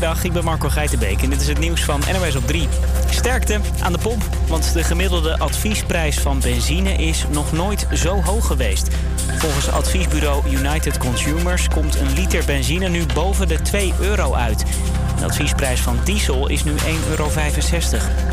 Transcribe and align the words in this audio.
Goedemiddag, 0.00 0.30
ik 0.30 0.42
ben 0.42 0.44
Marco 0.44 0.68
Geitenbeek 0.68 1.22
en 1.22 1.30
dit 1.30 1.40
is 1.40 1.46
het 1.46 1.58
nieuws 1.58 1.84
van 1.84 2.02
NOS 2.12 2.36
op 2.36 2.46
3. 2.46 2.68
Sterkte 3.10 3.60
aan 3.82 3.92
de 3.92 3.98
pomp, 3.98 4.22
want 4.48 4.72
de 4.72 4.84
gemiddelde 4.84 5.38
adviesprijs 5.38 6.18
van 6.18 6.40
benzine 6.40 6.92
is 6.92 7.24
nog 7.30 7.52
nooit 7.52 7.86
zo 7.92 8.22
hoog 8.22 8.46
geweest. 8.46 8.88
Volgens 9.38 9.70
adviesbureau 9.70 10.48
United 10.50 10.98
Consumers 10.98 11.68
komt 11.68 12.00
een 12.00 12.12
liter 12.12 12.44
benzine 12.44 12.88
nu 12.88 13.06
boven 13.14 13.48
de 13.48 13.62
2 13.62 13.92
euro 14.00 14.34
uit. 14.34 14.64
De 15.18 15.24
adviesprijs 15.24 15.80
van 15.80 15.98
diesel 16.04 16.48
is 16.48 16.64
nu 16.64 16.72
1,65 16.72 16.76
euro. 17.10 17.30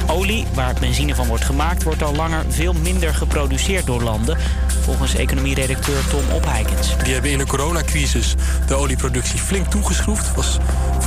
Olie, 0.07 0.45
waar 0.54 0.75
benzine 0.79 1.15
van 1.15 1.27
wordt 1.27 1.45
gemaakt, 1.45 1.84
wordt 1.84 2.04
al 2.04 2.15
langer 2.15 2.45
veel 2.49 2.73
minder 2.73 3.13
geproduceerd 3.13 3.86
door 3.86 4.02
landen. 4.02 4.38
Volgens 4.81 5.15
economieredacteur 5.15 6.07
Tom 6.07 6.23
Opheikens. 6.34 6.97
Die 7.04 7.13
hebben 7.13 7.31
in 7.31 7.38
de 7.38 7.45
coronacrisis 7.45 8.36
de 8.68 8.75
olieproductie 8.75 9.39
flink 9.39 9.68
toegeschroefd. 9.68 10.36
was 10.36 10.57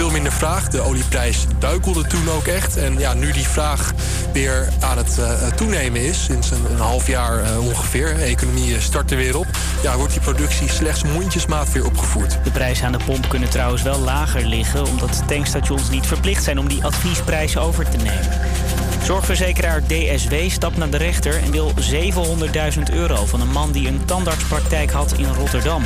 veel 0.00 0.10
minder 0.10 0.32
vraag. 0.32 0.68
De 0.68 0.80
olieprijs 0.80 1.46
duikelde 1.58 2.06
toen 2.06 2.30
ook 2.30 2.46
echt. 2.46 2.76
En 2.76 2.98
ja, 2.98 3.14
nu 3.14 3.32
die 3.32 3.48
vraag 3.48 3.92
weer 4.32 4.68
aan 4.80 4.96
het 4.96 5.16
uh, 5.18 5.46
toenemen 5.46 6.00
is, 6.00 6.24
sinds 6.24 6.50
een, 6.50 6.76
half 6.76 7.06
jaar 7.06 7.42
uh, 7.42 7.66
ongeveer, 7.66 8.14
de 8.16 8.22
economie 8.22 8.80
start 8.80 9.10
er 9.10 9.16
weer 9.16 9.36
op, 9.36 9.46
ja, 9.82 9.96
wordt 9.96 10.12
die 10.12 10.22
productie 10.22 10.68
slechts 10.68 11.02
mondjesmaat 11.04 11.72
weer 11.72 11.86
opgevoerd. 11.86 12.38
De 12.44 12.50
prijzen 12.50 12.86
aan 12.86 12.92
de 12.92 13.04
pomp 13.04 13.28
kunnen 13.28 13.50
trouwens 13.50 13.82
wel 13.82 13.98
lager 13.98 14.46
liggen, 14.46 14.86
omdat 14.86 15.22
tankstations 15.26 15.90
niet 15.90 16.06
verplicht 16.06 16.44
zijn 16.44 16.58
om 16.58 16.68
die 16.68 16.84
adviesprijs 16.84 17.56
over 17.56 17.88
te 17.88 17.96
nemen. 17.96 18.89
Zorgverzekeraar 19.02 19.82
DSW 19.82 20.34
stapt 20.48 20.76
naar 20.76 20.90
de 20.90 20.96
rechter 20.96 21.42
en 21.42 21.50
wil 21.50 21.72
700.000 21.74 22.82
euro 22.92 23.26
van 23.26 23.40
een 23.40 23.50
man 23.50 23.72
die 23.72 23.88
een 23.88 24.04
tandartspraktijk 24.04 24.90
had 24.90 25.12
in 25.12 25.32
Rotterdam. 25.34 25.82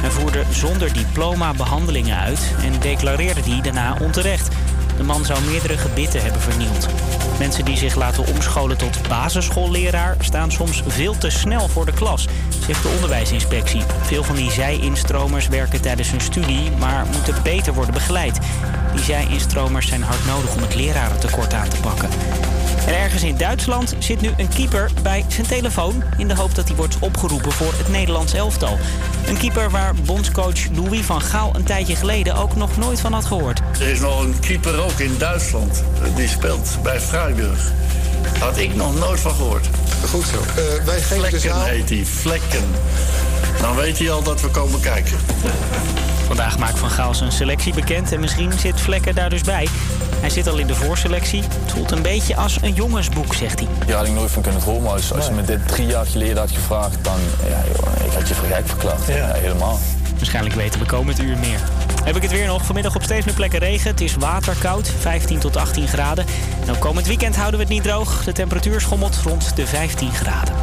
Hij 0.00 0.10
voerde 0.10 0.42
zonder 0.50 0.92
diploma 0.92 1.52
behandelingen 1.54 2.16
uit 2.16 2.54
en 2.64 2.80
declareerde 2.80 3.42
die 3.42 3.62
daarna 3.62 3.96
onterecht. 4.00 4.48
De 4.96 5.02
man 5.02 5.24
zou 5.24 5.40
meerdere 5.44 5.78
gebitten 5.78 6.22
hebben 6.22 6.40
vernield. 6.40 6.88
Mensen 7.38 7.64
die 7.64 7.76
zich 7.76 7.94
laten 7.94 8.26
omscholen 8.26 8.76
tot 8.76 9.08
basisschoolleraar 9.08 10.16
staan 10.20 10.52
soms 10.52 10.82
veel 10.86 11.18
te 11.18 11.30
snel 11.30 11.68
voor 11.68 11.86
de 11.86 11.92
klas, 11.92 12.26
zegt 12.66 12.82
de 12.82 12.88
onderwijsinspectie. 12.88 13.82
Veel 14.02 14.24
van 14.24 14.36
die 14.36 14.50
zij-instromers 14.50 15.48
werken 15.48 15.80
tijdens 15.80 16.10
hun 16.10 16.20
studie, 16.20 16.70
maar 16.70 17.06
moeten 17.06 17.42
beter 17.42 17.74
worden 17.74 17.94
begeleid. 17.94 18.38
Die 18.96 19.04
zij-instromers 19.04 19.86
zijn 19.86 20.02
hard 20.02 20.26
nodig 20.26 20.54
om 20.54 20.62
het 20.62 20.74
lerarentekort 20.74 21.54
aan 21.54 21.68
te 21.68 21.76
pakken. 21.76 22.08
En 22.86 22.98
ergens 22.98 23.22
in 23.22 23.36
Duitsland 23.36 23.94
zit 23.98 24.20
nu 24.20 24.30
een 24.36 24.48
keeper 24.48 24.90
bij 25.02 25.24
zijn 25.28 25.46
telefoon... 25.46 26.02
in 26.16 26.28
de 26.28 26.34
hoop 26.34 26.54
dat 26.54 26.68
hij 26.68 26.76
wordt 26.76 26.96
opgeroepen 27.00 27.52
voor 27.52 27.72
het 27.76 27.88
Nederlands 27.88 28.32
elftal. 28.34 28.78
Een 29.26 29.36
keeper 29.36 29.70
waar 29.70 29.94
bondscoach 29.94 30.68
Louis 30.74 31.00
van 31.00 31.20
Gaal 31.20 31.54
een 31.54 31.64
tijdje 31.64 31.96
geleden 31.96 32.36
ook 32.36 32.56
nog 32.56 32.76
nooit 32.76 33.00
van 33.00 33.12
had 33.12 33.24
gehoord. 33.24 33.60
Er 33.80 33.88
is 33.88 34.00
nog 34.00 34.24
een 34.24 34.38
keeper 34.40 34.84
ook 34.84 34.98
in 34.98 35.14
Duitsland. 35.18 35.82
Die 36.14 36.28
speelt 36.28 36.78
bij 36.82 37.00
Freiburg. 37.00 37.72
Had 38.38 38.58
ik 38.58 38.74
nog 38.74 38.98
nooit 38.98 39.20
van 39.20 39.34
gehoord. 39.34 39.68
Goed 40.10 40.26
zo. 40.26 40.36
Uh, 40.36 40.84
wij 40.84 41.00
geven 41.00 41.16
Vlekken 41.16 41.40
de 41.40 41.48
zaal... 41.48 41.64
heet 41.64 41.88
hij, 41.88 42.04
Vlekken. 42.04 42.64
Dan 43.60 43.76
weet 43.76 43.98
hij 43.98 44.10
al 44.10 44.22
dat 44.22 44.40
we 44.40 44.48
komen 44.48 44.80
kijken. 44.80 45.16
Vandaag 46.26 46.58
maakt 46.58 46.78
Van 46.78 46.90
Gaal 46.90 47.14
zijn 47.14 47.32
selectie 47.32 47.74
bekend 47.74 48.12
en 48.12 48.20
misschien 48.20 48.52
zit 48.52 48.80
Vlekken 48.80 49.14
daar 49.14 49.30
dus 49.30 49.42
bij. 49.42 49.68
Hij 50.20 50.30
zit 50.30 50.46
al 50.46 50.58
in 50.58 50.66
de 50.66 50.74
voorselectie. 50.74 51.42
Het 51.42 51.72
voelt 51.72 51.90
een 51.90 52.02
beetje 52.02 52.36
als 52.36 52.58
een 52.62 52.74
jongensboek, 52.74 53.34
zegt 53.34 53.60
hij. 53.60 53.68
Ja, 53.86 53.96
had 53.96 54.06
ik 54.06 54.12
nooit 54.12 54.30
van 54.30 54.42
kunnen 54.42 54.60
dromen. 54.60 54.90
Als, 54.92 55.12
als 55.12 55.26
je 55.26 55.32
me 55.32 55.42
dit 55.42 55.68
drie 55.68 55.86
jaar 55.86 56.06
geleden 56.06 56.36
had 56.36 56.50
gevraagd, 56.50 57.04
dan 57.04 57.18
ja, 57.48 57.62
joh, 57.72 58.06
ik 58.06 58.12
had 58.12 58.28
je 58.28 58.34
voor 58.34 58.48
gek 58.48 58.68
verklaard. 58.68 59.06
Ja. 59.06 59.32
helemaal. 59.32 59.78
Waarschijnlijk 60.16 60.54
weten 60.54 60.80
we 60.80 60.86
komend 60.86 61.20
uur 61.20 61.38
meer. 61.38 61.58
Heb 62.04 62.16
ik 62.16 62.22
het 62.22 62.30
weer 62.30 62.46
nog. 62.46 62.64
Vanmiddag 62.64 62.94
op 62.94 63.02
steeds 63.02 63.24
meer 63.24 63.34
plekken 63.34 63.58
regen. 63.58 63.90
Het 63.90 64.00
is 64.00 64.14
waterkoud, 64.14 64.92
15 65.00 65.38
tot 65.38 65.56
18 65.56 65.88
graden. 65.88 66.26
En 66.66 66.70
ook 66.70 66.80
komend 66.80 67.06
weekend 67.06 67.36
houden 67.36 67.58
we 67.58 67.64
het 67.64 67.74
niet 67.74 67.82
droog. 67.82 68.24
De 68.24 68.32
temperatuur 68.32 68.80
schommelt 68.80 69.16
rond 69.16 69.56
de 69.56 69.66
15 69.66 70.12
graden. 70.12 70.54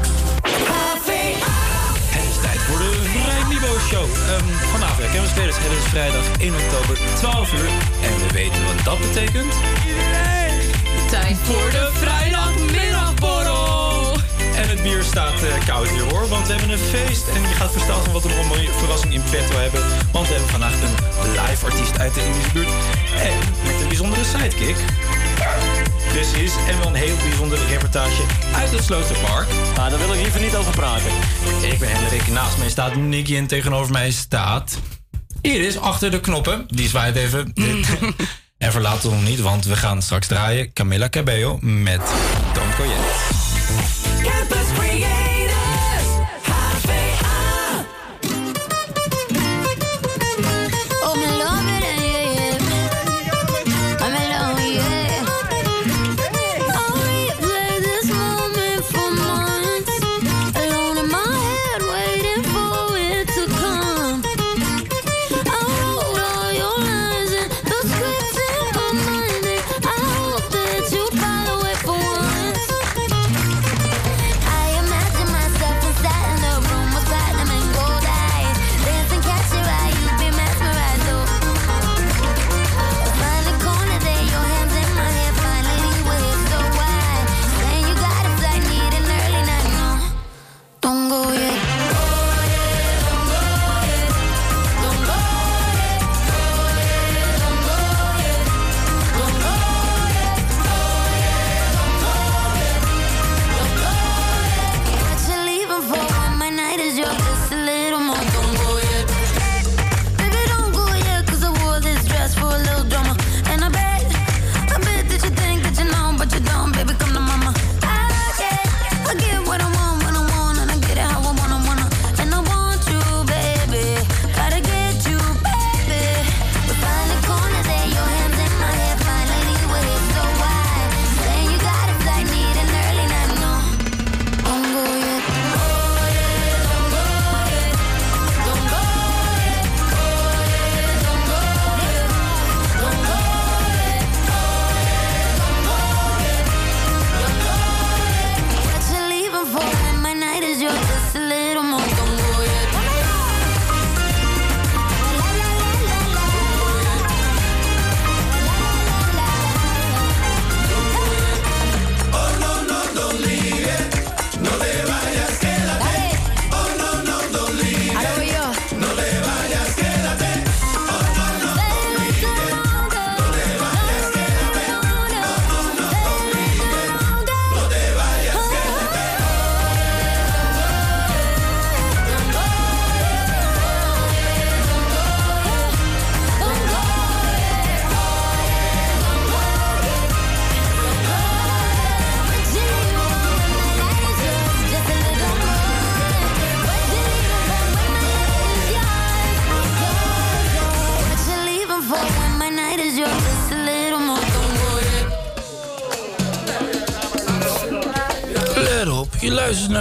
Show. 3.89 4.03
Um, 4.03 4.09
vanavond 4.71 5.11
we 5.11 5.27
spelers. 5.27 5.57
Het 5.57 5.71
is 5.71 5.83
vrijdag 5.83 6.37
1 6.39 6.53
oktober, 6.53 6.97
12 7.15 7.53
uur. 7.53 7.69
En 8.01 8.17
we 8.17 8.27
weten 8.33 8.65
wat 8.65 8.83
dat 8.83 8.99
betekent. 8.99 9.53
Tijd 11.09 11.37
voor 11.43 11.69
de 11.71 11.89
vrijdagmiddagborrel. 11.93 14.17
En 14.55 14.69
het 14.69 14.83
bier 14.83 15.03
staat 15.03 15.43
uh, 15.43 15.65
koud 15.65 15.89
hier 15.89 16.03
hoor, 16.03 16.27
want 16.27 16.47
we 16.47 16.53
hebben 16.53 16.71
een 16.71 16.77
feest. 16.77 17.27
En 17.27 17.41
je 17.41 17.47
gaat 17.47 17.71
versteld 17.71 18.03
van 18.03 18.13
wat 18.13 18.23
we 18.23 18.29
nog 18.29 18.39
een 18.39 18.47
mooie 18.47 18.71
verrassing 18.71 19.13
in 19.13 19.23
petto 19.31 19.55
hebben. 19.55 19.81
Want 20.11 20.27
we 20.27 20.33
hebben 20.33 20.51
vandaag 20.51 20.81
een 20.81 20.95
live 21.31 21.65
artiest 21.65 21.99
uit 21.99 22.13
de 22.13 22.25
Indische 22.25 22.51
buurt. 22.53 22.69
En 23.19 23.37
met 23.65 23.81
een 23.81 23.87
bijzondere 23.87 24.23
sidekick. 24.23 24.77
Precies, 26.13 26.53
en 26.67 26.77
wel 26.77 26.87
een 26.87 26.93
heel 26.93 27.15
bijzondere 27.15 27.65
reportage 27.65 28.23
uit 28.55 28.71
het 28.71 28.83
Sloterpark. 28.83 29.47
Nou, 29.75 29.89
daar 29.89 29.99
wil 29.99 30.13
ik 30.13 30.21
liever 30.21 30.41
niet 30.41 30.55
over 30.55 30.71
praten. 30.71 31.11
Ik 31.61 31.79
ben 31.79 31.89
Hendrik, 31.89 32.27
naast 32.27 32.57
mij 32.57 32.69
staat 32.69 32.95
Nicky 32.95 33.35
en 33.35 33.47
tegenover 33.47 33.91
mij 33.91 34.11
staat... 34.11 34.79
Iris 35.41 35.77
achter 35.77 36.11
de 36.11 36.19
knoppen, 36.19 36.65
die 36.67 36.87
zwaait 36.87 37.15
even. 37.15 37.53
en 38.57 38.71
verlaat 38.71 39.05
ons 39.05 39.13
nog 39.13 39.23
niet, 39.23 39.39
want 39.39 39.65
we 39.65 39.75
gaan 39.75 40.01
straks 40.01 40.27
draaien 40.27 40.73
Camilla 40.73 41.09
Cabello 41.09 41.57
met 41.61 42.01
Don 42.53 42.75
Coyette. 42.77 43.52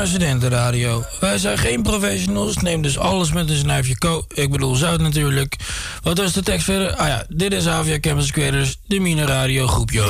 Naar 0.03 0.11
Studentenradio. 0.11 1.05
Wij 1.21 1.39
zijn 1.39 1.59
geen 1.59 1.83
professionals, 1.83 2.57
neem 2.57 2.83
dus 2.83 2.99
alles 2.99 3.33
met 3.33 3.51
een 3.51 3.57
snuifje 3.57 3.99
ko. 3.99 4.25
Ik 4.35 4.51
bedoel 4.51 4.75
zout 4.75 5.01
natuurlijk. 5.01 5.57
Wat 6.03 6.19
was 6.19 6.33
de 6.33 6.43
tekst 6.43 6.65
verder? 6.65 6.95
Ah 6.97 7.07
ja, 7.07 7.25
dit 7.29 7.53
is 7.53 7.67
Avia 7.67 8.01
Campus 8.01 8.31
Creators, 8.31 8.79
de 8.87 9.01
Mine 9.01 9.25
Radio 9.25 9.67
groepje. 9.67 10.01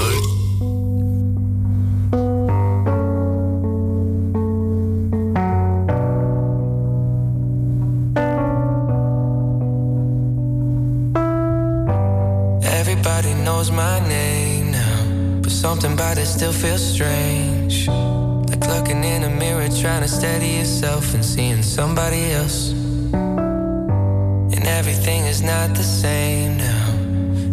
Everybody 12.60 13.34
knows 13.42 13.70
my 13.70 13.98
name 13.98 14.70
now, 14.70 15.40
but 15.40 15.50
something 15.50 15.92
about 15.92 16.18
it 16.18 16.26
still 16.26 16.52
feels 16.52 16.92
strange. 16.92 17.21
Somebody 21.72 22.32
else. 22.32 22.72
And 24.54 24.66
everything 24.66 25.24
is 25.24 25.40
not 25.40 25.74
the 25.74 25.82
same 25.82 26.58
now. 26.58 26.88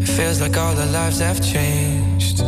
It 0.02 0.10
feels 0.10 0.42
like 0.42 0.58
all 0.58 0.78
our 0.78 0.92
lives 0.92 1.20
have 1.20 1.40
changed. 1.42 2.44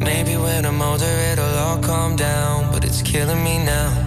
Maybe 0.00 0.36
when 0.38 0.64
I'm 0.64 0.80
older, 0.80 1.14
it'll 1.30 1.58
all 1.64 1.78
calm 1.82 2.16
down, 2.16 2.72
but 2.72 2.82
it's 2.86 3.02
killing 3.02 3.44
me 3.44 3.58
now. 3.58 4.01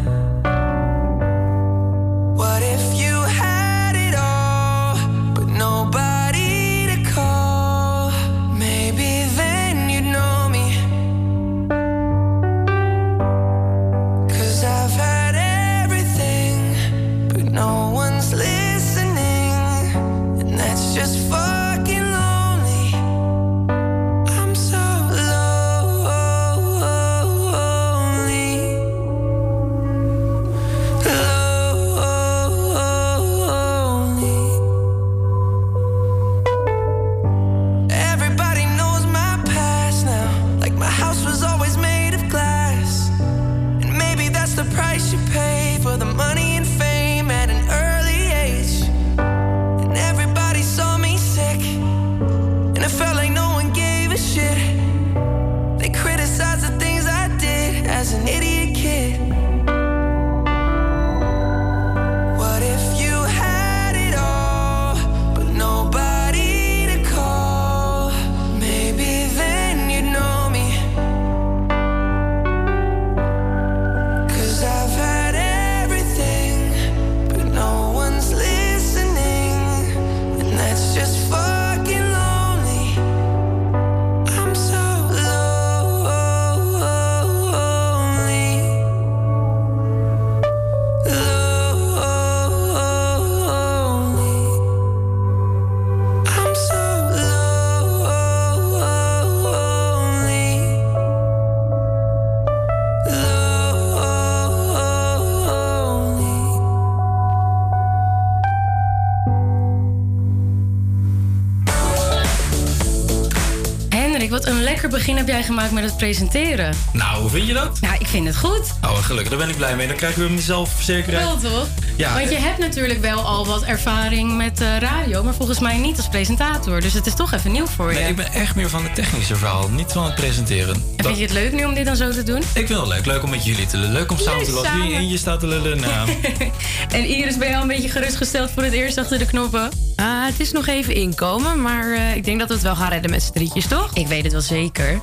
Heb 115.25 115.35
jij 115.35 115.43
gemaakt 115.43 115.71
met 115.71 115.83
het 115.83 115.97
presenteren. 115.97 116.73
Nou, 116.93 117.21
hoe 117.21 117.29
vind 117.29 117.47
je 117.47 117.53
dat? 117.53 117.79
Nou, 117.81 117.95
ik 117.99 118.07
vind 118.07 118.27
het 118.27 118.37
goed. 118.37 118.73
Oh, 118.83 118.97
gelukkig, 118.97 119.29
daar 119.29 119.37
ben 119.39 119.49
ik 119.49 119.55
blij 119.57 119.75
mee. 119.75 119.87
Dan 119.87 119.95
krijg 119.95 120.11
ik 120.11 120.17
weer 120.19 120.29
mijn 120.29 120.41
zelfverzekerheid. 120.41 121.25
Wel 121.41 121.51
toch? 121.51 121.67
Ja, 121.97 122.13
Want 122.13 122.29
je 122.29 122.35
hebt 122.37 122.57
natuurlijk 122.57 123.01
wel 123.01 123.19
al 123.21 123.45
wat 123.45 123.63
ervaring 123.63 124.37
met 124.37 124.61
eh, 124.61 124.77
radio, 124.79 125.23
maar 125.23 125.33
volgens 125.33 125.59
mij 125.59 125.77
niet 125.77 125.97
als 125.97 126.07
presentator. 126.07 126.81
Dus 126.81 126.93
het 126.93 127.05
is 127.05 127.13
toch 127.15 127.31
even 127.33 127.51
nieuw 127.51 127.65
voor 127.65 127.93
je. 127.93 127.99
Nee, 127.99 128.09
ik 128.09 128.15
ben 128.15 128.31
echt 128.33 128.55
meer 128.55 128.69
van 128.69 128.83
het 128.83 128.95
technische 128.95 129.35
verhaal, 129.35 129.69
niet 129.69 129.91
van 129.91 130.05
het 130.05 130.15
presenteren. 130.15 130.73
En 130.75 130.81
Dat- 130.95 131.05
vind 131.05 131.17
je 131.17 131.23
het 131.23 131.33
leuk 131.33 131.51
nu 131.53 131.63
om 131.65 131.73
dit 131.73 131.85
dan 131.85 131.95
zo 131.95 132.11
te 132.11 132.23
doen? 132.23 132.37
Ik 132.53 132.67
vind 132.67 132.69
het 132.69 132.87
leuk. 132.87 133.05
Leuk 133.05 133.23
om 133.23 133.29
met 133.29 133.45
jullie 133.45 133.65
te 133.65 133.77
lullen. 133.77 133.93
Leuk 133.93 134.11
om 134.11 134.17
samen 134.17 134.45
te 134.45 134.51
lachen. 134.51 134.69
samen. 134.69 134.87
Wie 134.87 134.95
in 134.95 135.07
je 135.09 135.17
staat 135.17 135.39
te 135.39 135.47
lullen. 135.47 135.79
Nou, 135.79 136.09
En 136.97 137.05
Iris, 137.05 137.37
ben 137.37 137.49
je 137.49 137.55
al 137.55 137.61
een 137.61 137.67
beetje 137.67 137.89
gerustgesteld 137.89 138.51
voor 138.51 138.63
het 138.63 138.73
eerst 138.73 138.97
achter 138.97 139.17
de 139.17 139.25
knoppen? 139.25 139.69
Ah, 139.95 140.25
het 140.25 140.39
is 140.39 140.51
nog 140.51 140.67
even 140.67 140.95
inkomen, 140.95 141.61
maar 141.61 141.91
eh, 141.91 142.15
ik 142.15 142.23
denk 142.23 142.39
dat 142.39 142.47
we 142.47 142.53
het 142.53 142.63
wel 142.63 142.75
gaan 142.75 142.89
redden 142.89 143.11
met 143.11 143.23
z'n 143.23 143.31
drietjes, 143.31 143.67
toch? 143.67 143.89
Ik 143.93 144.07
weet 144.07 144.23
het 144.23 144.31
wel 144.31 144.41
zeker. 144.41 145.01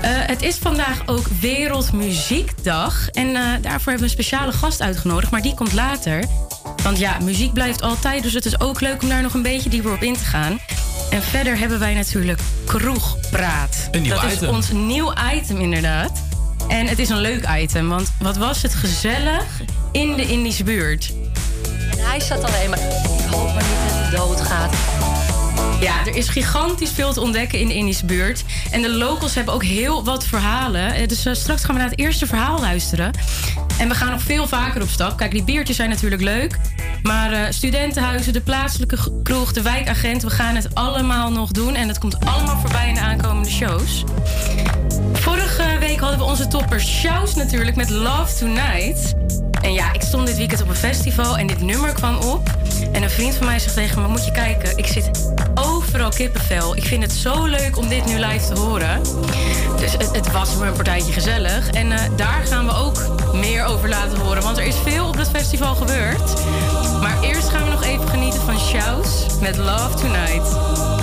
Eh, 0.00 0.10
het 0.10 0.42
is 0.42 0.56
vandaag 0.56 1.02
ook 1.06 1.26
Wereldmuziekdag. 1.40 3.08
En 3.08 3.26
eh, 3.28 3.34
daarvoor 3.42 3.70
hebben 3.70 3.94
we 3.96 4.02
een 4.02 4.08
speciale 4.10 4.52
gast 4.52 4.80
uitgenodigd, 4.82 5.30
maar 5.30 5.42
die 5.42 5.54
komt 5.54 5.72
later. 5.72 6.24
Want 6.82 6.98
ja, 6.98 7.16
muziek 7.22 7.52
blijft 7.52 7.82
altijd, 7.82 8.22
dus 8.22 8.32
het 8.32 8.44
is 8.44 8.60
ook 8.60 8.80
leuk 8.80 9.02
om 9.02 9.08
daar 9.08 9.22
nog 9.22 9.34
een 9.34 9.42
beetje 9.42 9.70
dieper 9.70 9.92
op 9.92 10.02
in 10.02 10.14
te 10.14 10.24
gaan. 10.24 10.58
En 11.10 11.22
verder 11.22 11.58
hebben 11.58 11.78
wij 11.78 11.94
natuurlijk 11.94 12.40
Kroegpraat. 12.64 13.88
Een 13.90 14.02
nieuw 14.02 14.14
Dat 14.14 14.24
is 14.24 14.32
item. 14.32 14.48
ons 14.48 14.70
nieuw 14.70 15.12
item, 15.34 15.60
inderdaad. 15.60 16.22
En 16.68 16.86
het 16.86 16.98
is 16.98 17.08
een 17.08 17.20
leuk 17.20 17.48
item, 17.58 17.88
want 17.88 18.12
wat 18.18 18.36
was 18.36 18.62
het 18.62 18.74
gezellig 18.74 19.44
in 19.92 20.14
de 20.16 20.26
Indische 20.26 20.64
buurt. 20.64 21.12
En 21.90 21.98
hij 21.98 22.20
zat 22.20 22.44
alleen 22.44 22.70
maar. 22.70 22.78
Niet 23.40 23.64
dat 23.88 23.92
hij 23.92 24.10
doodgaat. 24.16 24.74
Ja, 25.80 26.06
er 26.06 26.16
is 26.16 26.28
gigantisch 26.28 26.90
veel 26.90 27.12
te 27.12 27.20
ontdekken 27.20 27.58
in 27.58 27.68
de 27.68 27.74
Indische 27.74 28.06
buurt. 28.06 28.44
En 28.70 28.82
de 28.82 28.90
locals 28.90 29.34
hebben 29.34 29.54
ook 29.54 29.64
heel 29.64 30.04
wat 30.04 30.24
verhalen. 30.26 30.94
Eh, 30.94 31.08
Dus 31.08 31.24
eh, 31.26 31.34
straks 31.34 31.64
gaan 31.64 31.74
we 31.74 31.80
naar 31.80 31.90
het 31.90 31.98
eerste 31.98 32.26
verhaal 32.26 32.60
luisteren. 32.60 33.10
En 33.78 33.88
we 33.88 33.94
gaan 33.94 34.10
nog 34.10 34.22
veel 34.22 34.46
vaker 34.46 34.82
op 34.82 34.88
stap. 34.88 35.16
Kijk, 35.16 35.30
die 35.30 35.44
biertjes 35.44 35.76
zijn 35.76 35.88
natuurlijk 35.88 36.22
leuk. 36.22 36.58
Maar 37.02 37.32
eh, 37.32 37.40
studentenhuizen, 37.50 38.32
de 38.32 38.40
plaatselijke 38.40 38.96
kroeg, 39.22 39.52
de 39.52 39.62
wijkagent... 39.62 40.22
we 40.22 40.30
gaan 40.30 40.54
het 40.54 40.74
allemaal 40.74 41.30
nog 41.30 41.50
doen. 41.50 41.74
En 41.74 41.86
dat 41.86 41.98
komt 41.98 42.24
allemaal 42.24 42.58
voorbij 42.58 42.88
in 42.88 42.94
de 42.94 43.00
aankomende 43.00 43.50
shows. 43.50 44.04
Vorige 45.12 45.76
week 45.78 46.00
hadden 46.00 46.18
we 46.18 46.24
onze 46.24 46.48
toppers 46.48 46.86
Shows 46.88 47.34
natuurlijk 47.34 47.76
met 47.76 47.90
Love 47.90 48.38
Tonight. 48.38 49.14
En 49.60 49.72
ja, 49.72 49.92
ik 49.92 50.02
stond 50.02 50.26
dit 50.26 50.36
weekend 50.36 50.62
op 50.62 50.68
een 50.68 50.74
festival 50.74 51.38
en 51.38 51.46
dit 51.46 51.60
nummer 51.60 51.92
kwam 51.92 52.16
op. 52.16 52.50
En 52.92 53.02
een 53.02 53.10
vriend 53.10 53.34
van 53.34 53.46
mij 53.46 53.58
zegt 53.58 53.74
tegen 53.74 54.02
me, 54.02 54.08
moet 54.08 54.24
je 54.24 54.32
kijken, 54.32 54.76
ik 54.76 54.86
zit 54.86 55.10
overal 55.54 56.10
kippenvel. 56.10 56.76
Ik 56.76 56.84
vind 56.84 57.02
het 57.02 57.12
zo 57.12 57.44
leuk 57.44 57.76
om 57.76 57.88
dit 57.88 58.04
nu 58.04 58.18
live 58.18 58.54
te 58.54 58.60
horen. 58.60 59.02
Dus 59.76 59.92
het, 59.92 60.32
was 60.32 60.56
me 60.56 60.66
een 60.66 60.72
partijtje 60.72 61.12
gezellig. 61.12 61.70
En 61.70 61.92
eh, 61.92 62.00
daar 62.16 62.46
gaan 62.46 62.66
we 62.66 62.72
ook 62.72 63.06
meer 63.32 63.64
over 63.64 63.88
laten 63.88 64.18
horen, 64.18 64.42
want 64.42 64.58
er 64.58 64.64
is 64.64 64.76
veel 64.84 65.06
op 65.06 65.16
dat 65.16 65.30
festival 65.30 65.74
gebeurd. 65.74 66.42
Maar 67.00 67.22
eerst 67.22 67.48
gaan 67.48 67.64
we 67.64 67.70
nog 67.70 67.84
even 67.84 68.08
genieten 68.08 68.40
van 68.40 68.58
Shows 68.58 69.26
met 69.40 69.56
Love 69.56 69.94
Tonight. 69.94 71.01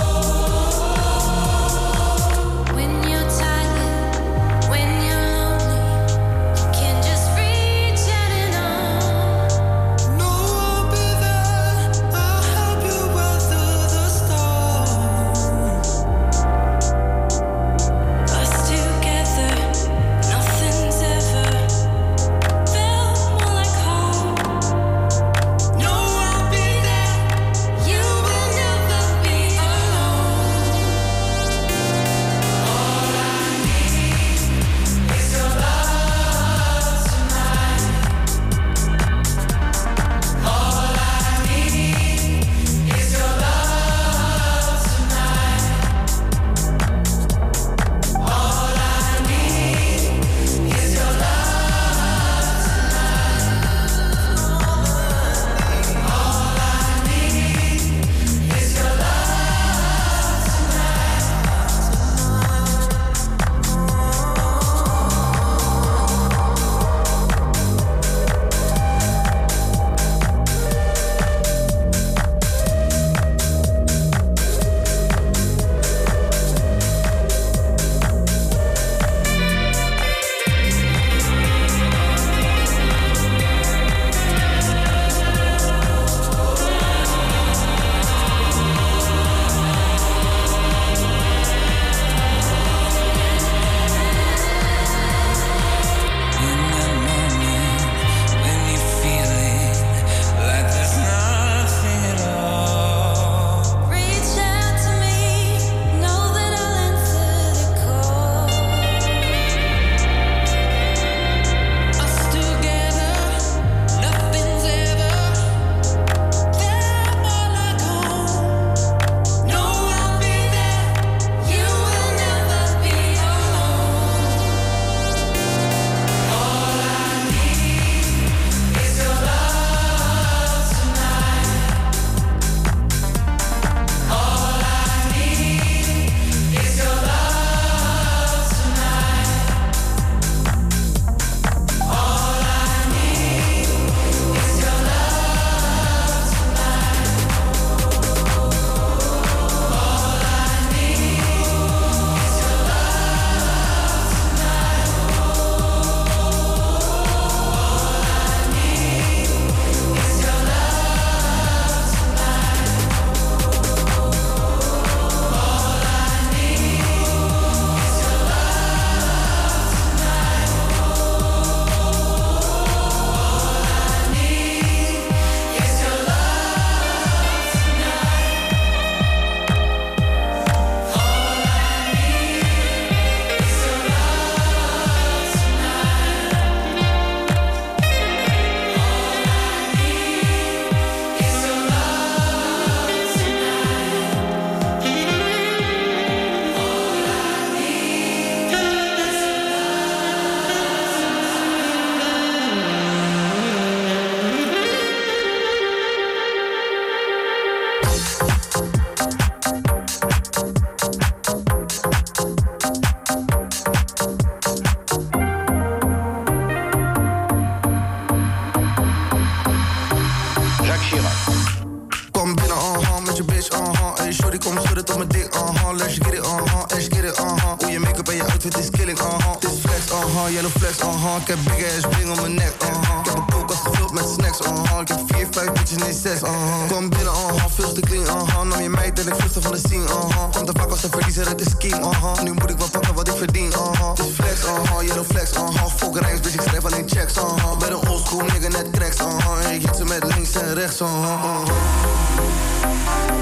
Uh-huh, 250.78 251.02
uh-huh 251.02 251.48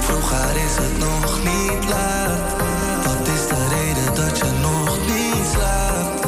Vroeger 0.01 0.57
is 0.57 0.77
het 0.77 0.99
nog 0.99 1.39
niet 1.39 1.89
laat. 1.89 2.57
Wat 3.05 3.29
is 3.29 3.49
de 3.49 3.69
reden 3.69 4.15
dat 4.15 4.39
je 4.39 4.51
nog 4.61 4.99
niet 5.07 5.47
slaapt? 5.53 6.21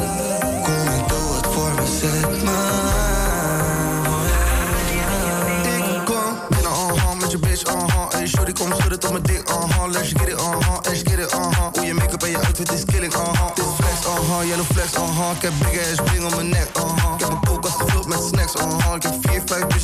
Kom 0.63 0.87
en 0.87 1.03
doe 1.07 1.35
het 1.35 1.45
voor 1.53 1.71
me, 1.75 1.85
zet 1.99 2.43
me 2.43 2.59
Ik 5.95 6.05
kom 6.05 6.37
binnen, 6.49 6.71
uh-huh, 6.71 7.13
met 7.19 7.31
je 7.31 7.37
bitch, 7.37 7.63
uh-huh 7.63 8.09
Hey, 8.09 8.27
shorty, 8.27 8.51
kom 8.51 8.73
schudden 8.77 8.99
tot 8.99 9.11
mijn 9.11 9.23
dik, 9.23 9.49
uh-huh 9.49 9.91
Let's 9.91 10.07
get 10.09 10.27
it, 10.27 10.33
uh-huh, 10.33 10.77
let's 10.83 11.01
get 11.03 11.19
it, 11.19 11.33
uh-huh 11.33 11.67
Hoe 11.73 11.85
je 11.85 11.93
make-up 11.93 12.23
en 12.23 12.29
je 12.29 12.37
outfit 12.37 12.71
is 12.71 12.85
killing, 12.85 13.13
uh-huh 13.13 13.55
Dit 13.55 13.65
flex, 13.75 14.05
uh-huh, 14.05 14.47
yellow 14.47 14.65
flex, 14.65 14.93
uh-huh 14.93 15.35
Ik 15.35 15.41
heb 15.41 15.53
big 15.59 15.91
ass 15.91 16.01
bling 16.03 16.23
om 16.25 16.35
mijn 16.35 16.49
nek, 16.49 16.69
uh-huh 16.77 17.13
Ik 17.13 17.19
heb 17.19 17.29
een 17.29 17.39
koelkast 17.39 17.75
gevuld 17.75 18.07
met 18.07 18.19
snacks, 18.31 18.55
uh-huh 18.55 18.95
Ik 18.95 19.03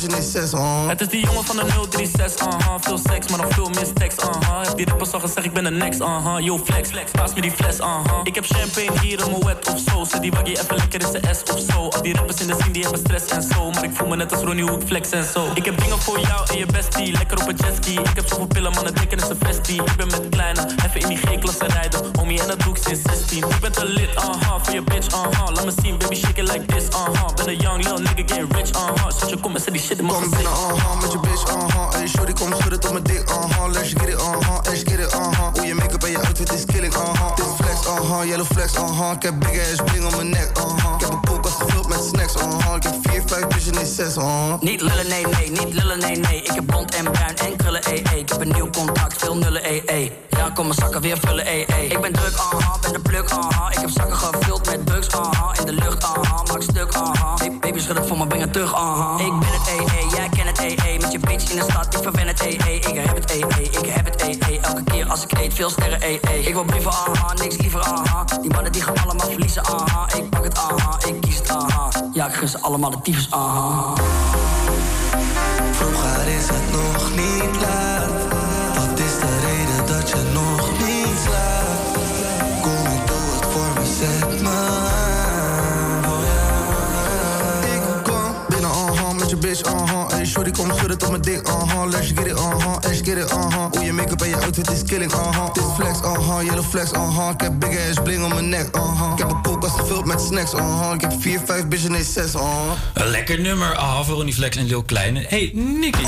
uh-huh 0.04 0.88
Het 0.88 1.00
is 1.00 1.08
die 1.08 1.24
jongen 1.24 1.44
van 1.44 1.56
de 1.56 1.62
036, 1.90 2.46
uh-huh. 2.46 2.74
Veel 2.80 2.98
seks, 2.98 3.28
maar 3.28 3.40
nog 3.40 3.52
veel 3.52 3.68
meer 3.68 3.92
tekst, 3.92 4.22
uh-huh. 4.22 4.66
Heb 4.66 4.76
die 4.76 4.86
rappers 4.86 5.12
al 5.12 5.20
gezegd, 5.20 5.46
ik 5.46 5.52
ben 5.52 5.64
de 5.64 5.70
next, 5.70 6.00
uh-huh. 6.00 6.44
Yo, 6.44 6.58
flex, 6.58 6.88
flex, 6.88 7.10
paas 7.10 7.34
me 7.34 7.40
die 7.40 7.50
fles, 7.50 7.78
uh-huh. 7.78 8.20
Ik 8.22 8.34
heb 8.34 8.44
champagne 8.44 9.00
hier 9.00 9.24
in 9.24 9.30
mijn 9.30 9.44
wet 9.44 9.68
of 9.68 9.80
zo. 9.90 10.04
Zet 10.04 10.22
die 10.22 10.30
waggie 10.30 10.60
even 10.60 10.76
lekker 10.76 11.00
in 11.00 11.08
zijn 11.10 11.34
S 11.34 11.42
of 11.52 11.60
zo. 11.70 11.88
Al 11.88 12.02
die 12.02 12.14
rappers 12.14 12.40
in 12.40 12.46
de 12.46 12.54
scene, 12.54 12.70
die 12.70 12.82
hebben 12.82 13.00
stress 13.00 13.26
en 13.26 13.42
zo. 13.42 13.70
Maar 13.70 13.84
ik 13.84 13.90
voel 13.94 14.08
me 14.08 14.16
net 14.16 14.32
als 14.32 14.42
Ronnie 14.42 14.68
Hoek, 14.68 14.82
flex 14.86 15.10
en 15.10 15.24
zo. 15.24 15.50
Ik 15.54 15.64
heb 15.64 15.80
dingen 15.80 15.98
voor 15.98 16.20
jou 16.20 16.46
en 16.50 16.58
je 16.58 16.66
bestie, 16.66 17.12
lekker 17.12 17.40
op 17.40 17.48
een 17.48 17.56
jetski. 17.56 17.92
Ik 17.92 18.14
heb 18.14 18.26
zoveel 18.26 18.46
pillen, 18.46 18.72
man, 18.72 18.84
het 18.84 18.96
denken 18.96 19.18
is 19.18 19.28
een 19.28 19.36
vestie. 19.40 19.82
Ik 19.82 19.96
ben 19.96 20.06
met 20.06 20.28
kleine, 20.30 20.66
even 20.86 21.00
in 21.00 21.08
die 21.08 21.16
G-klasse 21.16 21.66
rijden. 21.66 22.00
Homie, 22.18 22.40
en 22.40 22.46
dat 22.48 22.60
doe 22.60 22.76
ik 22.76 22.82
sinds 22.82 23.02
16. 23.02 23.38
Ik 23.38 23.60
ben 23.60 23.72
te 23.72 23.86
lit, 23.86 24.14
uh-huh. 24.14 24.54
Voor 24.62 24.74
je 24.74 24.82
bitch, 24.82 25.06
uh-huh. 25.06 25.48
Laat 25.54 25.64
me 25.64 25.72
zien, 25.82 25.98
baby, 25.98 26.14
shake 26.14 26.42
it 26.42 26.52
like 26.52 26.64
this, 26.64 26.84
uh-huh. 26.84 27.34
Ben 27.34 27.48
een 27.48 27.56
young 27.56 27.76
little 27.76 27.98
nigga, 27.98 28.34
get 28.34 28.52
rich, 28.52 28.70
uh-huh. 28.70 29.10
Zet 29.18 29.28
je 29.28 29.36
kom 29.36 29.56
en 29.56 29.72
die 29.72 29.82
shit 29.88 29.98
in 29.98 30.06
mijn 30.06 30.20
Kom 30.20 30.30
binnen, 30.30 30.52
uh-huh, 30.52 31.00
met 31.00 31.12
je 31.12 31.20
bitch, 31.20 31.54
uh-huh. 31.54 31.90
Hey, 31.92 32.06
shorty, 32.06 32.32
kom 32.32 32.52
schudden 32.58 32.80
tot 32.80 32.92
mijn 32.92 33.04
dik, 33.04 33.30
uh-huh. 33.30 33.72
Let's 33.72 33.92
get 33.92 34.08
it, 34.08 34.14
uh-huh, 34.14 34.58
let's 34.62 34.82
get 34.82 34.98
it, 34.98 35.14
uh-huh. 35.14 35.52
Hoe 35.54 35.66
je 35.66 35.74
make-up 35.74 36.02
en 36.04 36.10
je 36.10 36.18
outfit 36.18 36.52
is 36.52 36.64
killing, 36.64 36.94
uh-huh. 36.94 37.36
Dit 37.36 37.46
flex, 37.56 37.86
uh-huh, 37.86 38.28
yellow 38.28 38.46
flex, 38.46 38.72
uh-huh. 38.72 39.12
Ik 39.16 39.22
heb 39.22 39.38
big 39.38 39.60
ass 39.60 39.82
bling 39.84 40.04
om 40.04 40.16
mijn 40.16 40.28
nek, 40.28 40.50
uh-huh. 40.56 40.94
Ik 40.94 41.00
heb 41.00 41.10
een 41.10 41.20
koelkast 41.20 41.54
gevuld 41.54 41.88
met 41.88 42.02
snacks, 42.10 42.34
uh-huh. 42.34 42.76
Ik 42.76 42.82
heb 42.82 42.94
vier, 43.02 43.22
vijf 43.26 43.46
bitches, 43.46 43.72
nee 43.72 43.86
zes, 43.86 44.16
uh-huh. 44.16 44.60
Niet 44.60 44.80
lullen, 44.80 45.08
nee, 45.08 45.26
nee, 45.26 45.50
niet 45.50 45.74
lullen, 45.74 45.98
nee, 45.98 46.16
nee. 46.16 46.42
Ik 46.42 46.52
heb 46.54 46.66
blond 46.66 46.94
en 46.94 47.04
bruin 47.10 47.36
en 47.36 47.56
Ik 47.94 48.28
heb 48.28 48.40
een 48.40 48.52
nieuw 48.52 48.70
contract, 48.70 49.18
veel 49.18 49.36
nullen, 49.36 49.62
ee, 49.64 49.82
ee. 49.86 50.12
Ja, 50.28 50.50
kom 50.50 50.66
mijn 50.66 50.78
zakken 50.78 51.00
weer 51.00 51.18
vullen, 51.18 51.46
ee. 51.46 51.64
Ik 51.88 52.00
ben 52.00 52.12
druk, 52.12 52.36
aha, 52.36 52.78
ben 52.80 52.92
de 52.92 53.00
pluk, 53.00 53.30
aha. 53.30 53.70
Ik 53.70 53.78
heb 53.78 53.90
zakken 53.90 54.16
gevuld 54.16 54.66
met 54.66 54.86
drugs, 54.86 55.10
aha. 55.10 55.54
In 55.58 55.66
de 55.66 55.72
lucht, 55.72 56.04
aha, 56.04 56.42
maak 56.42 56.62
stuk, 56.62 56.94
aha. 56.94 57.34
Hey, 57.36 57.58
baby, 57.60 57.78
schud 57.78 57.96
het 57.96 58.06
voor 58.06 58.18
me, 58.18 58.26
breng 58.26 58.52
terug, 58.52 58.74
aha. 58.74 59.18
Ik 59.24 59.38
ben 59.38 59.48
het, 59.48 59.68
ee, 59.68 60.06
jij 60.16 60.28
kent 60.28 60.48
het, 60.48 60.58
ee, 60.58 60.76
ee. 60.86 60.98
Met 60.98 61.12
je 61.12 61.18
bitch 61.18 61.50
in 61.50 61.56
de 61.56 61.64
stad, 61.70 61.94
ik 61.94 62.02
verwen 62.02 62.26
het, 62.26 62.40
ee. 62.40 62.54
Ik 62.54 62.84
heb 62.84 63.16
het, 63.16 63.30
ee, 63.30 63.44
ee, 63.58 63.62
ik 63.62 63.86
heb 63.86 64.04
het, 64.04 64.22
ee, 64.22 64.38
ee. 64.48 64.60
Elke 64.60 64.82
keer 64.84 65.08
als 65.10 65.22
ik 65.22 65.38
eet, 65.38 65.54
veel 65.54 65.70
sterren, 65.70 66.00
ee, 66.02 66.20
ee. 66.20 66.40
Ik 66.40 66.54
wil 66.54 66.64
brieven, 66.64 66.90
aha, 66.90 67.32
niks 67.34 67.56
liever, 67.56 67.82
aha. 67.82 68.24
Die 68.42 68.50
mannen 68.52 68.72
die 68.72 68.82
gaan 68.82 68.96
allemaal 69.04 69.26
verliezen, 69.26 69.64
aha. 69.64 70.06
Ik 70.16 70.30
pak 70.30 70.44
het, 70.44 70.58
aha, 70.58 70.98
ik 71.06 71.20
kies 71.20 71.36
het, 71.36 71.48
aha. 71.48 71.90
Ja, 72.12 72.26
ik 72.26 72.34
gun 72.34 72.48
ze 72.48 72.60
allemaal 72.60 72.90
de 72.90 73.00
tyfus, 73.02 73.30
aha. 73.30 73.92
Vroeger 75.78 76.28
is 76.28 76.48
het 76.48 76.70
nog 76.72 77.10
niet 77.10 77.60
laat. 77.60 78.17
Bitch, 89.48 89.62
uh-huh 89.62 90.10
Hey, 90.10 90.26
shorty, 90.26 90.50
kom 90.50 90.70
schudden 90.74 90.98
tot 90.98 91.10
mijn 91.10 91.22
dik, 91.22 91.48
uh-huh 91.48 91.90
Let's 91.90 92.06
get 92.06 92.26
it, 92.26 92.32
uh-huh, 92.32 92.76
let's 92.80 93.00
get 93.00 93.16
it, 93.16 93.32
uh-huh 93.32 93.70
Hoe 93.70 93.84
je 93.84 93.92
make-up 93.92 94.22
en 94.22 94.28
je 94.28 94.36
outfit 94.36 94.70
is 94.70 94.82
killing, 94.82 95.12
uh-huh 95.12 95.52
Dit 95.52 95.62
is 95.62 95.70
flex, 95.74 95.98
uh-huh, 95.98 96.42
yellow 96.44 96.64
flex, 96.64 96.90
uh-huh 96.92 97.30
Ik 97.30 97.40
heb 97.40 97.52
big 97.58 97.88
ass 97.90 98.02
bling 98.02 98.24
om 98.24 98.28
mijn 98.28 98.48
nek, 98.48 98.76
uh-huh 98.76 99.12
Ik 99.12 99.18
heb 99.18 99.30
een 99.30 99.42
koelkast 99.42 99.74
gevuld 99.74 100.04
met 100.04 100.20
snacks, 100.20 100.52
uh-huh 100.52 100.94
Ik 100.94 101.00
heb 101.00 101.12
vier, 101.18 101.40
vijf 101.44 101.66
bitches, 101.66 101.90
nee 101.90 102.04
zes, 102.04 102.34
uh-huh 102.34 102.70
Een 102.94 103.06
lekker 103.06 103.40
nummer. 103.40 103.76
Ah, 103.76 104.04
voor 104.04 104.14
Ronnie 104.14 104.34
Flex 104.34 104.56
en 104.56 104.66
Lil 104.66 104.82
Kleine. 104.82 105.24
Hey, 105.28 105.50
Nicky. 105.54 106.04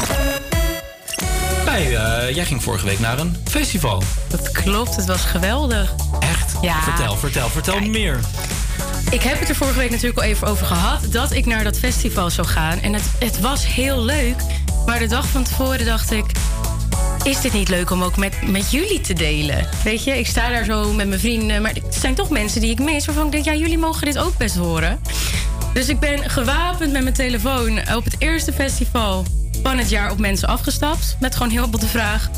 Wij, 1.64 1.96
eh, 1.96 2.34
jij 2.34 2.44
ging 2.44 2.62
vorige 2.62 2.84
week 2.86 2.98
naar 2.98 3.18
een 3.18 3.36
festival. 3.44 4.02
Dat 4.28 4.50
klopt, 4.50 4.96
het 4.96 5.06
was 5.06 5.24
geweldig. 5.24 5.94
Echt? 6.20 6.52
Ja. 6.60 6.82
Vertel, 6.82 7.16
vertel, 7.16 7.48
vertel 7.48 7.80
meer. 7.80 8.20
Ik 9.10 9.22
heb 9.22 9.38
het 9.38 9.48
er 9.48 9.54
vorige 9.54 9.78
week 9.78 9.90
natuurlijk 9.90 10.18
al 10.18 10.24
even 10.24 10.48
over 10.48 10.66
gehad 10.66 11.12
dat 11.12 11.32
ik 11.32 11.46
naar 11.46 11.64
dat 11.64 11.78
festival 11.78 12.30
zou 12.30 12.46
gaan. 12.46 12.80
En 12.80 12.92
het, 12.92 13.02
het 13.18 13.40
was 13.40 13.66
heel 13.66 14.02
leuk. 14.02 14.36
Maar 14.86 14.98
de 14.98 15.06
dag 15.06 15.26
van 15.26 15.44
tevoren 15.44 15.84
dacht 15.84 16.10
ik. 16.10 16.24
Is 17.22 17.40
dit 17.40 17.52
niet 17.52 17.68
leuk 17.68 17.90
om 17.90 18.02
ook 18.02 18.16
met, 18.16 18.50
met 18.50 18.70
jullie 18.70 19.00
te 19.00 19.12
delen? 19.12 19.68
Weet 19.84 20.04
je, 20.04 20.18
ik 20.18 20.26
sta 20.26 20.48
daar 20.48 20.64
zo 20.64 20.92
met 20.92 21.08
mijn 21.08 21.20
vrienden. 21.20 21.62
Maar 21.62 21.74
het 21.74 21.94
zijn 21.94 22.14
toch 22.14 22.30
mensen 22.30 22.60
die 22.60 22.70
ik 22.70 22.78
mis. 22.78 23.06
Waarvan 23.06 23.26
ik 23.26 23.32
denk, 23.32 23.44
ja, 23.44 23.54
jullie 23.54 23.78
mogen 23.78 24.04
dit 24.04 24.18
ook 24.18 24.36
best 24.36 24.56
horen. 24.56 25.00
Dus 25.72 25.88
ik 25.88 25.98
ben 25.98 26.30
gewapend 26.30 26.92
met 26.92 27.02
mijn 27.02 27.14
telefoon 27.14 27.78
op 27.94 28.04
het 28.04 28.16
eerste 28.18 28.52
festival 28.52 29.24
van 29.62 29.78
het 29.78 29.88
jaar 29.88 30.10
op 30.10 30.18
mensen 30.18 30.48
afgestapt. 30.48 31.16
Met 31.20 31.36
gewoon 31.36 31.52
heel 31.52 31.68
veel 31.70 31.78
de 31.78 31.86
vraag: 31.86 32.30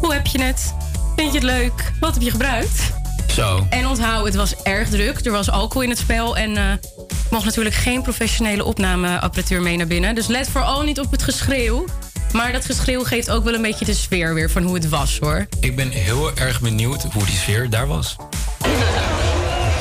hoe 0.00 0.12
heb 0.12 0.26
je 0.26 0.42
het? 0.42 0.74
Vind 1.16 1.32
je 1.32 1.38
het 1.38 1.46
leuk? 1.46 1.92
Wat 2.00 2.14
heb 2.14 2.22
je 2.22 2.30
gebruikt? 2.30 2.99
Zo. 3.34 3.66
En 3.70 3.86
onthoud, 3.86 4.24
het 4.24 4.34
was 4.34 4.54
erg 4.62 4.88
druk. 4.88 5.24
Er 5.24 5.32
was 5.32 5.50
alcohol 5.50 5.82
in 5.82 5.88
het 5.88 5.98
spel 5.98 6.36
en 6.36 6.56
eh 6.56 6.72
mocht 7.30 7.44
natuurlijk 7.44 7.74
geen 7.74 8.02
professionele 8.02 8.64
opnameapparatuur 8.64 9.62
mee 9.62 9.76
naar 9.76 9.86
binnen. 9.86 10.14
Dus 10.14 10.26
let 10.26 10.48
vooral 10.48 10.82
niet 10.82 11.00
op 11.00 11.10
het 11.10 11.22
geschreeuw. 11.22 11.84
Maar 12.32 12.52
dat 12.52 12.64
geschreeuw 12.64 13.04
geeft 13.04 13.30
ook 13.30 13.44
wel 13.44 13.54
een 13.54 13.62
beetje 13.62 13.84
de 13.84 13.94
sfeer 13.94 14.34
weer 14.34 14.50
van 14.50 14.62
hoe 14.62 14.74
het 14.74 14.88
was 14.88 15.18
hoor. 15.18 15.46
Ik 15.60 15.76
ben 15.76 15.90
heel 15.90 16.36
erg 16.36 16.60
benieuwd 16.60 17.02
hoe 17.02 17.24
die 17.24 17.36
sfeer 17.36 17.70
daar 17.70 17.86
was. 17.86 18.16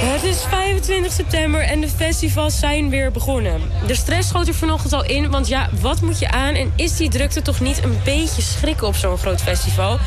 Het 0.02 0.24
is 0.24 0.44
25 0.44 1.12
september 1.12 1.62
en 1.62 1.82
de 1.82 1.88
festivals 1.88 2.60
zijn 2.60 2.90
weer 2.90 3.12
begonnen. 3.12 3.62
De 3.88 3.96
stress 3.96 4.28
schoot 4.28 4.48
er 4.48 4.54
vanochtend 4.54 4.94
al 4.94 5.04
in, 5.06 5.30
want 5.30 5.48
ja, 5.48 5.70
wat 5.82 6.02
moet 6.02 6.20
je 6.20 6.32
aan... 6.32 6.54
en 6.54 6.72
is 6.76 6.98
die 6.98 7.10
drukte 7.10 7.42
toch 7.42 7.60
niet 7.60 7.84
een 7.84 7.98
beetje 8.04 8.42
schrikken 8.42 8.88
op 8.88 8.96
zo'n 8.96 9.18
groot 9.18 9.42
festival? 9.42 10.00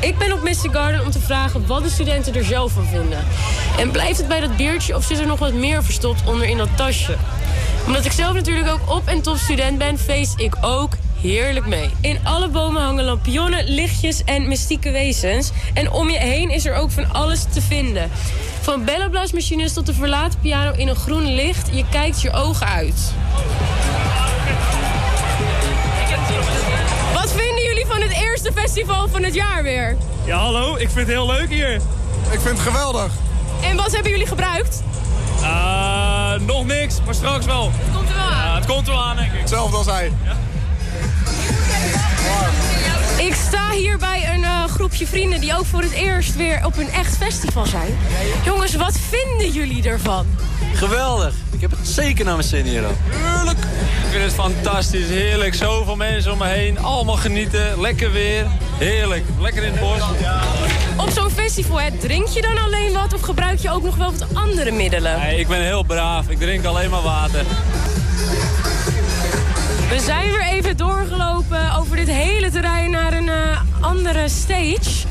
Ik 0.00 0.18
ben 0.18 0.32
op 0.32 0.42
Mystic 0.42 0.72
Garden 0.72 1.04
om 1.04 1.10
te 1.10 1.20
vragen 1.20 1.66
wat 1.66 1.82
de 1.82 1.90
studenten 1.90 2.34
er 2.34 2.44
zelf 2.44 2.72
van 2.72 2.86
vinden. 2.86 3.18
En 3.78 3.90
blijft 3.90 4.18
het 4.18 4.28
bij 4.28 4.40
dat 4.40 4.56
biertje 4.56 4.96
of 4.96 5.04
zit 5.04 5.18
er 5.18 5.26
nog 5.26 5.38
wat 5.38 5.52
meer 5.52 5.84
verstopt 5.84 6.20
onder 6.26 6.48
in 6.48 6.56
dat 6.56 6.76
tasje? 6.76 7.16
Omdat 7.86 8.04
ik 8.04 8.12
zelf 8.12 8.34
natuurlijk 8.34 8.68
ook 8.68 8.90
op- 8.90 9.08
en 9.08 9.22
top 9.22 9.36
student 9.36 9.78
ben, 9.78 9.98
feest 9.98 10.40
ik 10.40 10.56
ook 10.60 10.92
heerlijk 11.22 11.66
mee. 11.66 11.90
In 12.00 12.18
alle 12.22 12.48
bomen 12.48 12.82
hangen 12.82 13.04
lampionnen, 13.04 13.64
lichtjes 13.64 14.24
en 14.24 14.48
mystieke 14.48 14.90
wezens. 14.90 15.50
En 15.74 15.90
om 15.90 16.10
je 16.10 16.18
heen 16.18 16.50
is 16.50 16.66
er 16.66 16.74
ook 16.74 16.90
van 16.90 17.12
alles 17.12 17.44
te 17.52 17.60
vinden. 17.60 18.10
Van 18.60 18.84
bellenblaasmachines 18.84 19.72
tot 19.72 19.86
de 19.86 19.94
verlaten 19.94 20.38
piano 20.40 20.72
in 20.72 20.88
een 20.88 20.96
groen 20.96 21.34
licht. 21.34 21.68
Je 21.72 21.84
kijkt 21.90 22.20
je 22.20 22.32
ogen 22.32 22.66
uit. 22.66 23.12
Wat 27.14 27.32
vinden 27.32 27.62
jullie 27.64 27.86
van 27.86 28.00
het 28.00 28.12
eerste 28.12 28.52
festival 28.54 29.08
van 29.08 29.22
het 29.22 29.34
jaar 29.34 29.62
weer? 29.62 29.96
Ja, 30.24 30.36
hallo. 30.36 30.74
Ik 30.74 30.90
vind 30.90 30.94
het 30.94 31.08
heel 31.08 31.26
leuk 31.26 31.48
hier. 31.48 31.74
Ik 32.30 32.40
vind 32.40 32.58
het 32.58 32.60
geweldig. 32.60 33.12
En 33.62 33.76
wat 33.76 33.92
hebben 33.92 34.10
jullie 34.10 34.26
gebruikt? 34.26 34.82
Eh, 35.42 36.32
nog 36.46 36.66
niks, 36.66 36.98
maar 37.04 37.14
straks 37.14 37.46
wel. 37.46 37.70
Het 37.74 37.96
komt 37.96 38.08
er 38.08 38.14
wel 38.14 38.24
aan. 38.24 38.46
Ja, 38.46 38.54
het 38.54 38.66
komt 38.66 38.86
er 38.86 38.92
wel 38.92 39.02
aan, 39.02 39.16
denk 39.16 39.32
ik. 39.32 39.40
Hetzelfde 39.40 39.76
als 39.76 39.86
hij. 39.86 40.12
Ik 43.16 43.34
sta 43.34 43.70
hier 43.70 43.98
bij 43.98 44.34
een 44.34 44.44
eh, 44.44 44.64
groepje 44.64 45.06
vrienden 45.06 45.40
die 45.40 45.56
ook 45.56 45.66
voor 45.66 45.82
het 45.82 45.92
eerst 45.92 46.36
weer 46.36 46.60
op 46.64 46.78
een 46.78 46.90
echt 46.90 47.16
festival 47.16 47.66
zijn. 47.66 47.98
Jongens, 48.44 48.74
wat 48.74 48.98
vinden 49.08 49.50
jullie 49.50 49.88
ervan? 49.88 50.26
Geweldig. 50.74 51.34
Ik 51.50 51.60
heb 51.60 51.70
het 51.70 51.88
zeker 51.88 52.24
naar 52.24 52.36
mijn 52.36 52.48
zin 52.48 52.64
hier. 52.64 52.84
ook. 52.86 52.96
Heerlijk. 53.08 53.58
Ik 53.58 54.10
vind 54.10 54.22
het 54.22 54.32
fantastisch, 54.32 55.08
heerlijk. 55.08 55.54
Zoveel 55.54 55.96
mensen 55.96 56.32
om 56.32 56.38
me 56.38 56.46
heen, 56.46 56.78
allemaal 56.78 57.16
genieten. 57.16 57.80
Lekker 57.80 58.12
weer, 58.12 58.46
heerlijk. 58.78 59.24
Lekker 59.40 59.62
in 59.62 59.72
het 59.72 59.80
bos. 59.80 60.00
Op 60.96 61.10
zo'n 61.10 61.30
festival, 61.30 61.80
hè, 61.80 61.90
drink 61.98 62.26
je 62.26 62.40
dan 62.42 62.58
alleen 62.58 62.92
wat 62.92 63.14
of 63.14 63.20
gebruik 63.20 63.58
je 63.58 63.70
ook 63.70 63.82
nog 63.82 63.96
wel 63.96 64.12
wat 64.18 64.26
andere 64.34 64.70
middelen? 64.70 65.18
Nee, 65.18 65.38
ik 65.38 65.48
ben 65.48 65.62
heel 65.62 65.82
braaf. 65.82 66.28
Ik 66.28 66.38
drink 66.38 66.64
alleen 66.64 66.90
maar 66.90 67.02
water. 67.02 67.44
We 69.92 70.00
zijn 70.00 70.30
weer 70.30 70.42
even 70.42 70.76
doorgelopen 70.76 71.74
over 71.74 71.96
dit 71.96 72.08
hele 72.08 72.50
terrein 72.50 72.90
naar 72.90 73.12
een 73.12 73.28
eh, 73.28 73.60
andere 73.80 74.28
stage. 74.28 75.06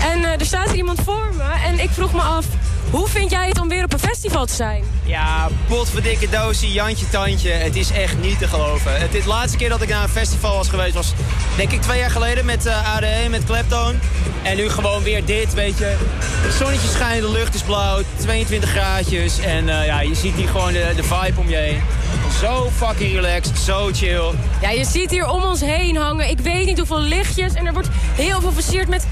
En 0.00 0.24
eh, 0.24 0.40
er 0.40 0.46
staat 0.46 0.72
iemand 0.72 1.00
voor 1.04 1.34
me 1.36 1.52
en 1.64 1.78
ik 1.78 1.90
vroeg 1.90 2.12
me 2.12 2.20
af... 2.20 2.46
hoe 2.90 3.08
vind 3.08 3.30
jij 3.30 3.48
het 3.48 3.60
om 3.60 3.68
weer 3.68 3.84
op 3.84 3.92
een 3.92 3.98
festival 3.98 4.46
te 4.46 4.54
zijn? 4.54 4.84
Ja, 5.04 5.48
potverdikke 5.68 6.28
doosie, 6.28 6.72
Jantje 6.72 7.08
Tandje. 7.08 7.50
Het 7.50 7.76
is 7.76 7.90
echt 7.90 8.18
niet 8.20 8.38
te 8.38 8.48
geloven. 8.48 9.00
Het 9.00 9.12
de 9.12 9.22
laatste 9.26 9.56
keer 9.58 9.68
dat 9.68 9.82
ik 9.82 9.88
naar 9.88 10.02
een 10.02 10.08
festival 10.08 10.56
was 10.56 10.68
geweest 10.68 10.94
was 10.94 11.12
denk 11.56 11.72
ik 11.72 11.82
twee 11.82 11.98
jaar 11.98 12.10
geleden 12.10 12.44
met 12.44 12.66
eh, 12.66 12.96
ADE, 12.96 13.28
met 13.30 13.44
Kleptoon. 13.44 14.00
En 14.42 14.56
nu 14.56 14.68
gewoon 14.68 15.02
weer 15.02 15.24
dit, 15.24 15.54
weet 15.54 15.78
je. 15.78 15.96
Het 16.18 16.54
zonnetje 16.54 16.88
schijnt, 16.88 17.22
de 17.22 17.30
lucht 17.30 17.54
is 17.54 17.62
blauw, 17.62 18.02
22 18.16 18.70
graadjes. 18.70 19.38
En 19.38 19.66
ja, 19.66 20.00
je 20.00 20.14
ziet 20.14 20.34
hier 20.34 20.48
gewoon 20.48 20.72
de 20.72 21.02
vibe 21.02 21.40
om 21.40 21.48
je 21.48 21.56
heen. 21.56 21.82
Zo 22.40 22.70
fucking 22.76 23.14
relaxed, 23.14 23.58
zo 23.58 23.90
chill. 23.92 24.30
Ja, 24.60 24.70
je 24.70 24.84
ziet 24.84 25.10
hier 25.10 25.28
om 25.28 25.42
ons 25.42 25.60
heen 25.60 25.96
hangen. 25.96 26.30
Ik 26.30 26.38
weet 26.38 26.66
niet 26.66 26.78
hoeveel 26.78 27.00
lichtjes 27.00 27.54
en 27.54 27.66
er 27.66 27.72
wordt 27.72 27.88
heel 28.14 28.40
veel 28.40 28.52
versierd 28.52 28.88
met... 28.88 29.06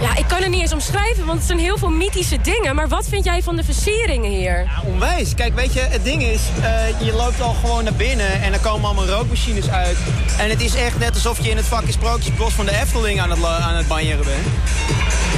Ja, 0.00 0.16
ik 0.16 0.24
kan 0.28 0.38
het 0.38 0.50
niet 0.50 0.60
eens 0.60 0.72
omschrijven, 0.72 1.26
want 1.26 1.38
het 1.38 1.46
zijn 1.46 1.58
heel 1.58 1.78
veel 1.78 1.90
mythische 1.90 2.40
dingen. 2.40 2.74
Maar 2.74 2.88
wat 2.88 3.08
vind 3.08 3.24
jij 3.24 3.42
van 3.42 3.56
de 3.56 3.64
versieringen 3.64 4.30
hier? 4.30 4.64
Ja, 4.64 4.82
onwijs. 4.84 5.34
Kijk, 5.34 5.54
weet 5.54 5.72
je, 5.72 5.80
het 5.80 6.04
ding 6.04 6.22
is, 6.22 6.40
eh, 6.62 7.06
je 7.06 7.12
loopt 7.12 7.40
al 7.40 7.54
gewoon 7.64 7.84
naar 7.84 7.92
binnen 7.92 8.42
en 8.42 8.52
er 8.52 8.58
komen 8.58 8.84
allemaal 8.84 9.06
rookmachines 9.06 9.68
uit. 9.68 9.96
En 10.38 10.50
het 10.50 10.60
is 10.60 10.74
echt 10.74 10.98
net 10.98 11.14
alsof 11.14 11.42
je 11.42 11.50
in 11.50 11.56
het 11.56 11.66
vakje 11.66 11.92
Sprookjesbos 11.92 12.52
van 12.52 12.64
de 12.64 12.80
Efteling 12.80 13.20
aan 13.20 13.30
het, 13.30 13.44
aan 13.44 13.74
het 13.74 13.88
banjeren 13.88 14.24
bent. 14.24 14.46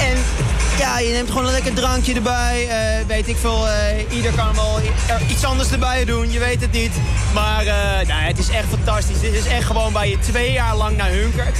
En 0.00 0.18
ja, 0.78 0.98
je 0.98 1.12
neemt 1.12 1.28
gewoon 1.30 1.46
een 1.46 1.52
lekker 1.52 1.74
drankje 1.74 2.14
erbij. 2.14 2.68
eh, 2.68 3.06
weet 3.06 3.28
ik 3.28 3.36
veel, 3.36 3.68
eh, 3.68 4.16
ieder 4.16 4.32
kan 4.32 4.54
wel 4.54 4.80
iets 5.28 5.44
anders 5.44 5.70
erbij 5.70 6.04
doen, 6.04 6.32
je 6.32 6.38
weet 6.38 6.60
het 6.60 6.72
niet. 6.72 6.92
Maar 7.34 7.66
eh, 7.66 8.06
nou, 8.06 8.22
het 8.22 8.38
is 8.38 8.48
echt 8.48 8.68
fantastisch. 8.68 9.20
Dit 9.20 9.32
is 9.34 9.46
echt 9.46 9.66
gewoon 9.66 9.92
waar 9.92 10.08
je 10.08 10.18
twee 10.18 10.52
jaar 10.52 10.76
lang 10.76 10.96
naar 10.96 11.10
hunkert. 11.10 11.58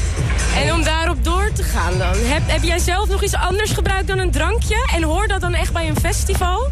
En 0.57 0.73
om 0.73 0.83
daarop 0.85 1.25
door 1.25 1.53
te 1.53 1.63
gaan 1.63 1.99
dan, 1.99 2.15
heb, 2.15 2.43
heb 2.47 2.63
jij 2.63 2.79
zelf 2.79 3.09
nog 3.09 3.23
iets 3.23 3.35
anders 3.35 3.71
gebruikt 3.71 4.09
dan 4.09 4.19
een 4.19 4.31
drankje? 4.31 4.89
En 4.95 5.03
hoor 5.03 5.27
dat 5.29 5.41
dan 5.41 5.55
echt 5.55 5.73
bij 5.73 5.89
een 5.89 6.01
festival? 6.01 6.71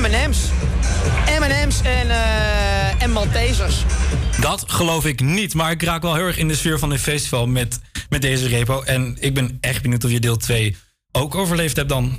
M&M's. 0.00 0.38
M&M's 1.40 1.80
en, 1.82 2.10
eh 2.10 3.02
en 3.02 3.10
Maltesers. 3.10 3.84
Dat 4.40 4.64
geloof 4.66 5.04
ik 5.04 5.20
niet, 5.20 5.54
maar 5.54 5.70
ik 5.70 5.82
raak 5.82 6.02
wel 6.02 6.14
heel 6.14 6.24
erg 6.24 6.38
in 6.38 6.48
de 6.48 6.54
sfeer 6.56 6.78
van 6.78 6.90
dit 6.90 7.00
festival 7.00 7.46
met, 7.46 7.80
met 8.08 8.22
deze 8.22 8.48
repo. 8.48 8.82
En 8.82 9.16
ik 9.20 9.34
ben 9.34 9.58
echt 9.60 9.82
benieuwd 9.82 10.04
of 10.04 10.10
je 10.10 10.20
deel 10.20 10.36
2 10.36 10.76
ook 11.16 11.34
overleefd 11.34 11.76
hebt 11.76 11.88
dan. 11.88 12.18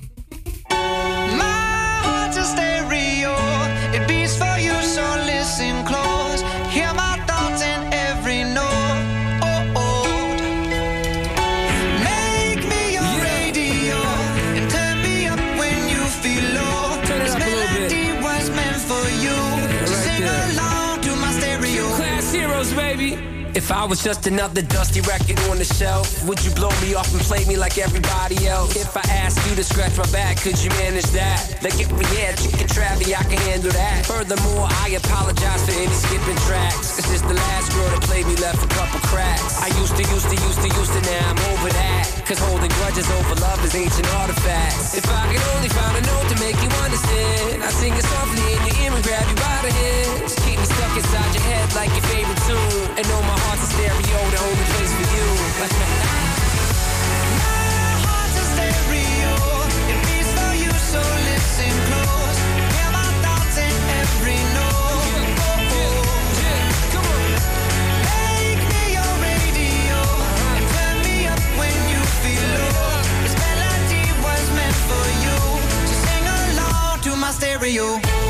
Was 23.87 24.03
just 24.03 24.27
another 24.27 24.61
dusty 24.61 24.99
record 25.07 25.39
on 25.47 25.57
the 25.57 25.63
shelf, 25.63 26.11
would 26.27 26.43
you 26.43 26.51
blow 26.51 26.71
me 26.83 26.91
off 26.93 27.07
and 27.15 27.23
play 27.23 27.45
me 27.47 27.55
like 27.55 27.77
everybody 27.77 28.35
else? 28.47 28.75
If 28.75 28.97
I 28.97 29.05
asked 29.23 29.39
you 29.47 29.55
to 29.55 29.63
scratch 29.63 29.95
my 29.95 30.05
back, 30.11 30.35
could 30.43 30.59
you 30.59 30.69
manage 30.83 31.07
that? 31.15 31.39
Like 31.63 31.79
if 31.79 31.87
we 31.95 32.03
had 32.19 32.35
chicken 32.35 32.67
travy, 32.67 33.15
I 33.15 33.23
can 33.23 33.39
handle 33.47 33.71
that. 33.71 34.05
Furthermore, 34.05 34.67
I 34.83 34.99
apologize 34.99 35.63
for 35.63 35.71
any 35.71 35.93
skipping 35.95 36.35
tracks. 36.43 36.99
This 36.99 37.07
is 37.15 37.21
the 37.23 37.33
last 37.33 37.71
girl 37.71 37.87
that 37.95 38.03
played 38.03 38.27
me 38.27 38.35
left 38.43 38.59
a 38.59 38.69
couple 38.75 38.99
cracks. 39.07 39.55
I 39.63 39.71
used 39.79 39.95
to, 39.95 40.03
used 40.03 40.27
to, 40.27 40.35
used 40.35 40.59
to, 40.59 40.67
used 40.67 40.91
to, 40.91 41.01
now 41.07 41.31
I'm 41.31 41.39
over 41.55 41.71
that. 41.71 42.11
Cause 42.27 42.39
holding 42.43 42.71
grudges 42.83 43.07
over 43.07 43.35
love 43.39 43.63
is 43.63 43.75
ancient 43.75 44.07
artifacts. 44.19 44.99
If 44.99 45.07
I 45.07 45.31
could 45.31 45.43
only 45.55 45.71
find 45.71 45.95
a 45.95 46.03
note 46.03 46.27
to 46.27 46.37
make 46.43 46.59
you 46.59 46.71
understand, 46.83 47.63
I'd 47.63 47.71
sing 47.71 47.95
it 47.95 48.03
softly 48.03 48.43
in 48.51 48.59
your 48.67 48.75
ear 48.83 48.91
and 48.91 49.03
grab 49.03 49.23
you 49.31 49.37
by 49.39 49.57
the 49.63 49.71
hands. 49.71 50.36
Stuck 50.67 50.95
inside 50.97 51.31
your 51.35 51.43
head 51.43 51.67
like 51.75 51.91
your 51.97 52.05
favorite 52.11 52.41
tune. 52.47 52.87
And 52.97 53.07
know 53.09 53.21
my 53.21 53.37
heart's 53.45 53.63
a 53.63 53.67
stereo, 53.73 54.19
the 54.35 54.39
only 54.47 54.65
place 54.73 54.93
for 54.97 55.07
you. 55.15 55.27
My 57.39 57.91
heart's 58.05 58.37
a 58.43 58.45
stereo. 58.53 59.33
It 59.91 59.99
beats 60.07 60.31
for 60.37 60.51
you, 60.63 60.71
so 60.91 61.01
listen 61.29 61.73
close. 61.87 62.39
Every 64.01 64.39
note. 64.57 65.37
Oh, 65.39 65.73
oh. 66.99 67.37
Make 68.07 68.61
me 68.73 68.83
your 68.97 69.13
radio 69.27 69.99
and 70.55 70.65
turn 70.75 70.95
me 71.07 71.17
up 71.27 71.41
when 71.59 71.75
you 71.91 72.01
feel 72.21 72.47
low. 72.59 73.01
This 73.23 73.35
melody 73.43 74.05
was 74.25 74.43
meant 74.57 74.77
for 74.89 75.05
you, 75.25 75.37
so 75.89 75.95
sing 76.05 76.25
along 76.39 77.01
to 77.01 77.11
my 77.15 77.31
stereo. 77.31 78.26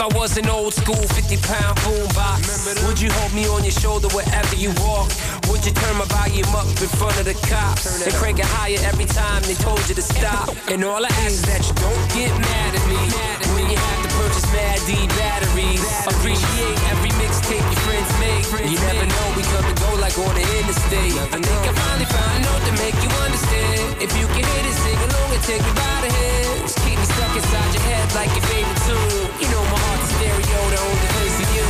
If 0.00 0.16
I 0.16 0.16
was 0.16 0.38
an 0.38 0.48
old 0.48 0.72
school 0.72 0.96
50 0.96 1.36
pound 1.44 1.76
boombox, 1.84 2.88
would 2.88 2.96
you 2.96 3.12
hold 3.20 3.34
me 3.36 3.44
on 3.52 3.68
your 3.68 3.76
shoulder 3.84 4.08
wherever 4.16 4.56
you 4.56 4.72
walk? 4.80 5.12
Would 5.52 5.60
you 5.60 5.76
turn 5.76 5.92
my 6.00 6.08
volume 6.08 6.48
up 6.56 6.64
in 6.80 6.88
front 6.96 7.20
of 7.20 7.28
the 7.28 7.36
cops 7.44 8.00
and 8.00 8.08
crank 8.16 8.40
it 8.40 8.48
higher 8.48 8.80
every 8.88 9.04
time 9.04 9.44
they 9.44 9.52
told 9.60 9.84
you 9.92 9.94
to 9.94 10.00
stop? 10.00 10.56
And 10.72 10.80
all 10.88 11.04
I 11.04 11.12
ask 11.20 11.36
is 11.36 11.44
that 11.52 11.60
you 11.68 11.74
don't 11.84 12.06
get 12.16 12.32
mad 12.32 12.72
at 12.80 12.84
me 12.88 12.96
when 13.52 13.68
you 13.68 13.76
have 13.76 14.00
to 14.00 14.10
purchase 14.16 14.48
Mad 14.56 14.80
D 14.88 14.96
batteries. 15.20 15.84
Appreciate 16.08 16.78
every 16.96 17.12
mixtape 17.20 17.60
your 17.60 17.82
friends 17.84 18.08
make. 18.16 18.48
You 18.72 18.80
never 18.80 19.04
know, 19.04 19.26
we 19.36 19.44
come 19.52 19.68
and 19.68 19.76
go 19.84 20.00
like 20.00 20.16
on 20.16 20.32
the 20.32 20.46
interstate. 20.64 21.12
I 21.28 21.44
think 21.44 21.60
I 21.68 21.72
finally 21.76 22.08
found 22.08 22.32
a 22.38 22.40
note 22.48 22.64
to 22.64 22.74
make 22.80 22.96
you 23.04 23.10
understand. 23.20 24.00
If 24.00 24.16
you 24.16 24.24
can 24.32 24.48
hit 24.48 24.64
it, 24.64 24.76
sing 24.80 24.96
along 24.96 25.28
and 25.28 25.44
take 25.44 25.60
me 25.60 25.72
by 25.76 26.08
the 26.08 26.10
hands. 26.14 26.72
Keep 26.88 26.96
me 26.96 27.04
stuck 27.04 27.36
inside 27.36 27.68
your 27.76 27.84
head 27.84 28.08
like 28.16 28.32
your 28.32 28.46
favorite 28.48 28.80
tune. 28.88 29.28
You 29.44 29.48
know 29.52 29.64
my 29.68 29.79
stereo, 30.20 30.60
the 30.70 30.80
only 30.84 31.08
place 31.14 31.36
for 31.40 31.48
you. 31.56 31.68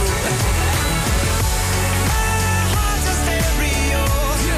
Heart's 2.75 3.07
a 3.13 3.15
stereo. 3.23 4.03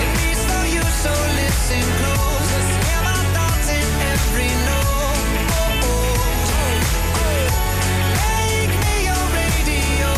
It 0.00 0.09
beats 0.16 0.42
for 0.48 0.64
you, 0.74 0.85
so 1.05 1.12
listen 1.40 1.85
close. 2.00 2.50
Hear 2.88 3.02
my 3.11 3.20
thoughts 3.37 3.68
in 3.76 3.87
every 4.14 4.52
note. 4.70 5.28
Oh, 5.61 5.88
oh, 5.92 7.20
oh. 7.20 7.44
Make 8.16 8.74
me 8.85 8.94
your 9.09 9.24
radio 9.40 10.12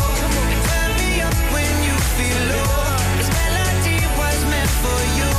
turn 0.69 0.89
me 1.01 1.11
up 1.27 1.37
when 1.55 1.73
you 1.87 1.95
feel 2.15 2.41
low. 2.55 2.79
This 3.19 3.29
melody 3.39 3.99
was 4.21 4.39
meant 4.51 4.73
for 4.83 4.99
you, 5.19 5.31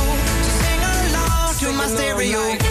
so 0.45 0.51
sing 0.61 0.81
along 0.93 1.49
to 1.61 1.67
my 1.73 1.87
stereo. 1.95 2.66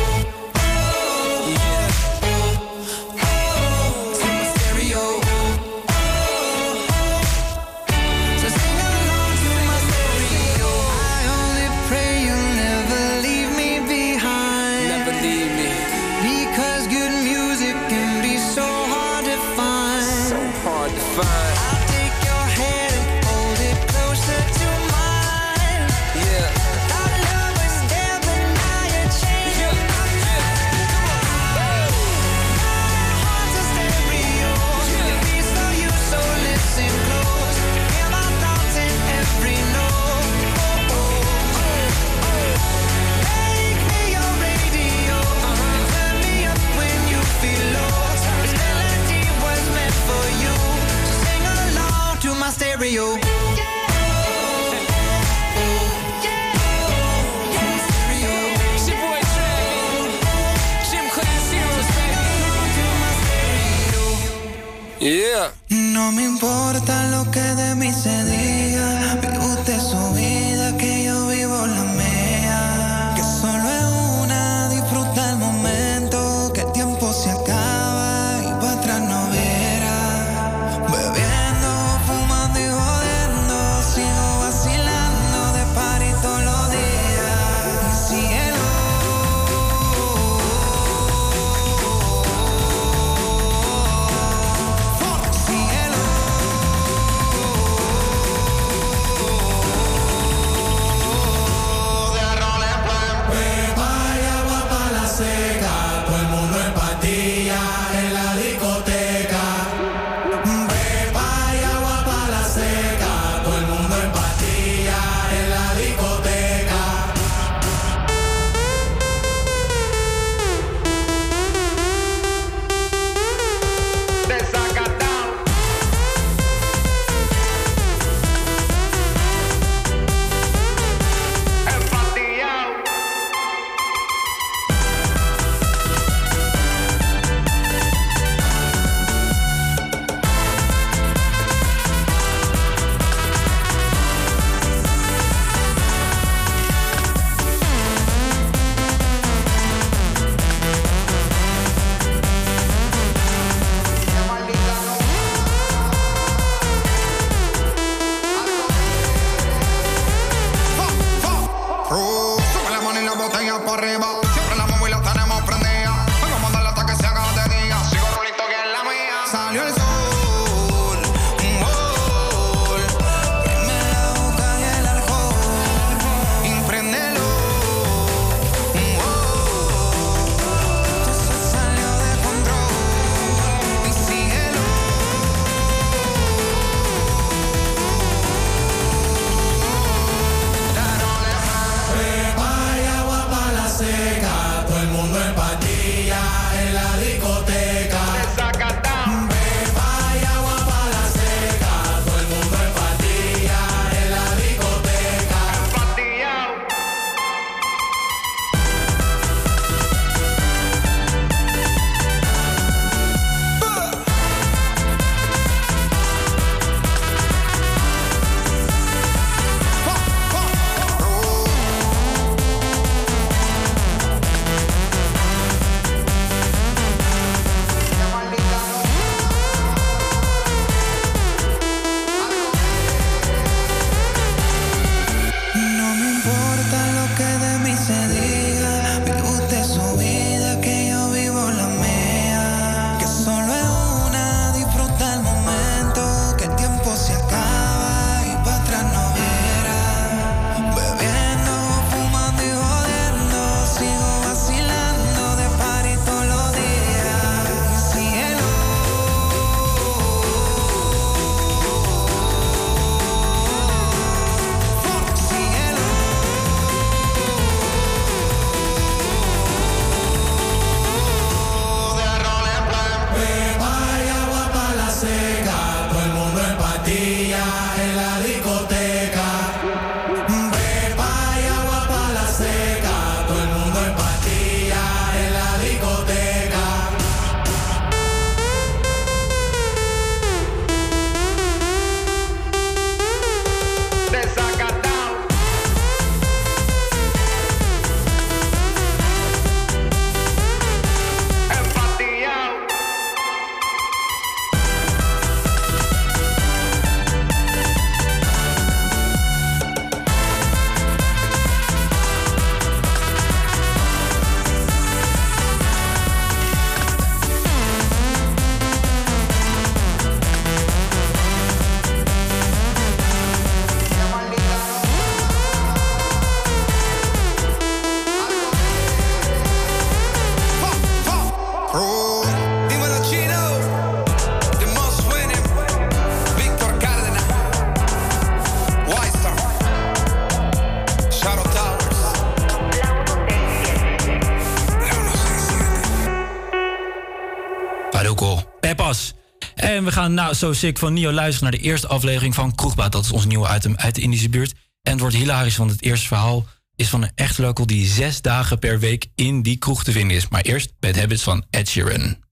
Ah, 350.07 350.13
nou 350.13 350.35
zo 350.35 350.53
sick 350.53 350.79
van 350.79 350.93
Nio 350.93 351.13
luister 351.13 351.43
naar 351.43 351.53
de 351.53 351.59
eerste 351.59 351.87
aflevering 351.87 352.35
van 352.35 352.55
Kroegbaat. 352.55 352.93
Dat 352.93 353.05
is 353.05 353.13
ons 353.13 353.27
nieuwe 353.27 353.55
item 353.55 353.77
uit 353.77 353.95
de 353.95 354.01
Indische 354.01 354.29
buurt. 354.29 354.55
En 354.83 354.93
het 354.93 355.01
wordt 355.01 355.17
hilarisch, 355.17 355.57
want 355.57 355.71
het 355.71 355.83
eerste 355.83 356.07
verhaal 356.07 356.47
is 356.77 356.89
van 356.89 357.03
een 357.03 357.11
echt 357.15 357.39
local 357.39 357.67
die 357.67 357.87
zes 357.87 358.21
dagen 358.21 358.59
per 358.59 358.79
week 358.79 359.07
in 359.15 359.43
die 359.43 359.57
kroeg 359.57 359.85
te 359.85 359.93
vinden 359.93 360.17
is. 360.17 360.29
Maar 360.29 360.41
eerst 360.41 360.73
Bad 360.79 360.97
Habits 360.97 361.23
van 361.23 361.45
Ed 361.51 361.69
Sheeran. 361.69 362.26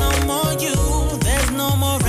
no 0.00 0.10
more 0.26 0.52
you, 0.64 0.74
there's 1.18 1.50
no 1.52 1.76
more 1.76 1.99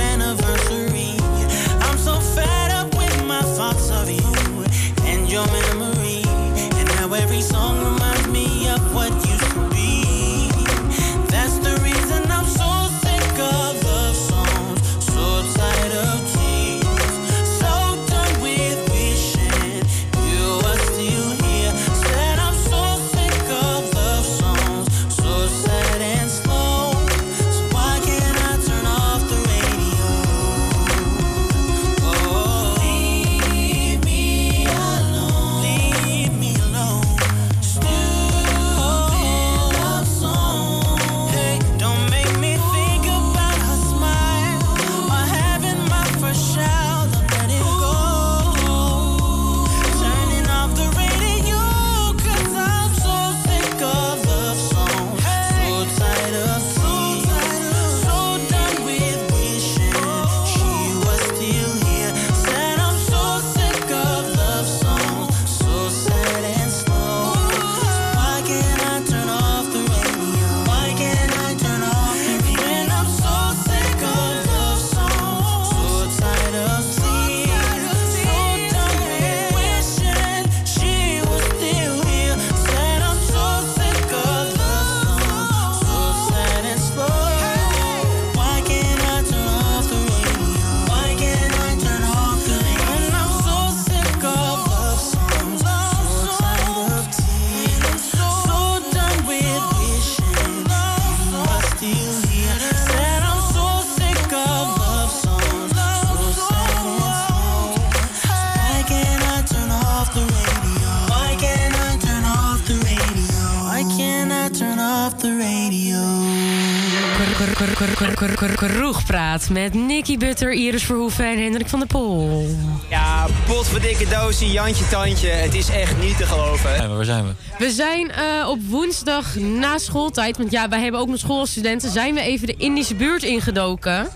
Met 119.32 119.74
Nicky 119.74 120.18
Butter, 120.18 120.52
Iris 120.52 120.84
Verhoeven 120.84 121.24
en 121.24 121.42
Hendrik 121.42 121.68
van 121.68 121.78
der 121.78 121.88
Pol. 121.88 122.46
Ja, 122.90 123.26
potverdikke 123.46 124.08
doosie, 124.08 124.50
Jantje 124.50 124.88
Tandje. 124.88 125.28
Het 125.28 125.54
is 125.54 125.68
echt 125.68 126.00
niet 126.00 126.16
te 126.16 126.26
geloven. 126.26 126.94
waar 126.96 127.04
zijn 127.04 127.24
we? 127.24 127.32
We 127.58 127.70
zijn 127.70 128.10
eh, 128.10 128.48
op 128.48 128.58
woensdag 128.68 129.34
na 129.34 129.78
schooltijd, 129.78 130.36
want 130.36 130.50
ja, 130.50 130.68
wij 130.68 130.80
hebben 130.80 131.00
ook 131.00 131.08
nog 131.08 131.18
school 131.18 131.38
als 131.38 131.50
studenten, 131.50 131.90
zijn 131.90 132.14
we 132.14 132.20
even 132.20 132.46
de 132.46 132.54
Indische 132.56 132.94
buurt 132.94 133.22
ingedoken. 133.22 134.08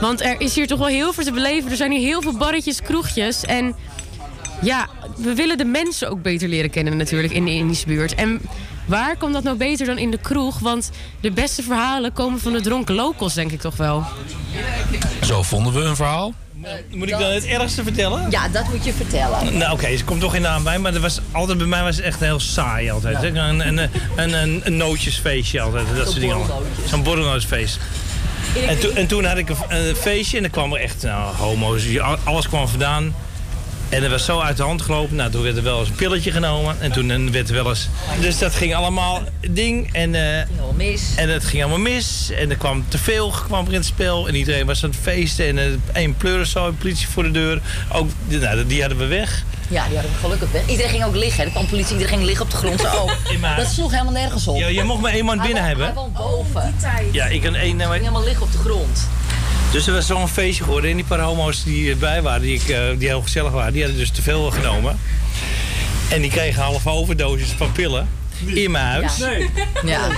Want 0.00 0.20
er 0.20 0.40
is 0.40 0.54
hier 0.54 0.66
toch 0.66 0.78
wel 0.78 0.88
heel 0.88 1.12
veel 1.12 1.24
te 1.24 1.32
beleven. 1.32 1.70
Er 1.70 1.76
zijn 1.76 1.90
hier 1.92 2.06
heel 2.06 2.22
veel 2.22 2.36
barretjes, 2.36 2.82
kroegjes. 2.82 3.44
En 3.44 3.74
ja, 4.60 4.88
we 5.16 5.34
willen 5.34 5.58
de 5.58 5.64
mensen 5.64 6.10
ook 6.10 6.22
beter 6.22 6.48
leren 6.48 6.70
kennen 6.70 6.96
natuurlijk 6.96 7.32
in 7.32 7.44
de 7.44 7.50
Indische 7.50 7.86
buurt. 7.86 8.14
En 8.14 8.40
waar 8.86 9.16
komt 9.16 9.32
dat 9.32 9.42
nou 9.42 9.56
beter 9.56 9.86
dan 9.86 9.98
in 9.98 10.10
de 10.10 10.18
kroeg? 10.18 10.58
Want 10.58 10.90
de 11.20 11.30
beste 11.30 11.62
verhalen 11.62 12.12
komen 12.12 12.40
van 12.40 12.52
de 12.52 12.60
dronken 12.60 12.94
locals, 12.94 13.34
denk 13.34 13.52
ik 13.52 13.60
toch 13.60 13.76
wel. 13.76 14.04
Zo 15.22 15.42
vonden 15.42 15.72
we 15.72 15.80
een 15.80 15.96
verhaal. 15.96 16.32
Moet 16.90 17.08
ik 17.08 17.18
dan 17.18 17.30
het 17.32 17.44
ergste 17.46 17.82
vertellen? 17.82 18.30
Ja, 18.30 18.48
dat 18.48 18.68
moet 18.68 18.84
je 18.84 18.92
vertellen. 18.92 19.58
Nou 19.58 19.72
oké, 19.72 19.96
ze 19.96 20.04
komt 20.04 20.20
toch 20.20 20.34
in 20.34 20.42
de 20.42 20.48
aan 20.48 20.62
bij, 20.62 20.78
maar 20.78 20.94
er 20.94 21.00
was 21.00 21.20
altijd, 21.32 21.58
bij 21.58 21.66
mij 21.66 21.82
was 21.82 21.96
het 21.96 22.04
echt 22.04 22.20
heel 22.20 22.40
saai 22.40 22.90
altijd. 22.90 23.22
Een, 23.22 23.36
een, 23.36 23.78
een, 24.16 24.32
een, 24.32 24.60
een 24.64 24.76
nootjesfeestje 24.76 25.60
altijd, 25.60 25.86
dat 25.96 26.06
soort 26.08 26.20
dingen. 26.20 26.36
allemaal. 26.36 26.62
Zo'n 26.88 27.02
borrelnootjesfeest. 27.02 27.78
En, 28.68 28.78
toen- 28.80 28.94
en 28.96 29.06
toen 29.06 29.24
had 29.24 29.36
ik 29.36 29.48
een, 29.48 29.56
een 29.68 29.96
feestje 29.96 30.38
en 30.38 30.44
er 30.44 30.50
kwam 30.50 30.72
er 30.72 30.80
echt 30.80 31.02
nou, 31.02 31.34
homo's, 31.36 31.82
alles 32.24 32.48
kwam 32.48 32.68
vandaan. 32.68 33.14
En 33.94 34.00
dat 34.00 34.10
was 34.10 34.24
zo 34.24 34.40
uit 34.40 34.56
de 34.56 34.62
hand 34.62 34.82
gelopen. 34.82 35.16
Nou, 35.16 35.30
toen 35.30 35.42
werd 35.42 35.56
er 35.56 35.62
wel 35.62 35.78
eens 35.80 35.88
een 35.88 35.94
pilletje 35.94 36.30
genomen. 36.30 36.76
En 36.80 36.92
toen 36.92 37.10
eh, 37.10 37.30
werd 37.30 37.48
er 37.48 37.54
wel 37.54 37.68
eens... 37.68 37.88
Dus 38.20 38.38
dat 38.38 38.54
ging 38.54 38.74
allemaal 38.74 39.22
ding. 39.50 39.92
En, 39.92 40.14
eh, 40.14 40.38
en 41.16 41.28
het 41.28 41.44
ging 41.44 41.62
allemaal 41.62 41.80
mis. 41.80 42.30
En 42.36 42.50
er 42.50 42.56
kwam 42.56 42.84
te 42.88 42.98
veel 42.98 43.30
kwam 43.46 43.64
er 43.66 43.72
in 43.72 43.78
het 43.78 43.86
spel. 43.86 44.28
En 44.28 44.34
iedereen 44.34 44.66
was 44.66 44.84
aan 44.84 44.90
het 44.90 44.98
feesten. 45.02 45.46
En 45.46 45.56
uh, 45.56 45.64
één 45.92 46.16
pleurenzooi, 46.16 46.72
politie 46.72 47.08
voor 47.08 47.22
de 47.22 47.30
deur. 47.30 47.60
Ook, 47.92 48.08
die- 48.26 48.38
nou, 48.38 48.66
die 48.66 48.80
hadden 48.80 48.98
we 48.98 49.06
weg. 49.06 49.44
Ja, 49.68 49.84
die 49.86 49.94
hadden 49.94 50.12
we 50.12 50.18
gelukkig 50.20 50.50
weg. 50.50 50.66
Iedereen 50.66 50.90
ging 50.90 51.04
ook 51.04 51.14
liggen. 51.14 51.38
hè. 51.40 51.44
Er 51.44 51.50
kwam 51.50 51.66
politie, 51.66 51.92
iedereen 51.92 52.14
ging 52.14 52.24
liggen 52.26 52.44
op 52.44 52.50
de 52.50 52.56
grond. 52.56 52.80
Zo, 52.80 52.86
oh. 53.42 53.56
Dat 53.56 53.70
sloeg 53.72 53.90
helemaal 53.90 54.12
nergens 54.12 54.46
op. 54.46 54.56
Ja, 54.56 54.66
je 54.66 54.82
mocht 54.82 55.00
maar 55.00 55.12
één 55.12 55.24
man 55.24 55.40
binnen 55.40 55.64
hebben. 55.64 55.84
Hij 55.86 55.94
woont 55.94 56.14
boven. 56.14 56.74
Ja, 57.12 57.24
ik 57.26 57.40
kan 57.42 57.54
één... 57.54 57.80
Ging 57.80 57.92
helemaal 57.92 58.24
liggen 58.24 58.42
op 58.42 58.52
de 58.52 58.58
grond. 58.58 59.08
Dus 59.74 59.86
er 59.86 59.92
was 59.92 60.06
zo'n 60.06 60.28
feestje 60.28 60.64
geworden. 60.64 60.90
En 60.90 60.96
die 60.96 61.04
paar 61.04 61.20
homo's 61.20 61.64
die 61.64 61.90
erbij 61.90 62.22
waren, 62.22 62.40
die, 62.42 62.54
ik, 62.54 62.68
eh, 62.68 62.80
die 62.98 63.08
heel 63.08 63.22
gezellig 63.22 63.52
waren, 63.52 63.72
die 63.72 63.82
hadden 63.82 64.00
dus 64.00 64.10
te 64.10 64.22
veel 64.22 64.50
genomen. 64.50 64.98
En 66.10 66.20
die 66.20 66.30
kregen 66.30 66.62
half 66.62 66.86
overdosis 66.86 67.48
van 67.56 67.72
pillen 67.72 68.08
in 68.46 68.70
mijn 68.70 68.84
huis. 68.84 69.16
Ja. 69.16 69.26
Nee. 69.26 69.50
Ja. 69.84 70.08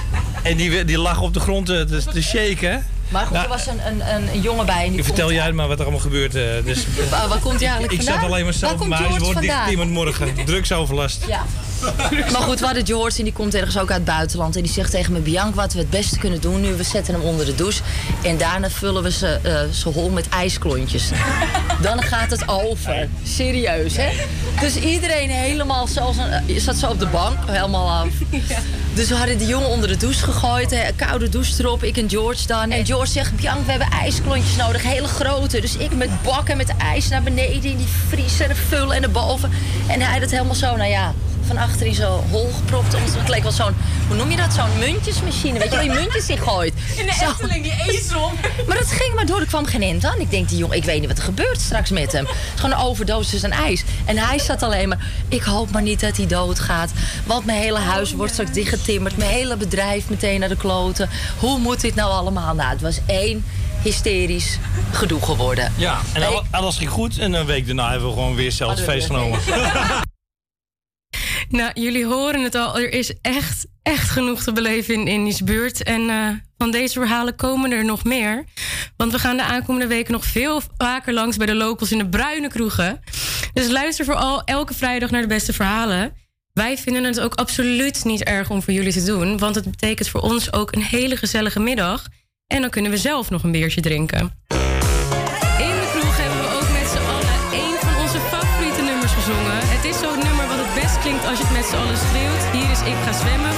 En 0.42 0.56
die, 0.56 0.84
die 0.84 0.98
lag 0.98 1.20
op 1.20 1.34
de 1.34 1.40
grond 1.40 1.66
te, 1.66 1.84
te, 1.88 2.04
te 2.12 2.22
shaken. 2.22 2.86
Maar 3.08 3.22
goed, 3.22 3.32
Nou, 3.32 3.44
er 3.44 3.50
was 3.50 3.66
een, 3.66 3.86
een, 3.86 4.14
een, 4.14 4.28
een 4.34 4.40
jongen 4.40 4.66
bij. 4.66 4.84
En 4.84 4.90
die 4.90 4.98
ik 4.98 5.04
vertel 5.04 5.32
jij 5.32 5.52
maar 5.52 5.68
wat 5.68 5.76
er 5.78 5.82
allemaal 5.82 6.00
gebeurt. 6.02 6.34
eh, 6.34 6.42
dus, 6.64 6.84
Waar, 7.10 7.28
waar 7.28 7.38
komt 7.38 7.60
hij 7.60 7.68
eigenlijk 7.68 7.92
ik 7.92 7.98
vandaan? 8.02 8.20
zat 8.20 8.30
alleen 8.30 8.44
maar 8.44 8.52
zelf 8.54 8.88
huis. 8.88 9.06
George 9.06 9.24
wordt 9.24 9.40
dicht 9.40 9.70
iemand 9.70 9.90
morgen. 9.90 10.34
Drugsoverlast. 10.46 11.24
Ja. 11.28 11.44
Maar 12.32 12.42
goed, 12.42 12.58
we 12.60 12.64
hadden 12.64 12.86
George 12.86 13.18
en 13.18 13.24
die 13.24 13.32
komt 13.32 13.54
ergens 13.54 13.78
ook 13.78 13.90
uit 13.90 13.98
het 13.98 14.04
buitenland. 14.04 14.56
En 14.56 14.62
die 14.62 14.72
zegt 14.72 14.90
tegen 14.90 15.12
me, 15.12 15.18
Bianca, 15.18 15.54
wat 15.54 15.72
we 15.72 15.78
het 15.78 15.90
beste 15.90 16.18
kunnen 16.18 16.40
doen 16.40 16.60
nu... 16.60 16.74
we 16.74 16.82
zetten 16.82 17.14
hem 17.14 17.22
onder 17.22 17.46
de 17.46 17.54
douche 17.54 17.82
en 18.22 18.38
daarna 18.38 18.70
vullen 18.70 19.02
we 19.02 19.10
ze, 19.10 19.38
eh 19.42 19.60
ze 19.72 19.88
hol 19.88 20.10
met 20.10 20.28
ijsklontjes. 20.28 21.10
Dan 21.82 22.02
gaat 22.02 22.30
het 22.30 22.48
over. 22.48 23.08
Serieus, 23.22 23.96
hè? 23.96 24.10
Dus 24.60 24.76
iedereen 24.76 25.30
helemaal 25.30 25.86
zoals 25.86 26.16
een... 26.16 26.54
Je 26.54 26.60
zat 26.60 26.76
zo 26.76 26.86
op 26.86 26.98
de 26.98 27.06
bank, 27.06 27.36
helemaal 27.46 27.90
af. 27.90 28.08
Dus 28.94 29.08
we 29.08 29.14
hadden 29.14 29.38
die 29.38 29.46
jongen 29.46 29.68
onder 29.68 29.88
de 29.88 29.96
douche 29.96 30.24
gegooid. 30.24 30.70
Hè, 30.70 30.92
koude 30.96 31.28
douche 31.28 31.62
erop, 31.62 31.82
ik 31.82 31.96
en 31.96 32.10
George 32.10 32.46
dan. 32.46 32.70
En 32.70 32.86
George 32.86 33.12
zegt, 33.12 33.36
Bianca, 33.36 33.64
we 33.64 33.70
hebben 33.70 33.90
ijsklontjes 33.90 34.56
nodig. 34.56 34.82
Hele 34.82 35.06
grote. 35.06 35.60
Dus 35.60 35.76
ik 35.76 35.94
met 35.94 36.22
bakken 36.22 36.56
met 36.56 36.76
ijs 36.78 37.08
naar 37.08 37.22
beneden 37.22 37.70
in 37.70 37.76
die 37.76 37.88
vriezer 38.08 38.50
en 38.50 38.56
vullen 38.56 38.94
en 38.94 39.00
naar 39.00 39.10
boven. 39.10 39.50
En 39.86 40.00
hij 40.00 40.18
dat 40.18 40.30
helemaal 40.30 40.54
zo, 40.54 40.76
nou 40.76 40.90
ja, 40.90 41.14
van 41.46 41.56
achter 41.56 41.86
in 41.86 41.94
zo'n 41.94 42.22
hol 42.30 42.50
gepropt. 42.56 42.94
Omdat 42.94 43.14
Het 43.14 43.28
leek 43.28 43.42
wel 43.42 43.52
zo'n, 43.52 43.74
hoe 44.08 44.16
noem 44.16 44.30
je 44.30 44.36
dat? 44.36 44.52
Zo'n 44.52 44.78
muntjesmachine. 44.78 45.58
Weet 45.58 45.68
je 45.70 45.74
waar 45.76 45.84
je 45.84 45.90
muntjes 45.90 46.28
in 46.28 46.38
gooit? 46.38 46.72
In 46.96 47.06
de 47.06 47.12
Zo. 47.12 47.28
Efteling, 47.30 47.62
die 47.62 47.74
ezel. 47.92 48.32
Maar 48.68 48.78
dat 48.78 48.86
ging 48.90 49.14
maar 49.14 49.26
door. 49.26 49.40
Er 49.40 49.46
kwam 49.46 49.66
geen 49.66 49.82
end 49.82 50.04
aan. 50.04 50.20
Ik 50.20 50.30
denk, 50.30 50.48
die 50.48 50.58
jongen, 50.58 50.76
ik 50.76 50.84
weet 50.84 50.98
niet 51.00 51.08
wat 51.08 51.18
er 51.18 51.24
gebeurt 51.24 51.60
straks 51.60 51.90
met 51.90 52.12
hem. 52.12 52.24
Het 52.26 52.34
is 52.54 52.60
gewoon 52.60 52.76
een 52.78 52.84
overdosis 52.84 53.44
aan 53.44 53.50
ijs. 53.50 53.84
En 54.04 54.18
hij 54.18 54.38
zat 54.38 54.62
alleen 54.62 54.88
maar, 54.88 54.98
ik 55.28 55.42
hoop 55.42 55.70
maar 55.70 55.82
niet 55.82 56.00
dat 56.00 56.16
hij 56.16 56.26
doodgaat. 56.26 56.90
Want 57.24 57.44
mijn 57.44 57.58
hele 57.60 57.78
huis 57.78 58.12
wordt 58.12 58.32
straks 58.32 58.50
dichtgetimmerd. 58.52 59.16
Mijn 59.16 59.30
hele 59.30 59.56
bedrijf 59.56 60.08
meteen 60.08 60.40
naar 60.40 60.48
de 60.48 60.56
kloten. 60.56 61.08
Hoe 61.38 61.58
moet 61.58 61.80
dit 61.80 61.94
nou 61.94 62.10
allemaal? 62.10 62.54
Nou, 62.54 62.70
het 62.70 62.80
was 62.80 62.98
één 63.06 63.44
hysterisch 63.82 64.58
gedoe 64.92 65.22
geworden. 65.22 65.72
Ja, 65.76 65.98
en 66.12 66.22
Ik- 66.22 66.28
al- 66.28 66.44
alles 66.50 66.76
ging 66.76 66.90
goed. 66.90 67.18
En 67.18 67.32
een 67.32 67.46
week 67.46 67.66
daarna 67.66 67.90
hebben 67.90 68.08
we 68.08 68.14
gewoon 68.14 68.34
weer 68.34 68.52
we 68.58 68.76
feest 68.76 69.06
genomen. 69.06 69.38
Nou, 71.48 71.70
jullie 71.74 72.06
horen 72.06 72.42
het 72.42 72.54
al. 72.54 72.78
Er 72.78 72.92
is 72.92 73.14
echt, 73.22 73.66
echt 73.82 74.10
genoeg 74.10 74.42
te 74.42 74.52
beleven 74.52 74.94
in 74.94 75.06
Indische 75.06 75.44
buurt. 75.44 75.82
En 75.82 76.10
eh, 76.10 76.28
van 76.58 76.70
deze 76.70 76.98
verhalen 76.98 77.36
komen 77.36 77.70
er 77.70 77.84
nog 77.84 78.04
meer. 78.04 78.44
Want 78.96 79.12
we 79.12 79.18
gaan 79.18 79.36
de 79.36 79.42
aankomende 79.42 79.86
weken 79.86 80.12
nog 80.12 80.24
veel 80.24 80.62
vaker 80.76 81.12
langs 81.12 81.36
bij 81.36 81.46
de 81.46 81.54
locals 81.54 81.92
in 81.92 81.98
de 81.98 82.08
bruine 82.08 82.48
kroegen. 82.48 83.00
Dus 83.52 83.68
luister 83.68 84.04
vooral 84.04 84.44
elke 84.44 84.74
vrijdag 84.74 85.10
naar 85.10 85.22
de 85.22 85.28
beste 85.28 85.52
verhalen. 85.52 86.14
Wij 86.52 86.78
vinden 86.78 87.04
het 87.04 87.20
ook 87.20 87.34
absoluut 87.34 88.04
niet 88.04 88.22
erg 88.22 88.50
om 88.50 88.62
voor 88.62 88.72
jullie 88.72 88.92
te 88.92 89.04
doen. 89.04 89.38
Want 89.38 89.54
het 89.54 89.70
betekent 89.70 90.08
voor 90.08 90.20
ons 90.20 90.52
ook 90.52 90.74
een 90.74 90.82
hele 90.82 91.16
gezellige 91.16 91.60
middag. 91.60 92.06
En 92.46 92.60
dan 92.60 92.70
kunnen 92.70 92.90
we 92.90 92.96
zelf 92.96 93.30
nog 93.30 93.42
een 93.42 93.52
biertje 93.52 93.80
drinken. 93.80 94.44
Klinkt 101.06 101.26
als 101.26 101.38
je 101.38 101.44
het 101.44 101.52
met 101.52 101.64
z'n 101.64 101.76
allen 101.76 101.96
schreeuwt. 101.96 102.44
Hier 102.52 102.70
is 102.70 102.80
Ik 102.80 102.96
ga 103.04 103.12
zwemmen 103.12 103.52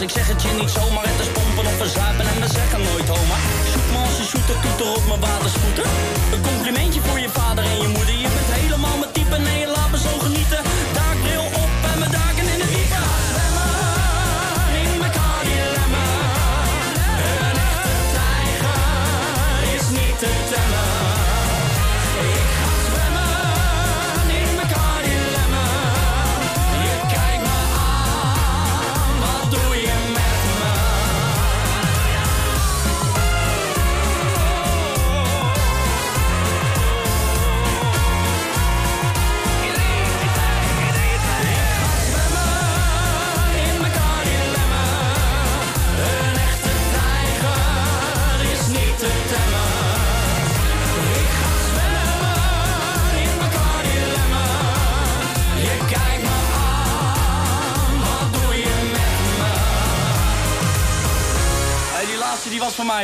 diploma's. 0.00 0.08
Ik 0.08 0.10
zeg 0.10 0.28
het 0.28 0.42
je 0.42 0.48
niet 0.60 0.70
zomaar. 0.70 1.04
Het 1.08 1.20
is 1.20 1.32
pompen 1.32 1.66
of 1.66 1.76
verzuipen 1.76 2.26
en 2.26 2.40
we 2.40 2.48
zeggen 2.48 2.82
nooit 2.82 3.08
homa. 3.08 3.36
Shoot 3.70 3.90
me 3.92 3.98
als 3.98 4.28
shooter, 4.28 4.60
toeter 4.60 4.96
op 4.96 5.06
mijn 5.06 5.20
waterscooter. 5.20 5.79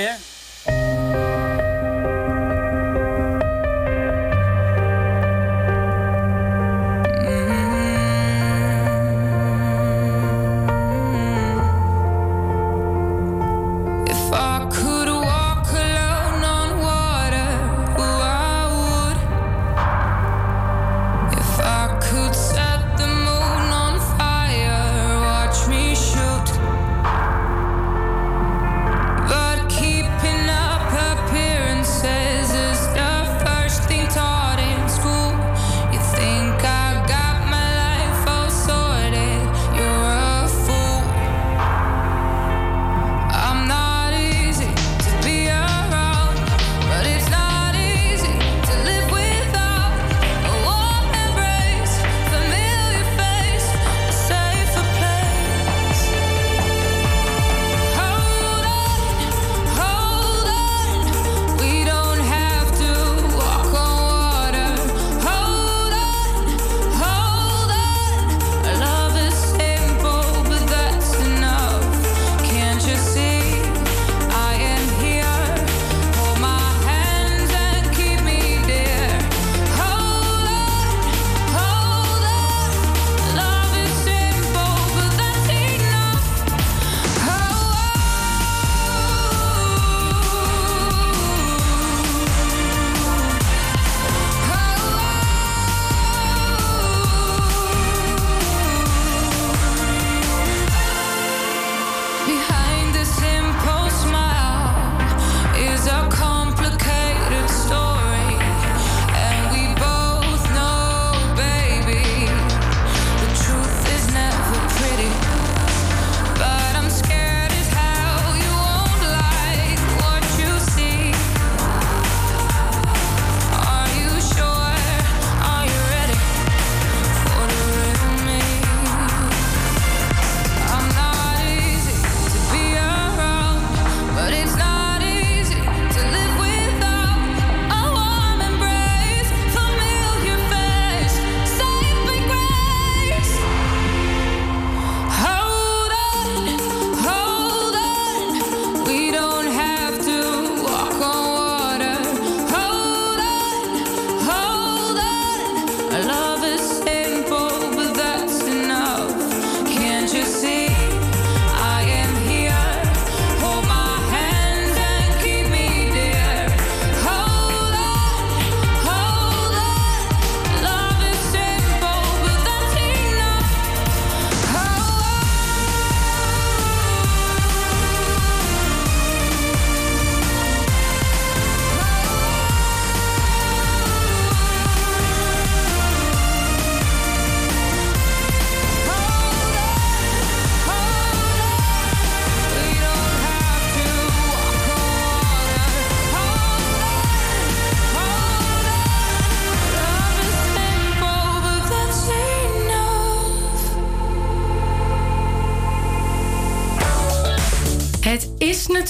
Van 0.04 0.25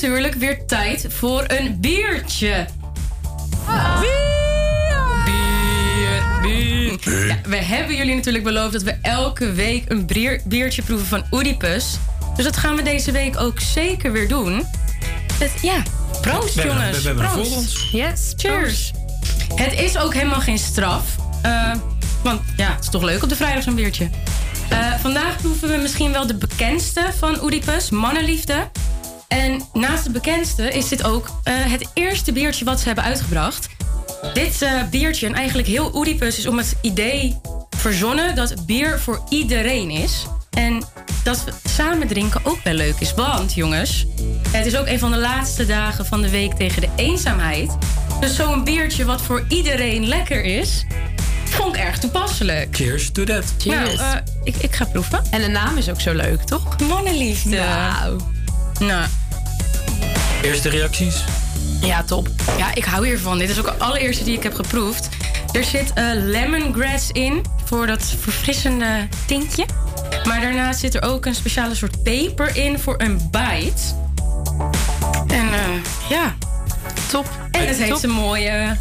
natuurlijk 0.00 0.34
weer 0.34 0.66
tijd 0.66 1.06
voor 1.08 1.44
een 1.46 1.80
biertje. 1.80 2.66
Bier, 4.00 6.22
bier. 6.42 7.26
Ja, 7.26 7.36
we 7.48 7.56
hebben 7.56 7.96
jullie 7.96 8.14
natuurlijk 8.14 8.44
beloofd 8.44 8.72
dat 8.72 8.82
we 8.82 8.96
elke 9.02 9.52
week 9.52 9.84
een 9.88 10.06
bier, 10.06 10.40
biertje 10.44 10.82
proeven 10.82 11.06
van 11.06 11.24
Oedipus. 11.30 11.98
Dus 12.36 12.44
dat 12.44 12.56
gaan 12.56 12.76
we 12.76 12.82
deze 12.82 13.12
week 13.12 13.40
ook 13.40 13.60
zeker 13.60 14.12
weer 14.12 14.28
doen. 14.28 14.64
Het, 15.38 15.52
ja, 15.62 15.82
proost 16.20 16.54
We 16.54 16.60
hebben- 16.60 16.78
jongens. 16.80 17.02
we 17.02 17.06
hebben 17.08 17.30
proost. 17.30 17.48
voor 17.48 17.56
ons. 17.58 17.88
Yes, 17.92 18.32
cheers. 18.36 18.90
Het 19.54 19.72
is 19.80 19.98
ook 19.98 20.14
helemaal 20.14 20.40
geen 20.40 20.58
straf. 20.58 21.04
eh, 21.42 21.72
want 22.22 22.40
ja, 22.56 22.72
het 22.74 22.84
is 22.84 22.90
toch 22.90 23.02
leuk 23.02 23.22
op 23.22 23.28
de 23.28 23.36
vrijdag 23.36 23.62
zo'n 23.62 23.74
biertje. 23.74 24.10
Eh, 24.68 24.94
vandaag 25.00 25.36
proeven 25.36 25.68
we 25.68 25.76
misschien 25.76 26.12
wel 26.12 26.26
de 26.26 26.34
bekendste 26.34 27.00
van 27.18 27.42
Oedipus, 27.42 27.90
Mannenliefde. 27.90 28.68
En 29.28 29.62
naast 29.72 30.04
de 30.04 30.10
bekendste 30.10 30.70
is 30.70 30.88
dit 30.88 31.04
ook 31.04 31.28
eh, 31.42 31.54
het 31.56 31.88
eerste 31.94 32.32
biertje 32.32 32.64
wat 32.64 32.80
ze 32.80 32.86
hebben 32.86 33.04
uitgebracht. 33.04 33.68
Dit 34.34 34.62
eh, 34.62 34.70
biertje, 34.90 35.26
en 35.26 35.34
eigenlijk 35.34 35.68
heel 35.68 35.90
Oedipus, 35.94 36.38
is 36.38 36.46
om 36.46 36.58
het 36.58 36.76
idee 36.80 37.40
verzonnen 37.76 38.34
dat 38.34 38.66
bier 38.66 39.00
voor 39.00 39.22
iedereen 39.28 39.90
is. 39.90 40.24
En 40.50 40.84
dat 41.22 41.44
we 41.44 41.52
samen 41.68 42.06
drinken 42.06 42.40
ook 42.44 42.58
wel 42.64 42.74
leuk 42.74 42.94
is. 42.98 43.14
Want 43.14 43.54
jongens, 43.54 44.06
het 44.50 44.66
is 44.66 44.76
ook 44.76 44.86
een 44.86 44.98
van 44.98 45.10
de 45.10 45.16
laatste 45.16 45.66
dagen 45.66 46.06
van 46.06 46.22
de 46.22 46.30
week 46.30 46.52
tegen 46.52 46.80
de 46.80 46.88
eenzaamheid. 46.96 47.76
Dus 48.20 48.36
zo'n 48.36 48.64
biertje 48.64 49.04
wat 49.04 49.22
voor 49.22 49.44
iedereen 49.48 50.06
lekker 50.06 50.44
is, 50.44 50.84
vond 51.44 51.76
ik 51.76 51.82
erg 51.82 51.98
toepasselijk. 51.98 52.68
Cheers 52.70 53.10
to 53.10 53.24
that. 53.24 53.44
Nou, 53.64 53.96
eh, 53.96 54.12
ik, 54.44 54.56
ik 54.56 54.74
ga 54.74 54.84
proeven. 54.84 55.24
En 55.30 55.40
de 55.40 55.48
naam 55.48 55.76
is 55.76 55.88
ook 55.88 56.00
zo 56.00 56.12
leuk, 56.14 56.40
toch? 56.40 56.80
Mannenliefde. 56.80 57.56
Nou. 57.56 58.20
Nou, 58.78 59.06
Eerste 60.42 60.68
reacties? 60.68 61.24
Ja, 61.80 62.02
top. 62.02 62.28
Ja, 62.58 62.74
ik 62.74 62.84
hou 62.84 63.06
hiervan. 63.06 63.38
Dit 63.38 63.50
is 63.50 63.58
ook 63.58 63.64
de 63.64 63.84
allereerste 63.84 64.24
die 64.24 64.36
ik 64.36 64.42
heb 64.42 64.54
geproefd. 64.54 65.08
Er 65.52 65.64
zit 65.64 65.92
eh, 65.92 66.04
lemongrass 66.12 67.10
in 67.10 67.44
voor 67.64 67.86
dat 67.86 68.14
verfrissende 68.20 69.08
tintje. 69.26 69.66
Maar 70.24 70.40
daarnaast 70.40 70.80
zit 70.80 70.94
er 70.94 71.02
ook 71.02 71.26
een 71.26 71.34
speciale 71.34 71.74
soort 71.74 72.02
peper 72.02 72.56
in 72.56 72.78
voor 72.78 72.94
een 72.98 73.30
bite. 73.30 73.82
En 75.26 75.52
eh, 75.52 76.08
ja, 76.08 76.34
top. 77.08 77.26
En 77.50 77.66
het 77.66 77.76
heeft 77.76 78.02
een 78.02 78.10
mooie... 78.10 78.76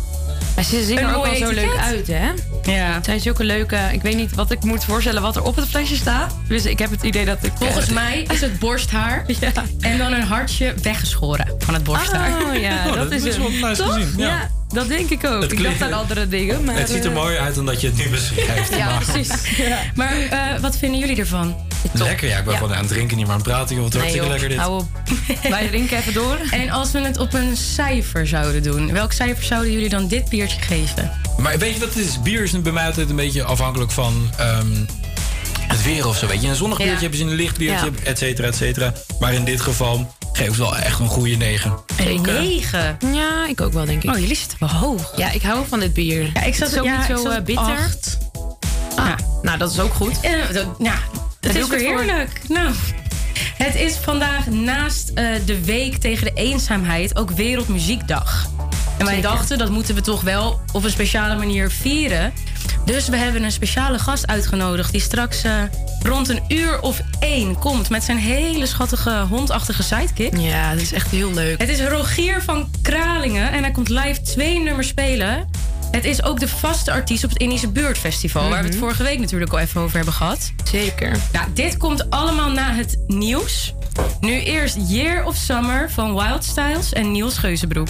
Hij 0.56 0.64
ze 0.64 0.84
zien 0.84 0.98
er 0.98 1.16
ook 1.16 1.26
wel 1.26 1.36
zo 1.36 1.52
leuk 1.52 1.78
uit, 1.78 2.08
hè? 2.08 2.28
Ja. 2.72 2.94
Het 2.94 3.06
zijn 3.06 3.20
zulke 3.20 3.44
leuke... 3.44 3.78
Ik 3.92 4.02
weet 4.02 4.16
niet 4.16 4.36
wat 4.36 4.52
ik 4.52 4.64
moet 4.64 4.84
voorstellen 4.84 5.22
wat 5.22 5.36
er 5.36 5.42
op 5.44 5.56
het 5.56 5.68
flesje 5.68 5.96
staat. 5.96 6.36
Dus 6.48 6.66
ik 6.66 6.80
heb 6.80 6.90
het 6.90 7.04
idee 7.04 7.26
dat 7.26 7.38
ik... 7.42 7.52
Volgens 7.56 7.88
eh, 7.88 7.94
mij 7.94 8.26
is 8.32 8.42
het 8.42 8.60
borsthaar. 8.60 9.26
En 9.80 9.98
dan 9.98 10.14
een 10.14 10.24
hartje 10.24 10.74
weggeschoren 10.82 11.56
van 11.60 11.74
het 11.74 11.84
borsthaar. 11.84 12.44
Oh 12.44 12.60
ja, 12.60 12.84
Oh, 12.88 12.94
dat, 12.94 13.12
dat 13.12 13.24
is 13.24 13.38
wel 13.38 13.50
nice 13.50 13.84
Toch? 13.84 13.94
gezien, 13.94 14.14
ja. 14.18 14.28
Ja. 14.28 14.50
dat 14.68 14.88
denk 14.88 15.10
ik 15.10 15.26
ook. 15.26 15.44
Ik 15.44 15.64
dacht 15.64 15.82
aan 15.82 15.94
andere 15.94 16.28
dingen, 16.28 16.64
maar... 16.64 16.78
het 16.78 16.90
ziet 16.90 17.04
er 17.04 17.10
eh, 17.10 17.16
mooier 17.16 17.40
uit 17.40 17.56
dan 17.56 17.66
dat 17.66 17.82
je 17.82 17.88
het 17.88 17.98
nu 17.98 18.10
beschrijft. 18.10 18.76
Ja, 18.78 18.86
maar- 18.86 19.04
precies. 19.04 19.30
Maar 19.96 20.16
eh, 20.18 20.60
wat 20.62 20.78
vinden 20.78 21.00
jullie 21.00 21.18
ervan? 21.18 21.56
Lekker, 21.94 22.28
ja. 22.28 22.38
Ik 22.38 22.44
ben 22.44 22.54
Ja. 22.54 22.60
gewoon 22.60 22.74
aan 22.74 22.80
het 22.84 22.88
drinken, 22.92 23.18
niet 23.18 23.26
meer 23.26 23.36
aan 23.36 23.42
het 23.42 23.50
praten. 23.50 23.76
Joh. 23.76 23.84
Wat 23.84 23.94
hartstikke 23.94 24.28
lekker 24.28 24.50
dit. 24.50 24.58
Hou 24.58 24.80
op. 24.80 24.88
Wij 25.50 25.68
drinken 25.68 25.98
even 25.98 26.14
door. 26.14 26.38
En 26.52 26.70
als 26.70 26.92
we 26.92 27.00
het 27.00 27.18
op 27.18 27.34
een 27.34 27.58
cijfer 27.58 28.28
zouden 28.28 28.64
doen, 28.64 28.92
welk 28.92 29.12
cijfer 29.12 29.44
zouden 29.44 29.72
jullie 29.72 29.90
dan 29.90 30.08
dit 30.08 30.30
biertje 30.30 30.62
geven? 30.62 31.12
Maar 31.38 31.58
weet 31.58 31.74
je 31.74 31.80
wat 31.80 31.94
het 31.94 31.98
is? 31.98 32.22
Bier 32.22 32.44
is 32.44 32.62
bij 32.62 32.72
mij 32.72 32.86
altijd 32.86 33.10
een 33.10 33.16
beetje 33.16 33.44
afhankelijk 33.44 33.92
van 33.92 34.30
ehm, 34.38 34.68
het 35.68 35.84
weer 35.84 36.08
of 36.08 36.18
zo. 36.18 36.28
Weet 36.28 36.42
je, 36.42 36.48
een 36.48 36.56
zonnig 36.56 36.78
Ja. 36.78 36.84
biertje 36.84 37.02
hebben 37.02 37.20
ze 37.20 37.26
een 37.26 37.34
licht 37.36 37.58
biertje, 37.58 37.86
Ja. 37.86 38.04
et 38.10 38.18
cetera, 38.18 38.48
et 38.48 38.56
cetera. 38.56 38.94
Maar 39.20 39.34
in 39.34 39.44
dit 39.46 39.62
geval 39.62 40.16
geef 40.34 40.48
ik 40.48 40.56
wel 40.56 40.76
echt 40.78 41.00
een 41.00 41.08
goede 41.08 41.36
9. 41.36 41.74
Een 41.98 42.22
9. 42.22 42.98
Ja, 43.14 43.48
ik 43.48 43.62
ook 43.62 43.74
wel, 43.74 43.86
denk 43.86 44.04
ik. 44.04 44.10
Oh, 44.10 44.20
jullie 44.20 44.36
zitten 44.36 44.58
wel 44.60 44.70
hoog. 44.70 45.14
Ja, 45.18 45.32
ik 45.32 45.42
hou 45.42 45.66
van 45.68 45.80
dit 45.80 45.94
bier. 45.94 46.30
Ja, 46.34 46.44
ik 46.44 46.56
zat 46.56 46.68
het 46.68 46.72
is 46.72 46.80
ook 46.80 46.86
ja, 46.86 46.98
niet 47.08 47.18
zo 47.20 47.30
eh, 47.30 47.42
bitter. 47.44 47.66
acht. 47.66 48.18
Ah, 48.96 49.10
Nou, 49.42 49.58
dat 49.58 49.72
is 49.72 49.80
ook 49.80 49.94
goed. 49.94 50.20
Eh, 50.22 50.32
dat, 50.54 50.66
ja, 50.80 50.96
dat 51.46 51.56
is 51.56 51.62
het 51.62 51.82
weer 51.82 51.90
voor. 51.90 52.02
heerlijk. 52.02 52.42
Nou, 52.48 52.74
het 53.58 53.76
is 53.76 53.96
vandaag 53.96 54.48
naast 54.48 55.10
eh, 55.10 55.26
de 55.46 55.66
week 55.66 55.98
tegen 55.98 56.26
de 56.26 56.42
eenzaamheid 56.42 57.18
ook 57.18 57.32
Wereldmuziekdag. 57.32 58.50
En 58.98 59.06
wij 59.06 59.16
Zeker. 59.16 59.30
dachten 59.30 59.58
dat 59.58 59.70
moeten 59.70 59.96
we 59.96 60.02
toch 60.02 60.22
wel 60.22 60.60
op 60.72 60.84
een 60.84 60.90
speciale 60.90 61.36
manier 61.36 61.72
vieren. 61.72 62.34
Dus 62.86 63.08
we 63.08 63.18
hebben 63.18 63.44
een 63.44 63.52
speciale 63.52 64.00
gast 64.00 64.28
uitgenodigd 64.28 64.92
die 64.92 65.02
straks 65.02 65.44
eh, 65.44 65.62
rond 66.04 66.30
een 66.30 66.42
uur 66.48 66.82
of 66.82 67.02
één 67.20 67.60
komt 67.60 67.90
met 67.90 68.04
zijn 68.04 68.18
hele 68.18 68.66
schattige 68.66 69.26
hondachtige 69.30 69.84
sidekick. 69.84 70.38
Ja, 70.38 70.72
dat 70.74 70.82
is 70.82 70.94
echt 70.94 71.12
heel 71.12 71.34
leuk. 71.34 71.60
Het 71.60 71.70
is 71.70 71.82
Rogier 71.82 72.42
van 72.42 72.70
Kralingen 72.82 73.52
en 73.52 73.62
hij 73.62 73.72
komt 73.72 73.90
live 73.90 74.22
twee 74.22 74.60
nummers 74.60 74.88
spelen. 74.88 75.50
Het 75.92 76.06
is 76.06 76.24
ook 76.24 76.40
de 76.40 76.48
vaste 76.48 76.92
artiest 76.92 77.24
op 77.24 77.30
het 77.30 77.40
Indische 77.40 77.68
Buurtfestival, 77.70 78.50
waar 78.50 78.60
we 78.60 78.64
het 78.66 78.74
Mhm. 78.74 78.80
vorige 78.84 79.04
week 79.04 79.20
natuurlijk 79.20 79.52
al 79.52 79.60
even 79.60 79.82
over 79.82 79.96
hebben 79.96 80.14
gehad. 80.14 80.52
Zeker. 80.72 81.18
Nou, 81.32 81.48
dit 81.54 81.78
komt 81.78 82.10
allemaal 82.10 82.50
na 82.52 82.74
het 82.74 82.98
nieuws. 83.08 83.74
Nu 84.20 84.42
eerst 84.42 84.78
Year 84.88 85.26
of 85.26 85.36
Summer 85.36 85.92
van 85.92 86.14
Wild 86.16 86.44
Styles 86.44 86.94
en 86.94 87.12
Niels 87.12 87.38
Geuzenbroek. 87.38 87.88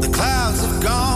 The 0.00 0.10
clouds 0.10 0.60
have 0.60 0.86
gone 0.86 1.13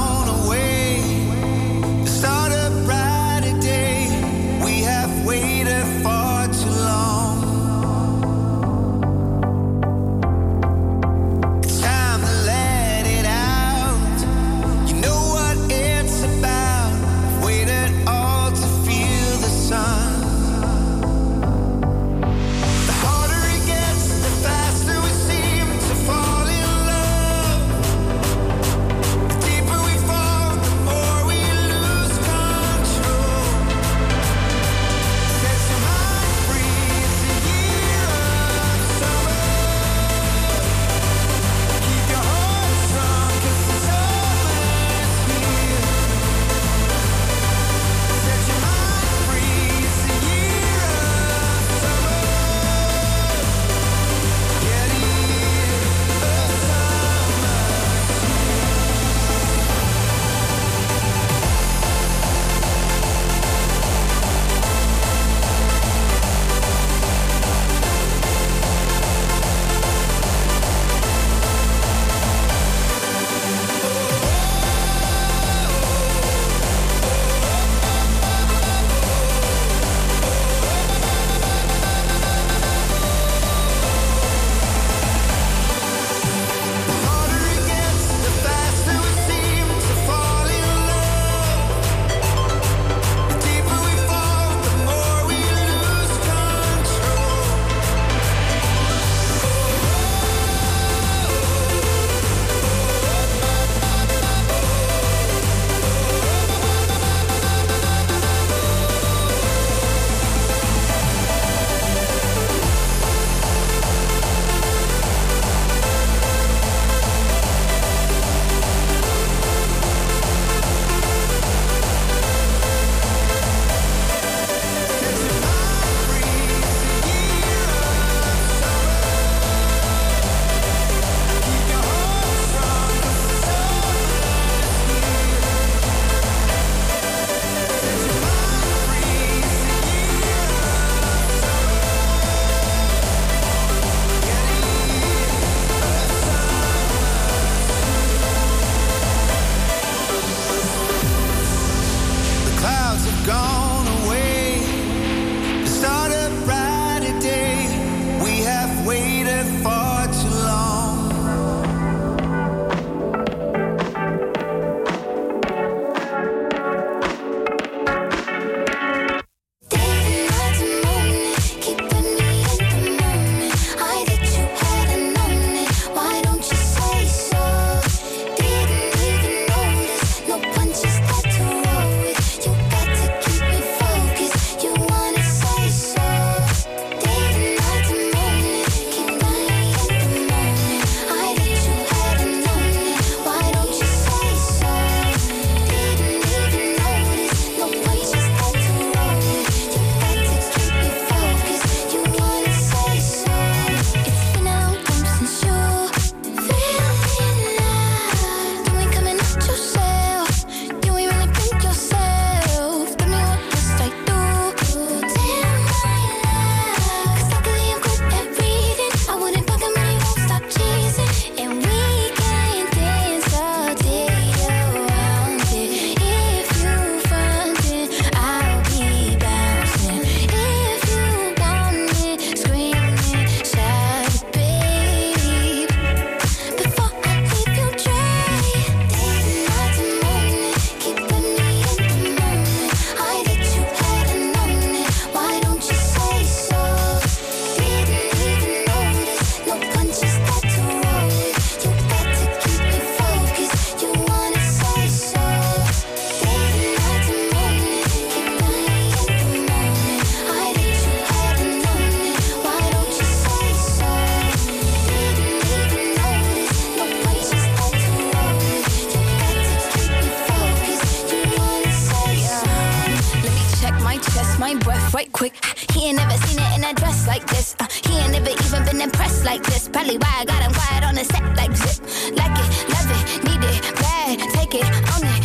my 274.55 274.59
breath 274.61 274.95
right 274.95 275.13
quick. 275.13 275.35
He 275.73 275.87
ain't 275.87 275.99
never 275.99 276.17
seen 276.27 276.39
it 276.41 276.59
in 276.59 276.65
a 276.65 276.73
dress 276.75 277.07
like 277.07 277.27
this. 277.27 277.55
Uh, 277.61 277.67
he 277.85 277.99
ain't 277.99 278.13
never 278.13 278.31
even 278.31 278.65
been 278.65 278.81
impressed 278.81 279.25
like 279.25 279.43
this. 279.43 279.69
Probably 279.69 279.99
why 279.99 280.13
I 280.21 280.25
got 280.25 280.43
him 280.43 280.53
quiet 280.53 280.85
on 280.85 280.95
the 280.95 281.05
set 281.05 281.25
like 281.37 281.55
zip. 281.55 281.83
Like 282.17 282.37
it, 282.43 282.49
love 282.73 282.91
it, 282.99 283.25
need 283.25 283.45
it, 283.45 283.63
bad, 283.77 284.19
take 284.35 284.55
it, 284.55 284.65
own 284.95 285.05
it. 285.05 285.18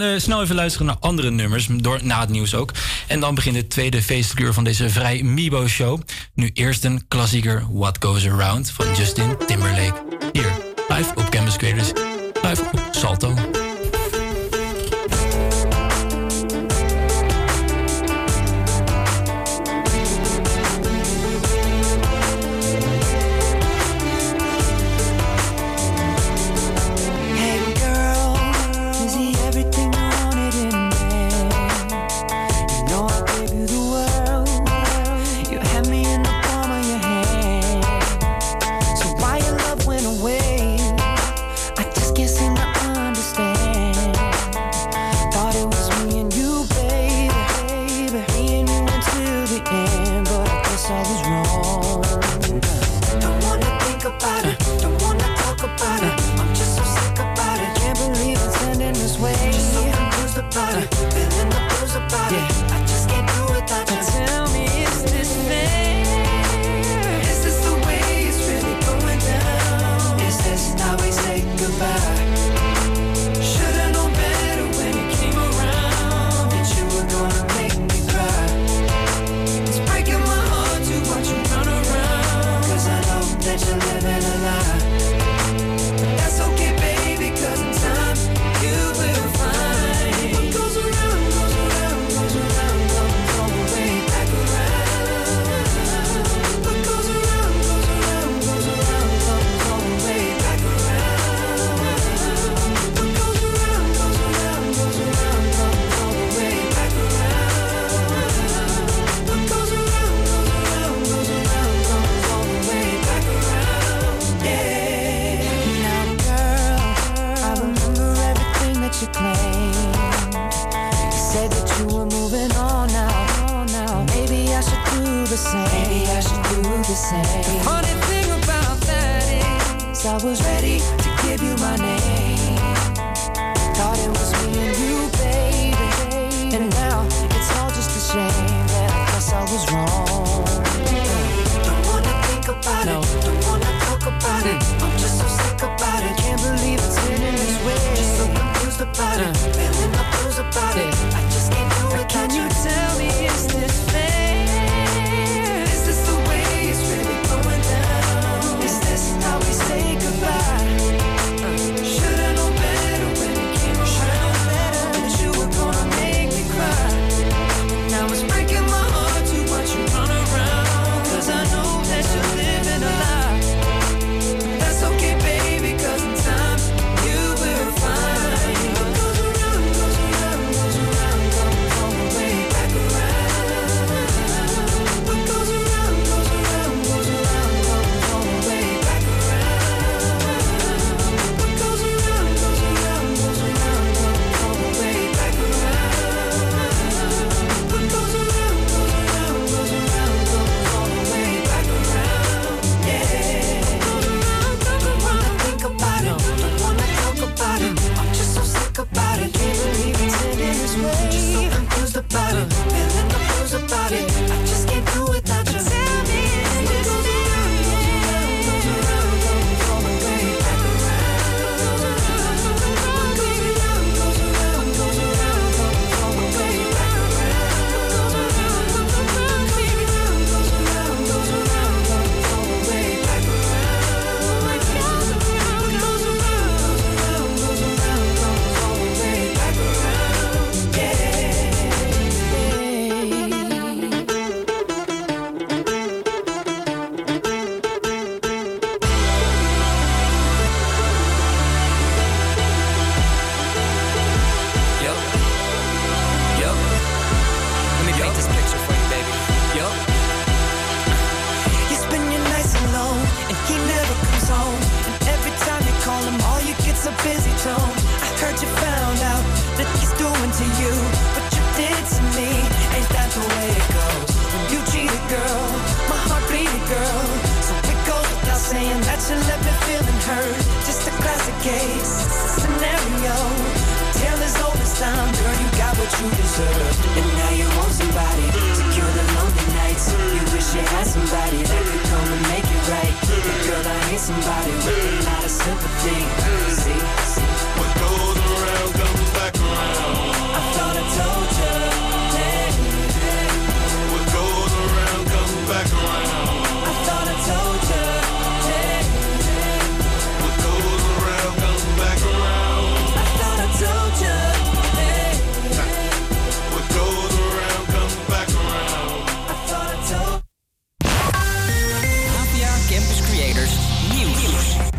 gaan 0.00 0.12
eh, 0.12 0.18
snel 0.20 0.42
even 0.42 0.54
luisteren 0.54 0.86
naar 0.86 0.96
andere 1.00 1.30
nummers, 1.30 1.66
door, 1.70 1.98
na 2.02 2.20
het 2.20 2.28
nieuws 2.28 2.54
ook. 2.54 2.70
En 3.06 3.20
dan 3.20 3.34
begint 3.34 3.54
de 3.54 3.66
tweede 3.66 4.02
feestuur 4.02 4.52
van 4.52 4.64
deze 4.64 4.90
vrij 4.90 5.22
Mibo-show. 5.22 6.00
Nu 6.34 6.50
eerst 6.52 6.84
een 6.84 7.04
klassieker 7.08 7.66
What 7.70 7.96
Goes 8.00 8.26
Around 8.26 8.70
van 8.70 8.86
Justin 8.96 9.36
Timberlake. 9.46 10.02
Hier, 10.32 10.52
live 10.88 11.10
op 11.14 11.30
Campus 11.30 11.56
Creators, 11.56 11.92
live 12.42 12.62
op 12.62 12.88
Salto. 12.90 13.53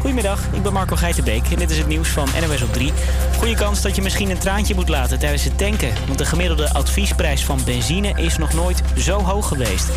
Goedemiddag, 0.06 0.48
ik 0.52 0.64
ben 0.64 0.74
Marco 0.74 0.96
Geitenbeek 0.96 1.52
en 1.52 1.58
dit 1.58 1.70
is 1.72 1.78
het 1.78 1.88
nieuws 1.88 2.10
van 2.10 2.28
NOS 2.48 2.62
op 2.62 2.74
3. 2.74 2.92
Goede 3.38 3.56
kans 3.56 3.82
dat 3.82 3.96
je 3.96 4.02
misschien 4.02 4.30
een 4.30 4.38
traantje 4.38 4.76
moet 4.76 4.90
laten 4.90 5.20
tijdens 5.20 5.44
het 5.44 5.58
tanken. 5.58 5.94
Want 6.06 6.18
de 6.18 6.26
gemiddelde 6.26 6.74
adviesprijs 6.74 7.46
van 7.46 7.60
benzine 7.66 8.14
is 8.16 8.38
nog 8.38 8.54
nooit 8.54 8.82
zo 8.98 9.20
hoog 9.20 9.48
geweest. 9.48 9.90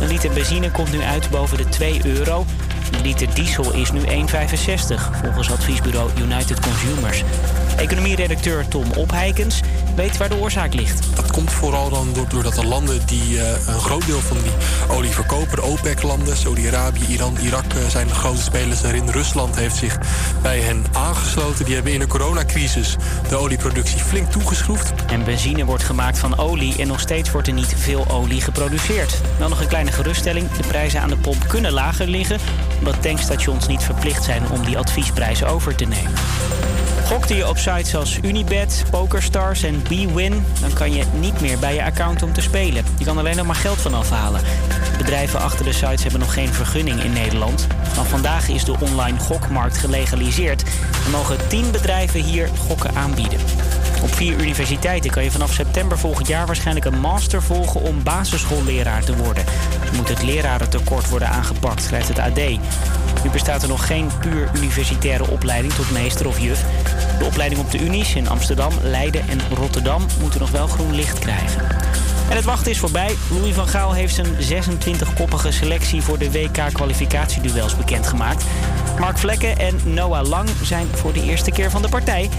Een 0.00 0.08
liter 0.08 0.32
benzine 0.32 0.70
komt 0.70 0.92
nu 0.92 1.00
uit 1.00 1.30
boven 1.30 1.56
de 1.56 1.68
2 1.68 2.00
euro. 2.04 2.44
Een 2.92 3.02
liter 3.02 3.34
diesel 3.34 3.72
is 3.72 3.92
nu 3.92 4.00
1,65 4.00 4.06
volgens 5.22 5.50
adviesbureau 5.50 6.10
United 6.20 6.60
Consumers. 6.60 7.22
Economieredacteur 7.76 8.68
Tom 8.68 8.92
Opheikens 8.96 9.60
weet 9.94 10.16
waar 10.16 10.28
de 10.28 10.34
oorzaak 10.40 10.74
ligt. 10.74 11.16
Dat 11.16 11.30
komt 11.30 11.52
vooral 11.52 11.90
dan 11.90 12.08
door- 12.12 12.28
doordat 12.28 12.54
de 12.54 12.64
landen 12.64 13.06
die 13.06 13.40
eh, 13.40 13.66
een 13.66 13.80
groot 13.80 14.06
deel 14.06 14.20
van 14.20 14.36
die 14.42 14.52
olie 14.96 15.10
verkopen, 15.10 15.56
de 15.56 15.62
OPEC-landen, 15.62 16.36
Saudi-Arabië, 16.36 17.04
Iran, 17.08 17.36
Irak 17.42 17.64
eh, 17.72 17.88
zijn 17.88 18.06
de 18.06 18.14
grote 18.14 18.42
spelers 18.42 18.80
daarin. 18.80 19.10
Rusland 19.10 19.56
heeft 19.56 19.76
zich 19.76 19.98
bij 20.42 20.60
hen 20.60 20.84
aangesloten. 20.92 21.64
Die 21.64 21.74
hebben 21.74 21.92
in 21.92 21.98
de 21.98 22.06
coronacrisis 22.06 22.96
de 23.28 23.36
olieproductie 23.36 23.98
flink 24.00 24.30
toegeschroefd. 24.30 24.92
En 25.06 25.24
benzine 25.24 25.64
wordt 25.64 25.84
gemaakt 25.84 26.18
van 26.18 26.38
olie 26.38 26.76
en 26.78 26.86
nog 26.86 27.00
steeds 27.00 27.30
wordt 27.30 27.46
er 27.46 27.54
niet 27.54 27.74
veel 27.78 28.06
olie 28.10 28.40
geproduceerd. 28.40 29.20
Wel 29.38 29.48
nog 29.48 29.60
een 29.60 29.68
kleine 29.68 29.92
geruststelling. 29.92 30.50
De 30.50 30.68
prijzen 30.68 31.00
aan 31.00 31.08
de 31.08 31.16
pomp 31.16 31.48
kunnen 31.48 31.72
lager 31.72 32.06
liggen... 32.06 32.38
omdat 32.84 33.02
tankstations 33.02 33.66
niet 33.66 33.82
verplicht 33.82 34.24
zijn 34.24 34.50
om 34.50 34.64
die 34.64 34.78
adviesprijs 34.78 35.44
over 35.44 35.74
te 35.74 35.84
nemen. 35.84 36.12
Gokte 37.04 37.36
je 37.36 37.48
op 37.48 37.58
sites 37.58 37.96
als 37.96 38.18
Unibet, 38.22 38.84
PokerStars 38.90 39.62
en 39.62 39.82
BWin... 39.82 40.44
dan 40.60 40.72
kan 40.72 40.92
je 40.92 41.04
niet 41.20 41.40
meer 41.40 41.58
bij 41.58 41.74
je 41.74 41.84
account 41.84 42.22
om 42.22 42.32
te 42.32 42.40
spelen. 42.40 42.84
Je 42.98 43.04
kan 43.04 43.18
alleen 43.18 43.36
nog 43.36 43.46
maar 43.46 43.54
geld 43.54 43.80
van 43.80 43.94
afhalen. 43.94 44.40
De 44.90 44.98
bedrijven 44.98 45.40
achter 45.40 45.64
de 45.64 45.72
sites 45.72 46.02
hebben 46.02 46.20
nog 46.20 46.34
geen 46.34 46.52
vergunning 46.52 47.02
in 47.02 47.12
Nederland. 47.12 47.66
Vanaf 47.82 48.08
vandaag 48.08 48.48
is 48.48 48.64
de 48.64 48.76
online 48.80 49.18
gokmarkt 49.18 49.78
gelegaliseerd. 49.78 50.62
Er 51.04 51.10
mogen 51.10 51.48
10 51.48 51.70
bedrijven 51.70 52.20
hier 52.20 52.48
gokken 52.66 52.94
aanbieden. 52.94 53.38
Op 54.04 54.14
vier 54.14 54.40
universiteiten 54.40 55.10
kan 55.10 55.24
je 55.24 55.30
vanaf 55.30 55.52
september 55.52 55.98
volgend 55.98 56.26
jaar 56.26 56.46
waarschijnlijk 56.46 56.86
een 56.86 57.00
master 57.00 57.42
volgen 57.42 57.80
om 57.80 58.02
basisschoolleraar 58.02 59.04
te 59.04 59.16
worden. 59.16 59.44
Dan 59.84 59.96
moet 59.96 60.08
het 60.08 60.22
lerarentekort 60.22 61.08
worden 61.08 61.28
aangepakt, 61.28 61.82
schrijft 61.82 62.08
het 62.08 62.18
AD. 62.18 62.38
Nu 63.22 63.30
bestaat 63.32 63.62
er 63.62 63.68
nog 63.68 63.86
geen 63.86 64.10
puur 64.20 64.50
universitaire 64.56 65.30
opleiding 65.30 65.72
tot 65.72 65.90
meester 65.90 66.26
of 66.26 66.38
juf. 66.38 66.64
De 67.18 67.24
opleiding 67.24 67.60
op 67.60 67.70
de 67.70 67.78
unies 67.78 68.14
in 68.14 68.28
Amsterdam, 68.28 68.72
Leiden 68.82 69.28
en 69.28 69.40
Rotterdam 69.56 70.06
moeten 70.20 70.40
nog 70.40 70.50
wel 70.50 70.66
groen 70.66 70.94
licht 70.94 71.18
krijgen. 71.18 71.62
En 72.28 72.36
het 72.36 72.44
wachten 72.44 72.70
is 72.70 72.78
voorbij. 72.78 73.16
Louis 73.30 73.54
van 73.54 73.68
Gaal 73.68 73.92
heeft 73.92 74.14
zijn 74.14 74.26
26-koppige 74.26 75.52
selectie 75.52 76.02
voor 76.02 76.18
de 76.18 76.30
WK-kwalificatieduels 76.30 77.76
bekendgemaakt. 77.76 78.44
Mark 78.98 79.18
Vlekken 79.18 79.58
en 79.58 79.80
Noah 79.84 80.28
Lang 80.28 80.48
zijn 80.62 80.86
voor 80.92 81.12
de 81.12 81.22
eerste 81.22 81.50
keer 81.50 81.70
van 81.70 81.82
de 81.82 81.88
partij. 81.88 82.30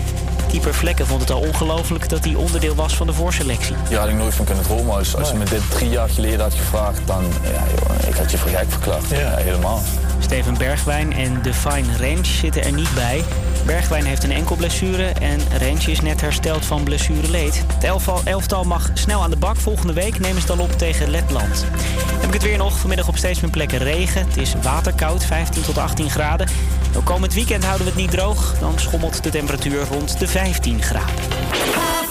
Keeper 0.55 0.73
Vlekken 0.73 1.07
vond 1.07 1.21
het 1.21 1.31
al 1.31 1.39
ongelooflijk 1.39 2.09
dat 2.09 2.23
hij 2.23 2.35
onderdeel 2.35 2.75
was 2.75 2.95
van 2.95 3.07
de 3.07 3.13
voorselectie. 3.13 3.75
Hier 3.87 3.97
had 3.97 4.07
ik 4.07 4.15
nooit 4.15 4.33
van 4.33 4.45
kunnen 4.45 4.63
dromen. 4.63 4.95
Als, 4.95 5.15
als 5.15 5.29
je 5.29 5.37
me 5.37 5.45
dit 5.45 5.71
drie 5.71 5.89
jaar 5.89 6.09
geleden 6.09 6.39
had 6.39 6.53
gevraagd, 6.53 7.07
dan 7.07 7.23
ja, 7.43 7.63
joh, 7.75 8.07
ik 8.07 8.15
had 8.15 8.31
je 8.31 8.37
voor 8.37 8.49
gek 8.49 8.71
verklaard. 8.71 9.09
Ja. 9.09 9.35
helemaal. 9.35 9.81
Steven 10.19 10.57
Bergwijn 10.57 11.13
en 11.13 11.41
Define 11.41 11.97
Range 11.97 12.25
zitten 12.25 12.63
er 12.63 12.71
niet 12.71 12.93
bij. 12.93 13.23
Bergwijn 13.65 14.05
heeft 14.05 14.23
een 14.23 14.31
enkel 14.31 14.55
blessure 14.55 15.03
en 15.07 15.39
Range 15.59 15.91
is 15.91 16.01
net 16.01 16.21
hersteld 16.21 16.65
van 16.65 16.83
blessureleed. 16.83 17.63
Het 17.73 17.83
elftal, 17.83 18.21
elftal 18.23 18.63
mag 18.63 18.89
snel 18.93 19.21
aan 19.21 19.29
de 19.29 19.37
bak. 19.37 19.55
Volgende 19.55 19.93
week 19.93 20.19
nemen 20.19 20.41
ze 20.41 20.47
dan 20.47 20.59
op 20.59 20.71
tegen 20.71 21.09
Letland. 21.09 21.65
Heb 22.11 22.27
ik 22.27 22.33
het 22.33 22.43
weer 22.43 22.57
nog. 22.57 22.77
Vanmiddag 22.77 23.07
op 23.07 23.17
steeds 23.17 23.41
meer 23.41 23.51
plekken 23.51 23.77
regen. 23.77 24.27
Het 24.27 24.37
is 24.37 24.53
waterkoud, 24.61 25.25
15 25.25 25.63
tot 25.63 25.77
18 25.77 26.09
graden. 26.09 26.47
Ook 26.95 27.05
komend 27.05 27.33
weekend 27.33 27.63
houden 27.63 27.85
we 27.85 27.91
het 27.91 28.01
niet 28.01 28.11
droog. 28.11 28.55
Dan 28.59 28.79
schommelt 28.79 29.23
de 29.23 29.29
temperatuur 29.29 29.85
rond 29.91 30.19
de 30.19 30.27
15 30.27 30.81
graden. 30.81 32.04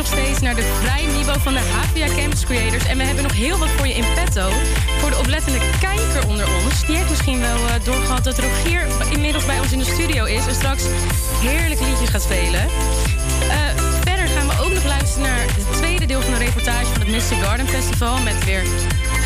Nog 0.00 0.08
steeds 0.08 0.40
naar 0.40 0.54
de 0.54 0.78
vrij 0.82 1.06
niveau 1.06 1.40
van 1.40 1.52
de 1.52 1.58
HVA 1.58 2.14
Campus 2.16 2.44
Creators. 2.44 2.86
En 2.86 2.96
we 2.98 3.04
hebben 3.04 3.22
nog 3.22 3.32
heel 3.32 3.58
wat 3.58 3.68
voor 3.68 3.86
je 3.86 3.94
in 3.94 4.04
petto. 4.14 4.50
Voor 4.98 5.10
de 5.10 5.18
oplettende 5.18 5.58
kijker 5.80 6.28
onder 6.28 6.46
ons. 6.62 6.86
Die 6.86 6.96
heeft 6.96 7.08
misschien 7.08 7.40
wel 7.40 7.56
eh, 7.56 7.84
doorgehad 7.84 8.24
dat 8.24 8.38
Rogier 8.38 8.86
inmiddels 9.10 9.46
bij 9.46 9.60
ons 9.60 9.72
in 9.72 9.78
de 9.78 9.84
studio 9.84 10.24
is. 10.24 10.46
En 10.46 10.54
straks 10.54 10.84
heerlijke 11.40 11.84
liedjes 11.84 12.08
gaat 12.08 12.22
spelen. 12.22 12.60
Eh, 12.60 12.68
verder 14.04 14.28
gaan 14.28 14.46
we 14.46 14.62
ook 14.64 14.72
nog 14.72 14.84
luisteren 14.84 15.22
naar 15.22 15.40
het 15.40 15.72
tweede 15.72 16.06
deel 16.06 16.20
van 16.20 16.32
de 16.32 16.38
reportage 16.38 16.86
van 16.86 17.00
het 17.00 17.10
Mystic 17.10 17.38
Garden 17.42 17.68
Festival. 17.68 18.18
Met 18.18 18.44
weer 18.44 18.62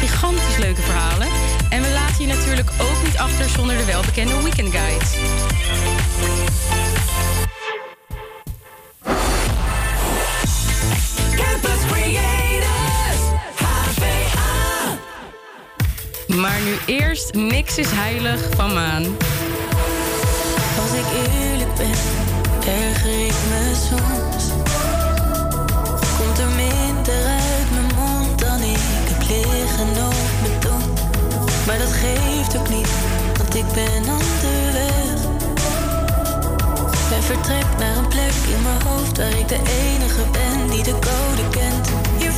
gigantisch 0.00 0.56
leuke 0.58 0.82
verhalen. 0.82 1.28
En 1.70 1.82
we 1.82 1.90
laten 1.90 2.26
je 2.26 2.34
natuurlijk 2.34 2.70
ook 2.80 3.02
niet 3.04 3.18
achter 3.18 3.48
zonder 3.48 3.76
de 3.76 3.84
welbekende 3.84 4.42
Weekend 4.42 4.74
Guide. 4.74 5.04
Maar 16.40 16.60
nu 16.64 16.94
eerst 16.94 17.34
Niks 17.34 17.78
is 17.78 17.90
Heilig 17.90 18.48
van 18.56 18.72
Maan. 18.72 19.04
Als 20.80 20.92
ik 20.92 21.04
eerlijk 21.26 21.74
ben, 21.74 21.98
erger 22.66 23.26
ik 23.26 23.34
me 23.48 23.72
soms. 23.88 24.44
Komt 26.18 26.38
er 26.38 26.48
minder 26.48 27.24
uit 27.24 27.70
mijn 27.70 27.94
mond 27.94 28.38
dan 28.38 28.60
ik 28.62 28.78
heb 29.08 29.28
liggen 29.28 30.06
op 30.06 30.14
mijn 30.40 30.60
tong. 30.60 30.84
Maar 31.66 31.78
dat 31.78 31.92
geeft 31.92 32.58
ook 32.58 32.68
niet, 32.68 32.88
want 33.38 33.54
ik 33.54 33.66
ben 33.74 34.02
onderweg. 34.02 35.20
En 37.14 37.22
vertrek 37.22 37.66
naar 37.78 37.96
een 37.96 38.08
plek 38.08 38.34
in 38.54 38.62
mijn 38.62 38.82
hoofd 38.82 39.16
waar 39.16 39.38
ik 39.38 39.48
de 39.48 39.60
enige 39.94 40.22
ben 40.32 40.70
die 40.70 40.82
de 40.82 40.92
code 40.92 41.48
kent. 41.50 41.88
Hier 42.18 42.32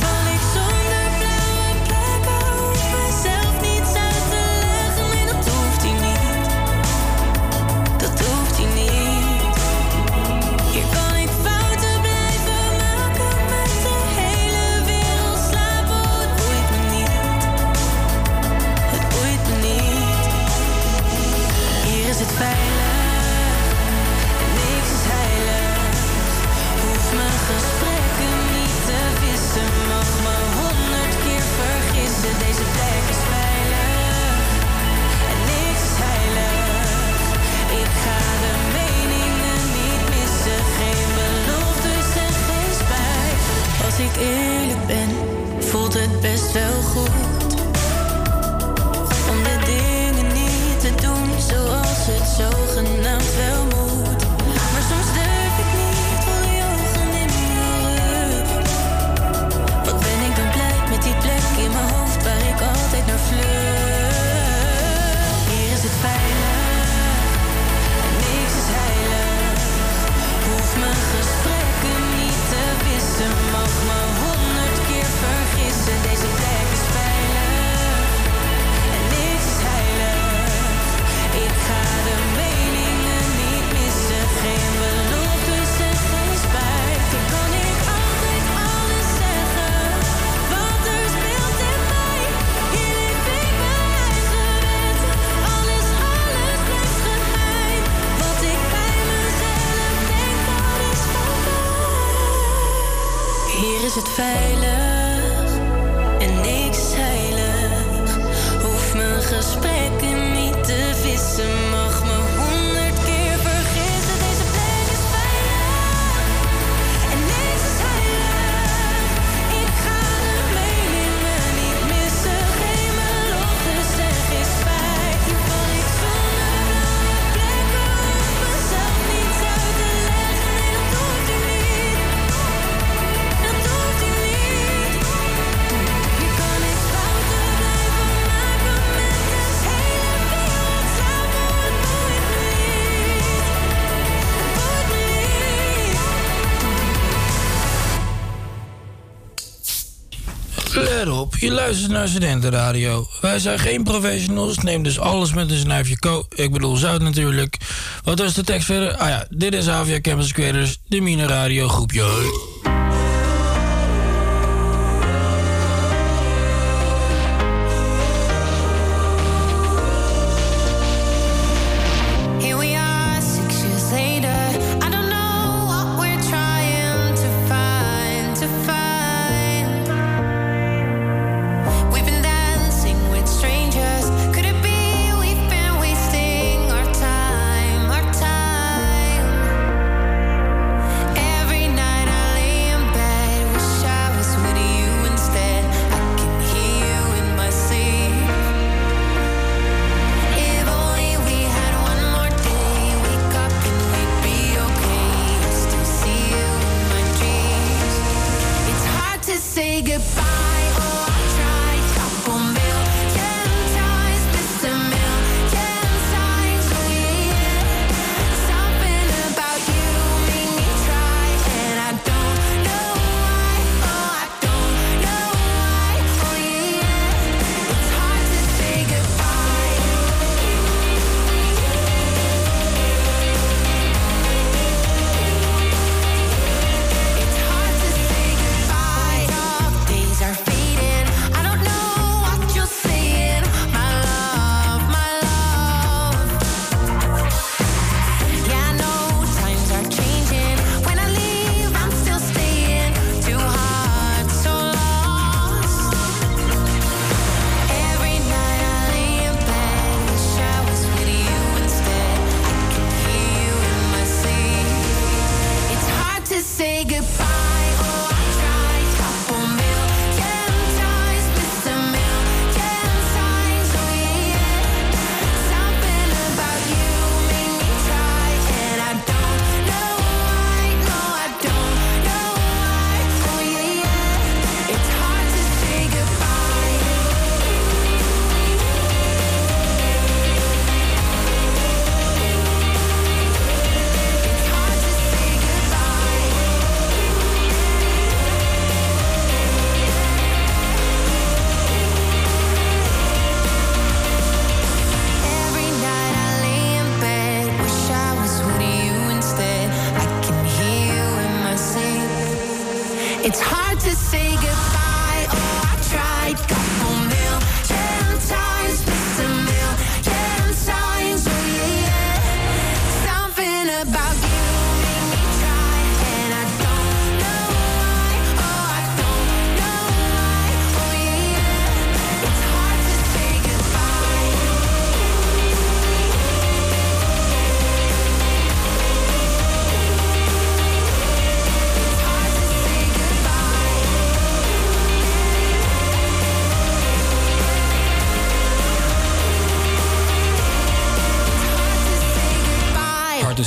luistert 151.67 151.91
naar 151.91 152.07
Studentenradio. 152.07 153.07
Wij 153.21 153.39
zijn 153.39 153.59
geen 153.59 153.83
professionals, 153.83 154.57
neem 154.57 154.83
dus 154.83 154.99
alles 154.99 155.33
met 155.33 155.51
een 155.51 155.57
snuifje 155.57 155.99
ko. 155.99 156.25
Ik 156.35 156.51
bedoel 156.51 156.75
zout 156.75 157.01
natuurlijk. 157.01 157.57
Wat 158.03 158.19
was 158.19 158.33
de 158.33 158.43
tekst 158.43 158.65
verder? 158.65 158.95
Ah 158.95 159.07
ja, 159.09 159.25
dit 159.29 159.53
is 159.53 159.67
Avia 159.67 160.01
Campus 160.01 160.31
Creators, 160.31 160.77
de 160.87 161.01
Mine 161.01 161.25
Radio 161.25 161.67
groepje. 161.67 162.46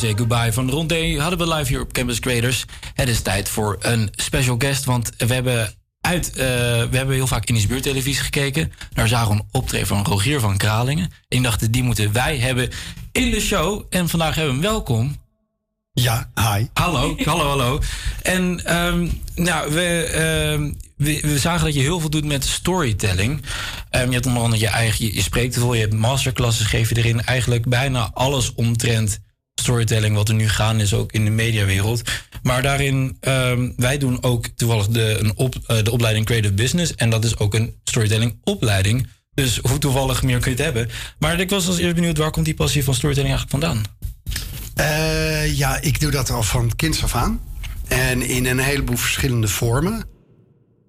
Say 0.01 0.15
goodbye 0.17 0.53
van 0.53 0.71
Rondé 0.71 1.19
hadden 1.19 1.39
we 1.39 1.55
live 1.55 1.69
hier 1.69 1.81
op 1.81 1.93
Campus 1.93 2.21
Creators. 2.21 2.65
Het 2.95 3.09
is 3.09 3.21
tijd 3.21 3.49
voor 3.49 3.77
een 3.81 4.09
special 4.13 4.57
guest, 4.59 4.85
want 4.85 5.13
we 5.17 5.35
hebben 5.35 5.75
uit, 6.01 6.29
eh, 6.29 6.37
we 6.91 6.97
hebben 6.97 7.15
heel 7.15 7.27
vaak 7.27 7.47
in 7.47 7.55
de 7.55 7.67
buurttelevisie 7.67 8.23
gekeken. 8.23 8.73
Daar 8.93 9.09
zagen 9.09 9.29
we 9.29 9.35
een 9.35 9.49
optreden 9.53 9.87
van 9.87 10.05
Rogier 10.05 10.41
van 10.41 10.57
Kralingen. 10.57 11.05
En 11.29 11.37
ik 11.37 11.43
dacht, 11.43 11.73
die 11.73 11.83
moeten 11.83 12.13
wij 12.13 12.39
hebben 12.39 12.71
in 13.13 13.31
de 13.31 13.41
show. 13.41 13.85
En 13.91 14.09
vandaag 14.09 14.35
hebben 14.35 14.55
we 14.55 14.61
hem 14.61 14.71
welkom. 14.71 15.17
Ja, 15.93 16.31
hi. 16.35 16.67
Hallo, 16.73 17.17
hallo, 17.25 17.49
hallo. 17.49 17.81
En 18.23 18.65
ehm, 18.65 19.09
nou, 19.35 19.73
we, 19.73 20.05
ehm, 20.05 20.73
we, 20.97 21.21
we 21.23 21.39
zagen 21.39 21.65
dat 21.65 21.75
je 21.75 21.81
heel 21.81 22.01
veel 22.01 22.11
doet 22.11 22.25
met 22.25 22.45
storytelling. 22.45 23.43
Ehm, 23.91 24.07
je 24.07 24.13
hebt 24.13 24.27
onder 24.27 24.43
andere 24.43 24.63
je 24.63 24.69
eigen, 24.69 25.05
je, 25.05 25.15
je 25.15 25.23
spreekt 25.23 25.55
veel, 25.55 25.75
je 25.75 25.81
hebt 25.81 25.95
masterclasses, 25.95 26.67
geef 26.67 26.89
je 26.89 26.97
erin. 26.97 27.25
Eigenlijk 27.25 27.69
bijna 27.69 28.11
alles 28.13 28.55
omtrent 28.55 29.21
storytelling 29.61 30.15
wat 30.15 30.29
er 30.29 30.35
nu 30.35 30.49
gaan 30.49 30.81
is, 30.81 30.95
ook 30.95 31.13
in 31.13 31.25
de 31.25 31.31
mediawereld. 31.31 32.03
Maar 32.43 32.63
daarin, 32.63 33.17
ehm, 33.21 33.71
wij 33.77 33.99
doen 33.99 34.23
ook 34.23 34.47
toevallig 34.47 34.89
de, 34.89 35.19
een 35.19 35.37
op, 35.37 35.55
eh, 35.67 35.83
de 35.83 35.91
opleiding 35.91 36.27
Creative 36.27 36.55
Business. 36.55 36.95
En 36.95 37.11
dat 37.11 37.25
is 37.25 37.39
ook 37.39 37.55
een 37.55 37.75
storytelling 37.85 38.39
opleiding. 38.45 39.09
Dus 39.35 39.59
hoe 39.63 39.79
toevallig 39.79 40.23
meer 40.23 40.39
kun 40.39 40.51
je 40.51 40.57
het 40.57 40.65
hebben. 40.65 40.91
Maar 41.19 41.41
ik 41.41 41.51
was 41.51 41.67
als 41.67 41.79
eerst 41.79 41.95
benieuwd, 41.95 42.19
waar 42.19 42.31
komt 42.31 42.45
die 42.45 42.55
passie 42.55 42.85
van 42.85 42.95
storytelling 42.95 43.35
eigenlijk 43.35 43.65
vandaan? 43.65 43.85
Eh, 44.75 45.57
ja, 45.57 45.81
ik 45.81 46.01
doe 46.01 46.11
dat 46.11 46.31
al 46.31 46.43
van 46.43 46.77
kinds 46.77 47.03
af 47.03 47.15
aan. 47.15 47.41
En 47.89 48.23
in 48.23 48.47
een 48.47 48.59
heleboel 48.59 48.97
verschillende 48.97 49.49
vormen. 49.49 50.05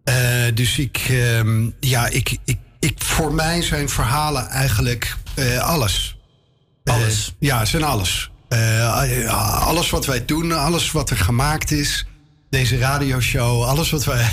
Eh, 0.03 0.15
dus 0.53 0.77
ik, 0.77 0.97
ehm, 1.09 1.69
ja, 1.79 2.07
ik, 2.07 2.37
ik 2.45 2.57
ik, 2.79 3.03
voor 3.03 3.33
mij 3.33 3.61
zijn 3.61 3.89
verhalen 3.89 4.47
eigenlijk 4.47 5.17
alles. 5.59 6.17
Alles? 6.83 7.35
ja, 7.39 7.65
zijn 7.65 7.83
alles. 7.83 8.30
Eh, 8.51 9.65
alles 9.67 9.89
wat 9.89 10.05
wij 10.05 10.25
doen, 10.25 10.51
alles 10.51 10.91
wat 10.91 11.09
er 11.09 11.17
gemaakt 11.17 11.71
is. 11.71 12.05
Deze 12.49 12.77
radioshow, 12.77 13.63
alles 13.63 13.89
wat 13.89 14.05
wij, 14.05 14.29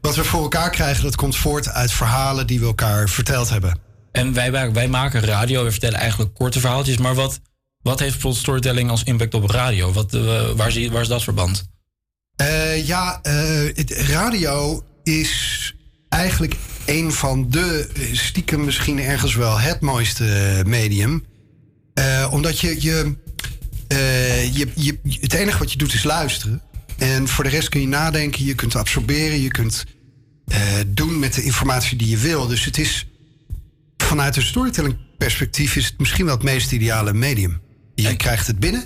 wat 0.00 0.16
we 0.16 0.24
voor 0.24 0.42
elkaar 0.42 0.70
krijgen... 0.70 1.02
dat 1.02 1.16
komt 1.16 1.36
voort 1.36 1.68
uit 1.68 1.92
verhalen 1.92 2.46
die 2.46 2.60
we 2.60 2.66
elkaar 2.66 3.08
verteld 3.08 3.50
hebben. 3.50 3.78
En 4.12 4.32
wij, 4.32 4.72
wij, 4.72 4.88
maken 4.88 5.20
radio, 5.20 5.64
we 5.64 5.70
vertellen 5.70 5.98
eigenlijk 5.98 6.34
korte 6.34 6.60
verhaaltjes. 6.60 6.98
Maar 6.98 7.14
wat, 7.14 7.40
wat 7.82 7.98
heeft 7.98 8.12
bijvoorbeeld 8.12 8.42
storytelling 8.42 8.90
als 8.90 9.02
impact 9.02 9.34
op 9.34 9.50
radio? 9.50 9.92
Wat, 9.92 10.14
eh, 10.14 10.50
waar, 10.50 10.72
zie, 10.72 10.90
waar 10.90 11.02
is 11.02 11.08
dat 11.08 11.22
verband? 11.22 11.64
Eh, 12.36 12.86
ja, 12.86 13.18
het 13.74 13.90
radio 13.90 14.84
is 15.02 15.74
eigenlijk 16.08 16.56
een 16.86 17.12
van 17.12 17.50
de, 17.50 17.88
stiekem 18.12 18.64
misschien 18.64 19.00
ergens 19.00 19.34
wel 19.34 19.58
het 19.58 19.80
mooiste 19.80 20.62
medium. 20.66 21.24
Omdat 22.30 22.60
je, 22.60 22.82
je, 22.82 23.22
eh, 23.94 24.54
je, 24.56 24.68
je, 24.74 24.98
het 25.20 25.32
enige 25.32 25.58
wat 25.58 25.72
je 25.72 25.78
doet 25.78 25.94
is 25.94 26.04
luisteren. 26.04 26.62
En 26.98 27.28
voor 27.28 27.44
de 27.44 27.50
rest 27.50 27.68
kun 27.68 27.80
je 27.80 27.86
nadenken, 27.86 28.44
je 28.44 28.54
kunt 28.54 28.76
absorberen, 28.76 29.40
je 29.40 29.50
kunt 29.50 29.84
eh, 30.46 30.60
doen 30.86 31.18
met 31.18 31.34
de 31.34 31.42
informatie 31.42 31.98
die 31.98 32.08
je 32.08 32.16
wil. 32.16 32.46
Dus 32.46 32.64
het 32.64 32.78
is 32.78 33.06
vanuit 33.96 34.36
een 34.36 34.42
storytelling 34.42 34.96
perspectief 35.18 35.76
is 35.76 35.84
het 35.84 35.98
misschien 35.98 36.24
wel 36.24 36.34
het 36.34 36.44
meest 36.44 36.72
ideale 36.72 37.12
medium. 37.12 37.60
Je 37.94 38.16
krijgt 38.16 38.46
het 38.46 38.58
binnen 38.58 38.84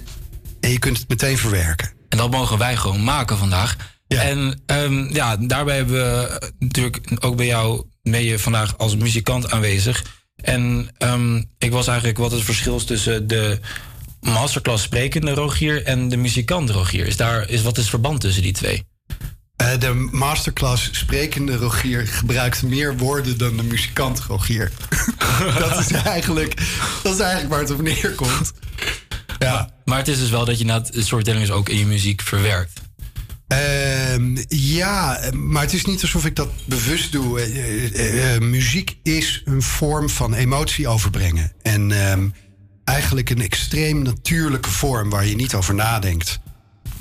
en 0.61 0.71
je 0.71 0.79
kunt 0.79 0.99
het 0.99 1.09
meteen 1.09 1.39
verwerken. 1.39 1.93
En 2.09 2.19
dat 2.19 2.31
mogen 2.31 2.59
wij 2.59 2.77
gewoon 2.77 3.05
maken 3.05 3.39
vandaag. 3.39 3.77
En 4.09 4.61
ehm, 4.67 5.15
ja, 5.15 5.37
daarbij 5.37 5.77
hebben 5.77 5.95
we 5.95 6.53
natuurlijk 6.59 7.01
ook 7.21 7.37
bij 7.37 7.47
jou 7.47 7.85
je 8.03 8.39
vandaag 8.39 8.79
als 8.79 8.97
muzikant 8.97 9.51
aanwezig. 9.51 10.05
En 10.37 10.91
ehm, 10.99 11.43
ik 11.59 11.71
was 11.71 11.87
eigenlijk 11.87 12.19
wat 12.19 12.31
het 12.31 12.43
verschil 12.43 12.77
is 12.77 12.85
tussen 12.85 13.27
de 13.27 13.61
masterclass 14.21 14.83
sprekende 14.83 15.35
Rogier 15.35 15.85
en 15.85 16.09
de 16.09 16.17
muzikant 16.17 16.71
Rogier. 16.71 17.07
Is 17.07 17.17
daar, 17.17 17.49
is, 17.49 17.63
wat 17.63 17.77
is 17.77 17.81
het 17.81 17.91
verband 17.91 18.21
tussen 18.21 18.43
die 18.43 18.53
twee? 18.53 18.87
Eh, 19.57 19.79
de 19.79 20.09
masterclass 20.11 20.89
sprekende 20.93 21.57
Rogier 21.57 22.07
gebruikt 22.07 22.63
meer 22.63 22.97
woorden 22.97 23.39
dan 23.39 23.57
de 23.57 23.63
muzikant 23.63 24.21
Rogier. 24.21 24.73
dat, 25.59 25.79
is 25.79 25.91
eigenlijk, 25.91 26.55
dat 27.03 27.15
is 27.15 27.21
eigenlijk 27.21 27.51
waar 27.51 27.61
het 27.61 27.71
op 27.71 27.83
neerkomt. 27.83 28.53
Ja. 29.39 29.71
Maar 29.85 29.99
het 29.99 30.09
is 30.09 30.19
dus 30.19 30.31
wel 30.31 30.45
dat 30.45 30.59
je 30.59 30.65
na 30.65 30.75
het 30.75 30.91
storytelling 30.93 31.43
is 31.43 31.51
ook 31.51 31.69
in 31.69 31.79
je 31.79 31.87
muziek 31.87 32.23
verwerkt. 32.23 32.81
Ehm, 33.49 34.37
ja, 34.49 35.21
maar 35.33 35.63
het 35.63 35.73
is 35.73 35.85
niet 35.85 36.03
alsof 36.03 36.27
ik 36.27 36.37
dat 36.37 36.49
bewust 36.65 37.13
doe. 37.13 37.41
Eh, 37.41 38.35
eh, 38.35 38.41
muziek 38.41 38.97
is 39.03 39.43
een 39.45 39.63
vorm 39.63 40.11
van 40.11 40.35
emotie 40.35 40.89
overbrengen. 40.89 41.53
En 41.63 41.93
ehm, 41.93 42.29
eigenlijk 42.89 43.31
een 43.31 43.41
extreem 43.41 44.03
natuurlijke 44.03 44.71
vorm 44.71 45.11
waar 45.11 45.27
je 45.27 45.35
niet 45.35 45.55
over 45.55 45.75
nadenkt. 45.75 46.41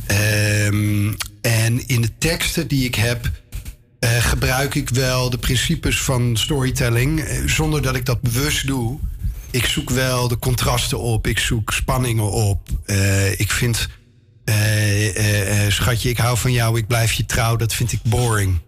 Ehm, 0.08 1.14
en 1.42 1.88
in 1.88 2.02
de 2.02 2.18
teksten 2.18 2.68
die 2.68 2.86
ik 2.86 2.96
heb, 2.96 3.32
eh, 4.00 4.18
gebruik 4.18 4.76
ik 4.76 4.90
wel 4.90 5.30
de 5.30 5.38
principes 5.38 6.02
van 6.02 6.38
storytelling, 6.38 7.20
eh, 7.20 7.42
zonder 7.46 7.82
dat 7.82 7.96
ik 7.96 8.06
dat 8.06 8.22
bewust 8.22 8.68
doe. 8.68 9.00
Ik 9.52 9.66
zoek 9.66 9.90
wel 9.90 10.28
de 10.28 10.40
contrasten 10.40 11.00
op, 11.00 11.28
ik 11.28 11.40
zoek 11.40 11.74
spanningen 11.74 12.32
op. 12.32 12.70
Eh, 12.86 13.40
ik 13.40 13.52
vind, 13.52 13.88
schatje, 15.68 16.10
ik 16.10 16.18
hou 16.18 16.38
van 16.38 16.52
jou, 16.52 16.78
ik 16.78 16.88
blijf 16.88 17.12
je 17.12 17.26
trouw, 17.26 17.56
dat 17.56 17.74
vind 17.74 17.92
ik 17.92 18.00
boring. 18.04 18.60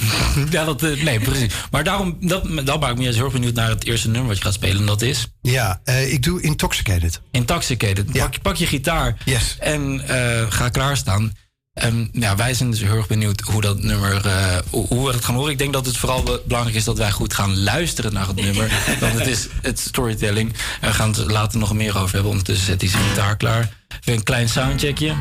ja, 0.50 0.64
dat, 0.64 0.82
eh, 0.82 1.02
nee, 1.02 1.20
precies. 1.20 1.52
Maar 1.70 1.84
daarom, 1.84 2.16
dat, 2.20 2.66
dat 2.66 2.80
maakt 2.80 2.96
me 2.96 3.02
juist 3.02 3.16
heel 3.16 3.24
erg 3.24 3.34
benieuwd 3.34 3.54
naar 3.54 3.68
het 3.68 3.84
eerste 3.84 4.08
nummer 4.08 4.28
wat 4.28 4.36
je 4.36 4.42
gaat 4.44 4.52
spelen. 4.54 4.76
En 4.80 4.86
dat 4.86 5.02
is? 5.02 5.26
Ja, 5.42 5.80
eh, 5.84 6.12
ik 6.12 6.22
doe 6.22 6.40
Intoxicated. 6.42 7.20
Intoxicated. 7.30 8.12
Pak, 8.12 8.34
je- 8.34 8.40
pak 8.40 8.56
je 8.56 8.66
gitaar 8.66 9.16
en 9.58 10.00
eh, 10.08 10.46
ga 10.48 10.68
klaarstaan. 10.68 11.32
En 11.72 12.08
ja, 12.12 12.36
wij 12.36 12.54
zijn 12.54 12.70
dus 12.70 12.80
heel 12.80 12.96
erg 12.96 13.06
benieuwd 13.06 13.40
hoe 13.40 13.60
dat 13.60 13.82
nummer, 13.82 14.22
hoe, 14.70 15.06
we 15.06 15.12
het 15.14 15.24
gaan 15.24 15.34
horen. 15.34 15.52
Ik 15.52 15.58
denk 15.58 15.72
dat 15.72 15.86
het 15.86 15.96
vooral 15.96 16.22
be- 16.22 16.40
belangrijk 16.46 16.76
is 16.76 16.84
dat 16.84 16.98
wij 16.98 17.10
goed 17.10 17.34
gaan 17.34 17.58
luisteren 17.62 18.12
naar 18.12 18.26
het 18.26 18.36
nummer. 18.36 18.70
want 19.00 19.18
het 19.18 19.26
is 19.26 19.48
het 19.62 19.78
storytelling. 19.78 20.52
En 20.80 20.88
we 20.88 20.94
gaan 20.94 21.08
het 21.08 21.18
er 21.18 21.32
later 21.32 21.58
nog 21.58 21.74
meer 21.74 21.98
over 21.98 22.12
hebben. 22.14 22.30
Ondertussen 22.30 22.66
zet 22.66 22.80
hij 22.80 22.90
zijn 22.90 23.02
gitaar 23.02 23.36
klaar. 23.36 23.68
Even 24.00 24.12
een 24.12 24.22
klein 24.22 24.48
soundcheckje. 24.48 25.14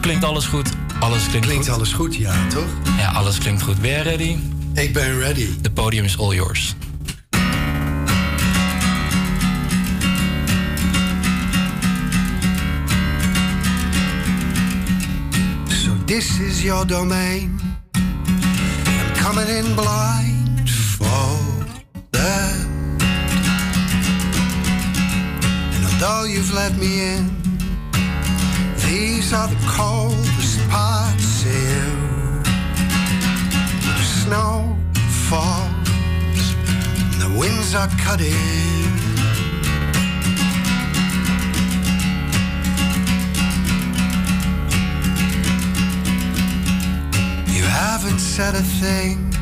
Klinkt 0.00 0.24
alles 0.24 0.44
goed? 0.44 0.68
Alles 1.00 1.26
klinkt, 1.28 1.46
Klinkt 1.46 1.66
goed. 1.66 1.74
alles 1.74 1.92
goed, 1.92 2.14
ja, 2.16 2.46
toch? 2.48 2.68
Ja, 2.98 3.08
alles 3.10 3.38
klinkt 3.38 3.62
goed. 3.62 3.80
Ben 3.80 3.90
jij 3.90 4.02
ready? 4.02 4.36
Ik 4.74 4.92
ben 4.92 5.18
ready. 5.18 5.48
The 5.62 5.70
podium 5.70 6.04
is 6.04 6.18
all 6.18 6.34
yours. 6.34 6.74
So 15.68 15.92
this 16.06 16.40
is 16.40 16.62
your 16.64 16.84
domain. 16.84 17.58
I'm 17.94 19.14
coming 19.14 19.48
in 19.48 19.74
blind 19.74 20.68
for 20.70 21.38
that. 22.12 22.56
And 25.74 25.84
although 25.88 26.24
you've 26.24 26.52
let 26.54 26.76
me 26.76 26.92
in, 27.14 27.30
these 28.86 29.32
are 29.32 29.48
the 29.48 29.60
coldest 29.66 30.55
The 33.98 34.02
snow 34.02 34.76
falls, 35.28 36.54
and 37.12 37.20
the 37.22 37.30
winds 37.38 37.74
are 37.74 37.88
cutting. 37.96 38.32
You 47.56 47.64
haven't 47.64 48.18
said 48.18 48.54
a 48.54 48.62
thing. 48.62 49.32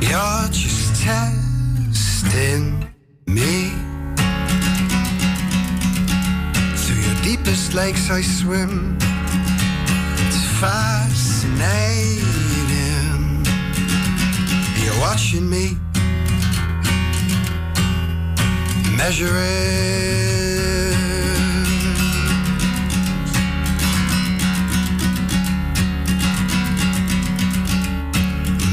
You're 0.00 0.48
just 0.50 1.02
testing 1.02 2.88
me. 3.26 3.83
Deepest 7.24 7.72
lakes 7.72 8.10
I 8.10 8.20
swim. 8.20 8.98
It's 10.26 10.44
fascinating. 10.60 12.24
You're 14.82 15.00
watching 15.00 15.48
me. 15.48 15.78
Measuring. 18.96 20.04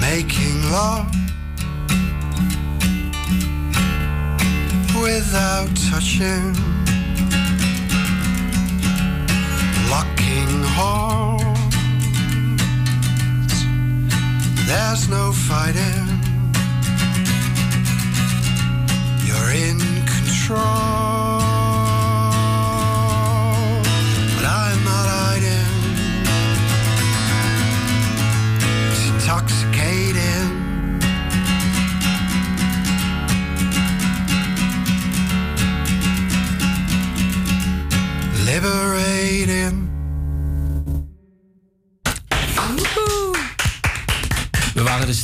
making 0.02 0.61
love 0.69 1.10
without 5.02 5.69
touching, 5.90 6.53
locking. 10.81 12.57
There's 14.69 15.07
no 15.09 15.31
fighting. 15.31 16.07
You're 19.27 19.51
in 19.67 19.79
control, 20.15 20.59
but 24.35 24.45
I'm 24.61 24.81
not 24.91 25.07
hiding. 25.17 25.71
It's 28.91 29.05
intoxicating. 29.09 30.49
Liberating. 38.45 39.80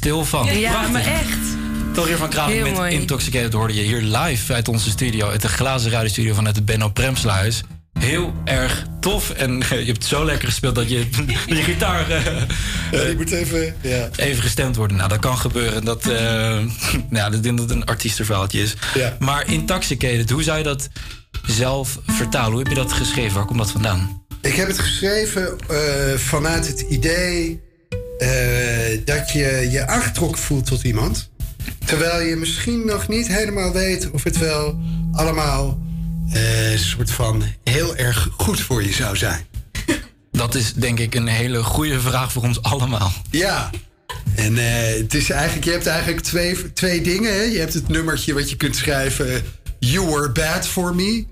Stil 0.07 0.25
van. 0.25 0.59
Ja, 0.59 0.69
Prachtig. 0.71 0.91
maar 0.91 1.05
echt. 1.05 1.37
Toch 1.93 2.07
hier 2.07 2.17
van 2.17 2.29
Heel 2.49 2.63
met 2.63 2.73
mooi. 2.73 2.93
Intoxicated 2.93 3.53
hoorde 3.53 3.73
je 3.73 3.81
hier 3.81 4.01
live 4.01 4.53
uit 4.53 4.67
onze 4.67 4.89
studio. 4.89 5.29
Uit 5.29 5.41
de 5.41 5.47
glazen 5.47 5.91
radiostudio 5.91 6.33
vanuit 6.33 6.55
de 6.55 6.61
Benno 6.61 6.89
Premsluis. 6.89 7.63
Heel 7.99 8.33
erg 8.45 8.85
tof. 8.99 9.29
En 9.29 9.51
je 9.69 9.85
hebt 9.85 10.05
zo 10.05 10.25
lekker 10.25 10.47
gespeeld 10.47 10.75
dat 10.75 10.89
je, 10.89 11.09
dat 11.09 11.57
je 11.57 11.63
gitaar 11.63 12.09
eh, 12.09 12.25
Ja, 12.91 13.03
die 13.03 13.15
moet 13.15 13.31
even... 13.31 13.75
Ja. 13.81 14.09
even 14.15 14.43
gestemd 14.43 14.75
wordt. 14.75 14.93
Nou, 14.93 15.09
dat 15.09 15.19
kan 15.19 15.37
gebeuren. 15.37 15.85
Dat, 15.85 16.05
eh 16.07 16.59
ja, 17.11 17.25
ik 17.25 17.43
denk 17.43 17.57
dat 17.57 17.69
het 17.69 17.77
een 17.77 17.85
artiestenverhaaltje 17.85 18.61
is. 18.61 18.73
Maar 19.19 19.51
Intoxicated, 19.51 20.29
hoe 20.29 20.43
zou 20.43 20.57
je 20.57 20.63
dat 20.63 20.89
zelf 21.45 21.99
vertalen? 22.05 22.51
Hoe 22.51 22.59
heb 22.59 22.67
je 22.67 22.75
dat 22.75 22.93
geschreven? 22.93 23.35
Waar 23.35 23.45
komt 23.45 23.59
dat 23.59 23.71
vandaan? 23.71 24.25
Ik 24.41 24.53
heb 24.55 24.67
het 24.67 24.79
geschreven 24.79 25.57
eh, 25.69 26.17
vanuit 26.17 26.67
het 26.67 26.81
idee. 26.81 27.65
Dat 29.27 29.35
je 29.35 29.67
je 29.71 29.87
aangetrokken 29.87 30.41
voelt 30.41 30.65
tot 30.65 30.83
iemand. 30.83 31.29
Terwijl 31.85 32.27
je 32.27 32.35
misschien 32.35 32.85
nog 32.85 33.07
niet 33.07 33.27
helemaal 33.27 33.71
weet 33.71 34.11
of 34.11 34.23
het 34.23 34.37
wel 34.37 34.79
allemaal 35.11 35.79
eh, 36.33 36.71
een 36.71 36.79
soort 36.79 37.11
van 37.11 37.43
heel 37.63 37.95
erg 37.95 38.29
goed 38.37 38.59
voor 38.59 38.83
je 38.83 38.93
zou 38.93 39.17
zijn. 39.17 39.45
Dat 40.31 40.55
is 40.55 40.73
denk 40.73 40.99
ik 40.99 41.15
een 41.15 41.27
hele 41.27 41.63
goede 41.63 41.99
vraag 41.99 42.31
voor 42.31 42.43
ons 42.43 42.61
allemaal. 42.61 43.11
Ja. 43.29 43.69
En 44.35 44.57
eh, 44.57 44.97
het 44.97 45.13
is 45.13 45.29
eigenlijk, 45.29 45.65
je 45.65 45.71
hebt 45.71 45.87
eigenlijk 45.87 46.21
twee, 46.21 46.73
twee 46.73 47.01
dingen. 47.01 47.33
Hè? 47.33 47.41
Je 47.41 47.59
hebt 47.59 47.73
het 47.73 47.87
nummertje 47.87 48.33
wat 48.33 48.49
je 48.49 48.55
kunt 48.55 48.75
schrijven. 48.75 49.43
You 49.79 50.05
were 50.05 50.31
bad 50.31 50.67
for 50.67 50.95
me. 50.95 51.25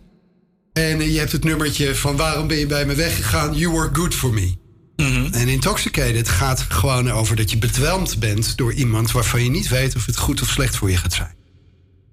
En 0.73 1.11
je 1.11 1.19
hebt 1.19 1.31
het 1.31 1.43
nummertje 1.43 1.95
van 1.95 2.15
waarom 2.15 2.47
ben 2.47 2.57
je 2.57 2.65
bij 2.65 2.85
me 2.85 2.95
weggegaan? 2.95 3.53
You 3.53 3.73
were 3.73 3.89
good 3.93 4.13
for 4.13 4.33
me. 4.33 4.63
En 4.95 5.47
intoxicated 5.47 6.29
gaat 6.29 6.65
gewoon 6.67 7.11
over 7.11 7.35
dat 7.35 7.51
je 7.51 7.57
bedwelmd 7.57 8.19
bent 8.19 8.57
door 8.57 8.73
iemand 8.73 9.11
waarvan 9.11 9.43
je 9.43 9.49
niet 9.49 9.67
weet 9.67 9.95
of 9.95 10.05
het 10.05 10.17
goed 10.17 10.41
of 10.41 10.49
slecht 10.49 10.75
voor 10.75 10.91
je 10.91 10.97
gaat 10.97 11.13
zijn. 11.13 11.35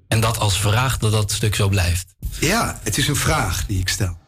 En 0.09 0.21
dat 0.21 0.39
als 0.39 0.61
vraag 0.61 0.99
dat 0.99 1.13
dat 1.13 1.33
stuk 1.33 1.55
zo 1.55 1.69
blijft. 1.69 2.15
Ja, 2.41 2.81
het 2.83 2.99
is 2.99 3.09
een 3.09 3.17
vraag 3.17 3.67
die 3.67 3.81
ik 3.81 3.89
stel. 3.89 4.19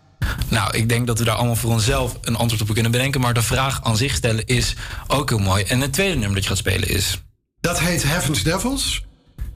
Nou, 0.49 0.77
ik 0.77 0.89
denk 0.89 1.07
dat 1.07 1.19
we 1.19 1.25
daar 1.25 1.35
allemaal 1.35 1.57
voor 1.57 1.71
onszelf 1.71 2.19
een 2.23 2.37
antwoord 2.37 2.63
op 2.63 2.73
kunnen 2.75 2.93
bedenken. 2.93 3.21
Maar 3.21 3.35
de 3.35 3.43
vraag 3.43 3.83
aan 3.83 3.97
zich 3.97 4.15
stellen 4.15 4.47
is 4.47 4.75
ook 5.07 5.29
heel 5.29 5.39
mooi. 5.39 5.65
En 5.65 5.81
het 5.81 5.93
tweede 5.93 6.15
nummer 6.15 6.35
dat 6.35 6.43
je 6.43 6.49
gaat 6.49 6.59
spelen 6.59 6.89
is. 6.89 7.23
Dat 7.61 7.81
heet 7.81 8.03
Heaven's 8.03 8.43
Devils. 8.43 9.05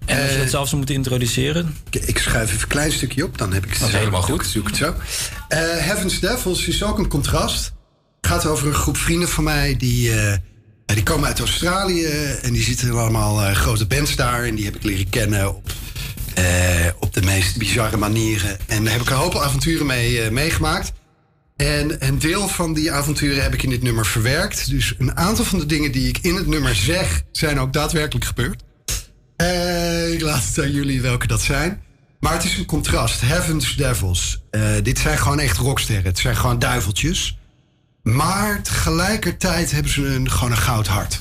En 0.06 0.20
als 0.20 0.28
je 0.28 0.34
Eh, 0.34 0.40
dat 0.40 0.50
zelf 0.50 0.66
zou 0.66 0.76
moeten 0.76 0.94
introduceren. 0.94 1.76
Ik, 1.90 2.18
schrijf 2.18 2.48
even 2.48 2.60
een 2.62 2.68
klein 2.68 2.92
stukje 2.92 3.24
op, 3.24 3.38
dan 3.38 3.52
heb 3.52 3.64
ik 3.64 3.70
het 3.70 3.80
Dat 3.80 3.88
is 3.88 3.94
helemaal 3.94 4.22
goed. 4.22 4.46
Zoek 4.46 4.66
het 4.66 4.76
zo. 4.76 4.94
Eh, 5.48 5.58
Heaven's 5.58 6.20
Devils 6.20 6.66
is 6.66 6.82
ook 6.82 6.98
een 6.98 7.08
contrast. 7.08 7.72
Gaat 8.28 8.46
over 8.46 8.66
een 8.66 8.74
groep 8.74 8.96
vrienden 8.96 9.28
van 9.28 9.44
mij 9.44 9.76
die, 9.76 10.20
eh, 10.20 10.36
die 10.86 11.02
komen 11.02 11.26
uit 11.26 11.38
Australië 11.38 12.04
en 12.42 12.52
die 12.52 12.62
zitten 12.62 12.90
allemaal 12.90 13.42
eh, 13.42 13.54
grote 13.54 13.86
bands 13.86 14.16
daar 14.16 14.44
en 14.44 14.54
die 14.54 14.64
heb 14.64 14.76
ik 14.76 14.82
leren 14.82 15.08
kennen 15.08 15.56
op, 15.56 15.72
eh, 16.34 16.44
op 16.98 17.14
de 17.14 17.22
meest 17.22 17.56
bizarre 17.56 17.96
manieren. 17.96 18.58
En 18.66 18.84
daar 18.84 18.92
heb 18.92 19.02
ik 19.02 19.10
een 19.10 19.16
hoop 19.16 19.36
avonturen 19.36 19.86
mee 19.86 20.30
meegemaakt. 20.30 20.92
En 21.56 22.06
een 22.06 22.18
deel 22.18 22.48
van 22.48 22.74
die 22.74 22.92
avonturen 22.92 23.42
heb 23.42 23.54
ik 23.54 23.62
in 23.62 23.70
dit 23.70 23.82
nummer 23.82 24.06
verwerkt. 24.06 24.70
Dus 24.70 24.94
een 24.98 25.16
aantal 25.16 25.44
van 25.44 25.58
de 25.58 25.66
dingen 25.66 25.92
die 25.92 26.08
ik 26.08 26.18
in 26.18 26.34
het 26.34 26.46
nummer 26.46 26.74
zeg, 26.74 27.22
zijn 27.32 27.60
ook 27.60 27.72
daadwerkelijk 27.72 28.24
gebeurd. 28.26 28.62
Ik 30.12 30.20
laat 30.20 30.44
het 30.44 30.58
aan 30.58 30.72
jullie 30.72 31.02
welke 31.02 31.26
dat 31.26 31.42
zijn. 31.42 31.82
Maar 32.20 32.32
het 32.32 32.44
is 32.44 32.58
een 32.58 32.66
contrast. 32.66 33.20
Heaven's 33.20 33.76
Devils. 33.76 34.42
Dit 34.82 34.98
zijn 34.98 35.18
gewoon 35.18 35.40
echt 35.40 35.56
rocksterren. 35.56 36.04
Het 36.04 36.18
zijn 36.18 36.36
gewoon 36.36 36.58
duiveltjes. 36.58 37.37
Maar 38.02 38.62
tegelijkertijd 38.62 39.70
hebben 39.70 39.92
ze 39.92 40.06
een, 40.06 40.30
gewoon 40.30 40.50
een 40.50 40.56
goud 40.56 40.86
hart. 40.86 41.20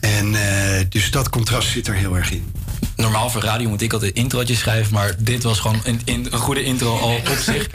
En 0.00 0.34
eh, 0.34 0.84
dus 0.88 1.10
dat 1.10 1.28
contrast 1.30 1.68
zit 1.68 1.86
er 1.88 1.94
heel 1.94 2.16
erg 2.16 2.30
in. 2.30 2.52
Normaal 2.96 3.30
voor 3.30 3.42
radio 3.42 3.68
moet 3.68 3.80
ik 3.82 3.92
altijd 3.92 4.14
introotjes 4.14 4.58
schrijven. 4.58 4.92
Maar 4.92 5.14
dit 5.18 5.42
was 5.42 5.58
gewoon 5.60 5.80
een, 5.84 6.00
in- 6.04 6.26
een 6.30 6.38
goede 6.38 6.64
intro 6.64 6.98
al 6.98 7.14
op 7.14 7.36
zich. 7.42 7.66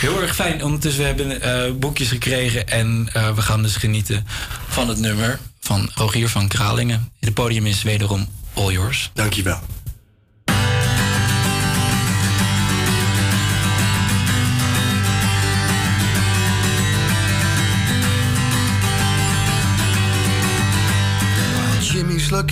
Heel 0.00 0.22
erg 0.22 0.34
fijn. 0.34 0.64
Ondertussen 0.64 1.00
we 1.02 1.06
hebben 1.08 1.40
eh, 1.42 1.72
boekjes 1.72 2.08
gekregen. 2.08 2.68
En 2.68 3.08
eh, 3.12 3.34
we 3.34 3.42
gaan 3.42 3.62
dus 3.62 3.76
genieten 3.76 4.26
van 4.68 4.88
het 4.88 4.98
nummer 4.98 5.38
van 5.60 5.90
Rogier 5.94 6.28
van 6.28 6.48
Kralingen. 6.48 7.08
Het 7.20 7.34
podium 7.34 7.66
is 7.66 7.82
wederom 7.82 8.28
all 8.54 8.72
yours. 8.72 9.10
Dankjewel. 9.14 9.60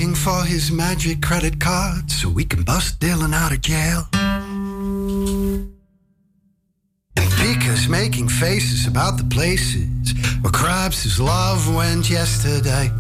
Looking 0.04 0.14
for 0.14 0.44
his 0.44 0.70
magic 0.70 1.22
credit 1.22 1.58
card 1.58 2.10
so 2.10 2.28
we 2.28 2.44
can 2.44 2.62
bust 2.62 3.00
Dylan 3.00 3.32
out 3.32 3.52
of 3.52 3.62
jail. 3.62 4.06
And 7.16 7.30
Pika's 7.38 7.88
making 7.88 8.28
faces 8.28 8.86
about 8.86 9.16
the 9.16 9.24
places 9.24 10.12
where 10.42 10.52
Krabs' 10.52 11.18
love 11.18 11.74
went 11.74 12.10
yesterday. 12.10 12.90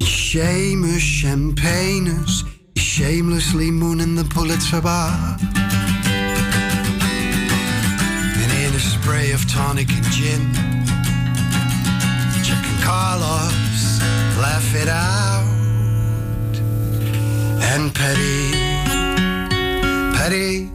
Seamus 0.00 1.02
Champagners 1.20 2.44
is 2.76 2.82
shamelessly 2.82 3.72
mooning 3.72 4.14
the 4.14 4.24
Pulitzer 4.24 4.80
Bar. 4.80 5.36
And 8.42 8.52
in 8.64 8.72
a 8.72 8.78
spray 8.78 9.32
of 9.32 9.44
tonic 9.50 9.90
and 9.90 10.04
gin, 10.12 10.42
and 12.36 12.82
Carlos 12.84 14.00
laugh 14.38 14.74
it 14.76 14.88
out. 14.88 15.57
And 17.60 17.94
Petty, 17.94 18.52
Petty, 20.16 20.70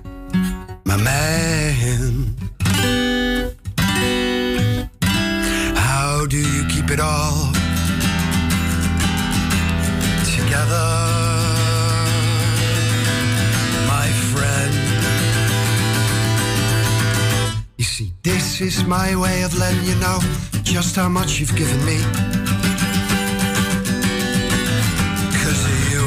my 0.85 0.97
man. 0.97 2.35
How 5.75 6.25
do 6.27 6.37
you 6.37 6.67
keep 6.67 6.91
it 6.91 6.99
all 6.99 7.51
together, 10.35 10.89
my 13.87 14.07
friend? 14.31 14.73
You 17.77 17.83
see, 17.83 18.13
this 18.23 18.61
is 18.61 18.83
my 18.85 19.15
way 19.15 19.43
of 19.43 19.57
letting 19.57 19.85
you 19.85 19.95
know 19.95 20.19
just 20.63 20.95
how 20.95 21.09
much 21.09 21.39
you've 21.39 21.55
given 21.55 21.83
me. 21.85 22.62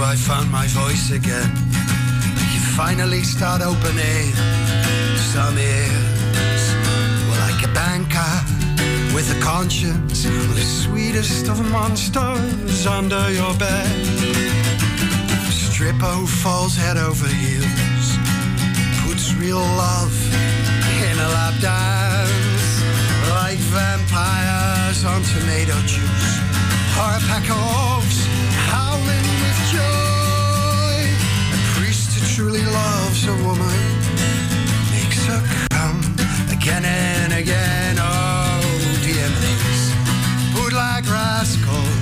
I 0.06 0.14
found 0.14 0.52
my 0.52 0.68
voice 0.68 1.10
again. 1.10 1.50
You 2.54 2.60
finally 2.78 3.24
start 3.24 3.60
opening 3.60 4.30
some 5.34 5.58
ears. 5.58 6.64
Well, 7.26 7.40
like 7.48 7.60
a 7.66 7.72
banker 7.74 8.34
with 9.12 9.36
a 9.36 9.40
conscience, 9.42 10.22
the 10.22 10.62
sweetest 10.62 11.48
of 11.48 11.58
monsters 11.72 12.86
under 12.86 13.32
your 13.32 13.52
bed. 13.58 13.90
Strippo 15.50 16.28
falls 16.42 16.76
head 16.76 16.98
over 16.98 17.26
heels, 17.26 18.08
puts 19.02 19.34
real 19.34 19.58
love 19.58 20.16
in 21.02 21.18
a 21.18 21.28
lap 21.34 21.54
dance, 21.60 22.80
like 23.30 23.58
vampires 23.74 25.04
on 25.04 25.20
tomato 25.24 25.74
juice, 25.82 26.38
or 26.94 27.10
a 27.18 27.22
pack 27.26 27.50
of 27.50 27.58
wolves 27.58 28.35
truly 32.36 32.60
loves 32.66 33.26
a 33.28 33.32
woman 33.46 33.80
makes 34.92 35.24
her 35.24 35.40
come 35.70 35.98
again 36.52 36.84
and 36.84 37.32
again. 37.32 37.96
Oh, 37.98 38.60
dear 39.02 39.26
DMAs, 39.40 39.82
bootleg 40.52 41.06
rascals, 41.06 41.95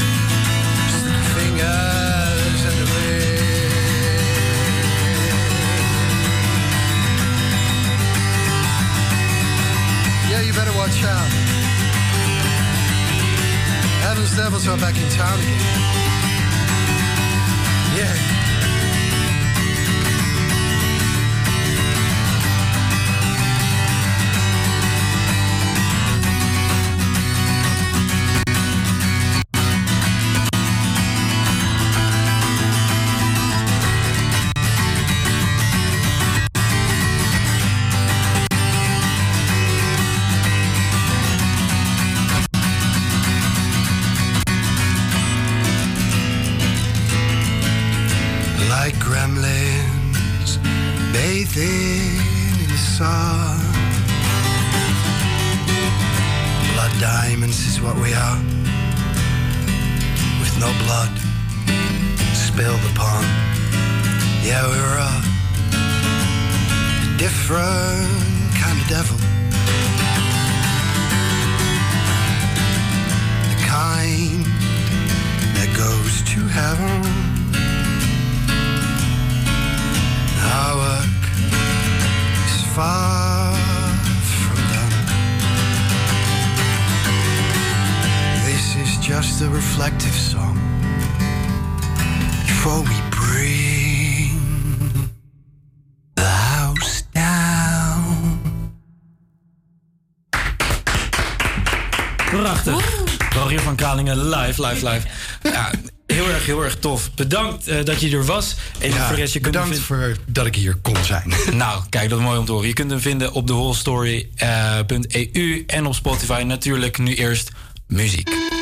live, 104.58 104.88
live, 104.88 104.88
live. 104.88 105.06
Ja, 105.42 105.70
heel 106.06 106.28
erg, 106.28 106.46
heel 106.46 106.64
erg 106.64 106.78
tof. 106.78 107.10
Bedankt 107.14 107.68
eh, 107.68 107.84
dat 107.84 108.00
je 108.00 108.10
er 108.10 108.24
was. 108.24 108.54
En 108.78 108.90
ja, 108.90 109.16
je 109.16 109.40
bedankt 109.40 109.70
kunt 109.70 109.82
voor 109.82 110.16
dat 110.26 110.46
ik 110.46 110.54
hier 110.54 110.76
kon 110.82 111.04
zijn. 111.04 111.34
Nou, 111.52 111.82
kijk, 111.88 112.08
dat 112.08 112.18
is 112.18 112.24
mooi 112.24 112.38
om 112.38 112.44
te 112.44 112.52
horen. 112.52 112.68
Je 112.68 112.74
kunt 112.74 112.90
hem 112.90 113.00
vinden 113.00 113.32
op 113.32 113.46
thewholestory.eu 113.46 115.64
eh, 115.66 115.76
en 115.76 115.86
op 115.86 115.94
Spotify. 115.94 116.42
Natuurlijk 116.46 116.98
nu 116.98 117.14
eerst 117.14 117.50
muziek. 117.86 118.53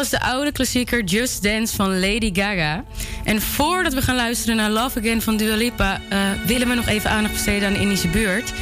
was 0.00 0.10
de 0.10 0.20
oude 0.20 0.52
klassieker 0.52 1.04
Just 1.04 1.42
Dance 1.42 1.76
van 1.76 2.00
Lady 2.00 2.30
Gaga. 2.32 2.84
En 3.24 3.42
voordat 3.42 3.94
we 3.94 4.02
gaan 4.02 4.16
luisteren 4.16 4.56
naar 4.56 4.70
Love 4.70 4.98
Again 4.98 5.22
van 5.22 5.36
Dua 5.36 5.56
Lipa... 5.56 6.00
Eh, 6.08 6.18
willen 6.46 6.68
we 6.68 6.74
nog 6.74 6.86
even 6.86 7.10
aandacht 7.10 7.34
besteden 7.34 7.68
aan 7.68 7.72
de 7.72 7.80
Indische 7.80 8.08
buurt. 8.08 8.52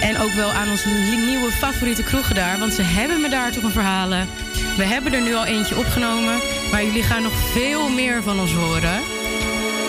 En 0.00 0.18
ook 0.18 0.30
wel 0.30 0.50
aan 0.50 0.70
onze 0.70 0.88
nieuwe 1.26 1.50
favoriete 1.50 2.02
kroegen 2.02 2.34
daar. 2.34 2.58
Want 2.58 2.72
ze 2.72 2.82
hebben 2.82 3.20
me 3.20 3.28
daar 3.28 3.52
toch 3.52 3.62
een 3.62 3.70
verhalen. 3.70 4.28
We 4.76 4.84
hebben 4.84 5.12
er 5.12 5.22
nu 5.22 5.34
al 5.34 5.44
eentje 5.44 5.76
opgenomen. 5.76 6.38
Maar 6.70 6.84
jullie 6.84 7.02
gaan 7.02 7.22
nog 7.22 7.34
veel 7.52 7.88
meer 7.88 8.22
van 8.22 8.40
ons 8.40 8.52
horen. 8.52 9.00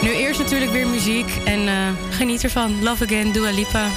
Nu 0.02 0.10
eerst 0.14 0.40
natuurlijk 0.40 0.72
weer 0.72 0.88
muziek. 0.88 1.30
En 1.44 1.68
eh, 1.68 1.76
geniet 2.10 2.44
ervan. 2.44 2.84
Love 2.84 3.04
Again, 3.04 3.32
Dua 3.32 3.52
Lipa. 3.52 3.88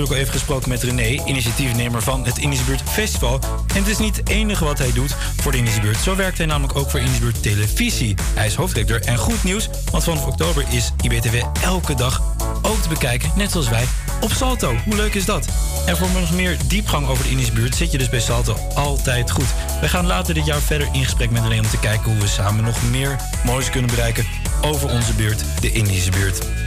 natuurlijk 0.00 0.28
al 0.28 0.34
even 0.34 0.40
gesproken 0.40 0.68
met 0.68 0.82
René, 0.82 1.28
initiatiefnemer 1.28 2.02
van 2.02 2.24
het 2.24 2.38
Indische 2.38 2.64
Festival. 2.84 3.40
En 3.74 3.76
het 3.76 3.86
is 3.86 3.98
niet 3.98 4.16
het 4.16 4.28
enige 4.28 4.64
wat 4.64 4.78
hij 4.78 4.92
doet 4.92 5.16
voor 5.36 5.52
de 5.52 5.58
Indische 5.58 5.80
Zo 6.02 6.16
werkt 6.16 6.38
hij 6.38 6.46
namelijk 6.46 6.78
ook 6.78 6.90
voor 6.90 7.00
Indische 7.00 7.40
Televisie. 7.40 8.14
Hij 8.34 8.46
is 8.46 8.54
hoofdredacteur 8.54 9.08
en 9.08 9.18
goed 9.18 9.44
nieuws, 9.44 9.68
want 9.90 10.04
vanaf 10.04 10.26
oktober 10.26 10.64
is 10.70 10.92
IBTW 11.00 11.34
elke 11.62 11.94
dag 11.94 12.22
ook 12.62 12.82
te 12.82 12.88
bekijken, 12.88 13.30
net 13.36 13.50
zoals 13.50 13.68
wij, 13.68 13.84
op 14.20 14.32
Salto. 14.32 14.74
Hoe 14.84 14.96
leuk 14.96 15.14
is 15.14 15.24
dat? 15.24 15.48
En 15.86 15.96
voor 15.96 16.08
nog 16.20 16.32
meer 16.32 16.56
diepgang 16.66 17.08
over 17.08 17.24
de 17.24 17.30
Indische 17.30 17.74
zit 17.74 17.92
je 17.92 17.98
dus 17.98 18.08
bij 18.08 18.20
Salto 18.20 18.56
altijd 18.74 19.30
goed. 19.30 19.54
We 19.80 19.88
gaan 19.88 20.06
later 20.06 20.34
dit 20.34 20.46
jaar 20.46 20.60
verder 20.60 20.88
in 20.92 21.04
gesprek 21.04 21.30
met 21.30 21.42
René 21.42 21.60
om 21.60 21.70
te 21.70 21.78
kijken 21.78 22.10
hoe 22.10 22.20
we 22.20 22.26
samen 22.26 22.64
nog 22.64 22.90
meer 22.90 23.16
moois 23.44 23.70
kunnen 23.70 23.90
bereiken 23.90 24.26
over 24.60 24.90
onze 24.90 25.14
buurt, 25.14 25.44
de 25.60 25.72
Indische 25.72 26.10
buurt. 26.10 26.59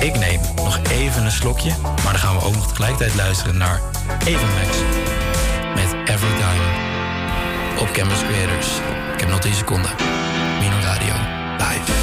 Ik 0.00 0.18
neem 0.18 0.40
nog 0.56 0.78
even 0.90 1.24
een 1.24 1.30
slokje, 1.30 1.72
maar 1.82 2.12
dan 2.12 2.18
gaan 2.18 2.36
we 2.36 2.44
ook 2.44 2.54
nog 2.54 2.68
tegelijkertijd 2.68 3.14
luisteren 3.14 3.56
naar 3.56 3.80
Evenmax 4.24 4.76
met 5.74 5.94
Every 6.08 6.36
Diamond 6.36 7.80
op 7.80 7.92
Canvas 7.92 8.22
Creators. 8.22 8.68
Ik 9.14 9.20
heb 9.20 9.28
nog 9.28 9.40
10 9.40 9.54
seconden. 9.54 9.90
Mino 10.60 10.76
Radio, 10.80 11.14
live. 11.58 11.98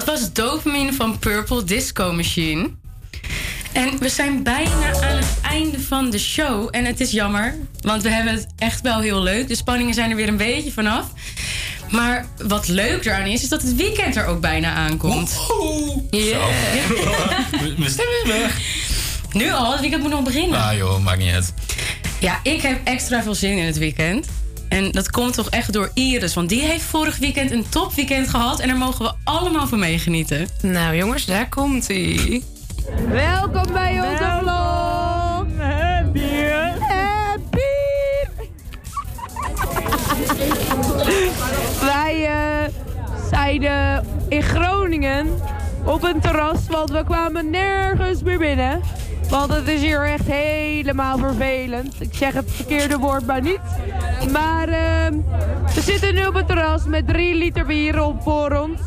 Dat 0.00 0.18
was 0.18 0.32
Dopamine 0.32 0.92
van 0.92 1.18
Purple 1.18 1.64
Disco 1.64 2.12
Machine. 2.12 2.70
En 3.72 3.98
we 3.98 4.08
zijn 4.08 4.42
bijna 4.42 4.86
aan 4.92 5.16
het 5.16 5.40
einde 5.42 5.80
van 5.80 6.10
de 6.10 6.18
show. 6.18 6.68
En 6.70 6.84
het 6.84 7.00
is 7.00 7.10
jammer, 7.10 7.54
want 7.80 8.02
we 8.02 8.08
hebben 8.10 8.32
het 8.32 8.46
echt 8.56 8.80
wel 8.80 9.00
heel 9.00 9.22
leuk. 9.22 9.48
De 9.48 9.54
spanningen 9.54 9.94
zijn 9.94 10.10
er 10.10 10.16
weer 10.16 10.28
een 10.28 10.36
beetje 10.36 10.72
vanaf. 10.72 11.06
Maar 11.90 12.26
wat 12.46 12.68
leuk 12.68 13.04
eraan 13.04 13.26
is, 13.26 13.42
is 13.42 13.48
dat 13.48 13.62
het 13.62 13.76
weekend 13.76 14.16
er 14.16 14.26
ook 14.26 14.40
bijna 14.40 14.74
aankomt. 14.74 15.38
Yeah. 16.10 16.48
Mijn 17.76 17.90
stem 17.90 18.06
is 18.24 18.28
weg. 18.28 18.60
Nu 19.32 19.50
al, 19.50 19.72
het 19.72 19.80
weekend 19.80 20.02
moet 20.02 20.10
nog 20.10 20.22
beginnen. 20.22 20.60
Ah 20.60 20.76
joh, 20.76 21.02
maakt 21.02 21.18
niet 21.18 21.32
uit. 21.32 21.54
Ja, 22.20 22.40
ik 22.42 22.62
heb 22.62 22.80
extra 22.84 23.22
veel 23.22 23.34
zin 23.34 23.58
in 23.58 23.66
het 23.66 23.78
weekend. 23.78 24.26
En 24.68 24.90
dat 24.90 25.10
komt 25.10 25.34
toch 25.34 25.48
echt 25.48 25.72
door 25.72 25.90
Iris. 25.94 26.34
Want 26.34 26.48
die 26.48 26.60
heeft 26.60 26.84
vorig 26.84 27.18
weekend 27.18 27.50
een 27.50 27.68
topweekend 27.68 28.28
gehad. 28.28 28.60
En 28.60 28.68
daar 28.68 28.76
mogen 28.76 29.04
we 29.04 29.09
allemaal 29.38 29.66
van 29.66 29.78
meegenieten. 29.78 30.46
Nou 30.62 30.96
jongens, 30.96 31.24
daar 31.24 31.48
komt 31.48 31.88
ie. 31.88 32.44
Welkom 33.08 33.72
bij 33.72 34.00
onze 34.00 34.38
vlog. 34.40 35.44
Happy. 35.58 36.20
Happy. 36.78 37.58
Wij 41.92 42.26
eh, 42.26 42.72
zijn 43.30 43.62
in 44.28 44.42
Groningen 44.42 45.26
op 45.84 46.02
een 46.02 46.20
terras, 46.20 46.66
want 46.68 46.90
we 46.90 47.04
kwamen 47.04 47.50
nergens 47.50 48.22
meer 48.22 48.38
binnen. 48.38 48.80
Want 49.28 49.52
het 49.52 49.68
is 49.68 49.80
hier 49.80 50.04
echt 50.04 50.26
helemaal 50.26 51.18
vervelend. 51.18 51.94
Ik 51.98 52.14
zeg 52.14 52.32
het 52.32 52.50
verkeerde 52.50 52.98
woord 52.98 53.26
maar 53.26 53.42
niet. 53.42 53.60
Maar 54.32 54.68
eh, 54.68 55.12
we 55.74 55.80
zitten 55.80 56.14
nu 56.14 56.26
op 56.26 56.34
het 56.34 56.46
terras 56.46 56.84
met 56.84 57.06
drie 57.06 57.34
liter 57.34 57.66
bier 57.66 58.02
op 58.02 58.22
voor 58.22 58.52
ons. 58.52 58.80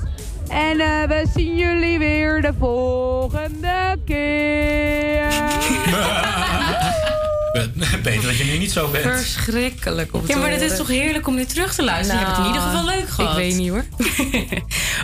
En 0.53 0.79
eh, 0.79 1.07
we 1.07 1.25
zien 1.35 1.57
jullie 1.57 1.99
weer 1.99 2.41
de 2.41 2.53
volgende 2.59 3.97
keer. 4.05 5.27
Beter 8.03 8.23
dat 8.23 8.37
je 8.37 8.43
nu 8.43 8.57
niet 8.57 8.71
zo 8.71 8.87
bent. 8.87 9.03
Verschrikkelijk 9.03 10.11
te 10.11 10.17
Ja, 10.27 10.37
maar 10.37 10.51
het 10.51 10.61
is 10.61 10.77
toch 10.77 10.87
heerlijk 10.87 11.27
om 11.27 11.35
nu 11.35 11.45
terug 11.45 11.75
te 11.75 11.83
luisteren. 11.83 12.19
je 12.19 12.25
hebt 12.25 12.37
het 12.37 12.47
in 12.47 12.53
ieder 12.53 12.67
geval 12.69 12.85
leuk 12.85 13.09
gehad. 13.09 13.31
Ik 13.31 13.37
weet 13.37 13.55
niet 13.55 13.69
hoor. 13.69 13.85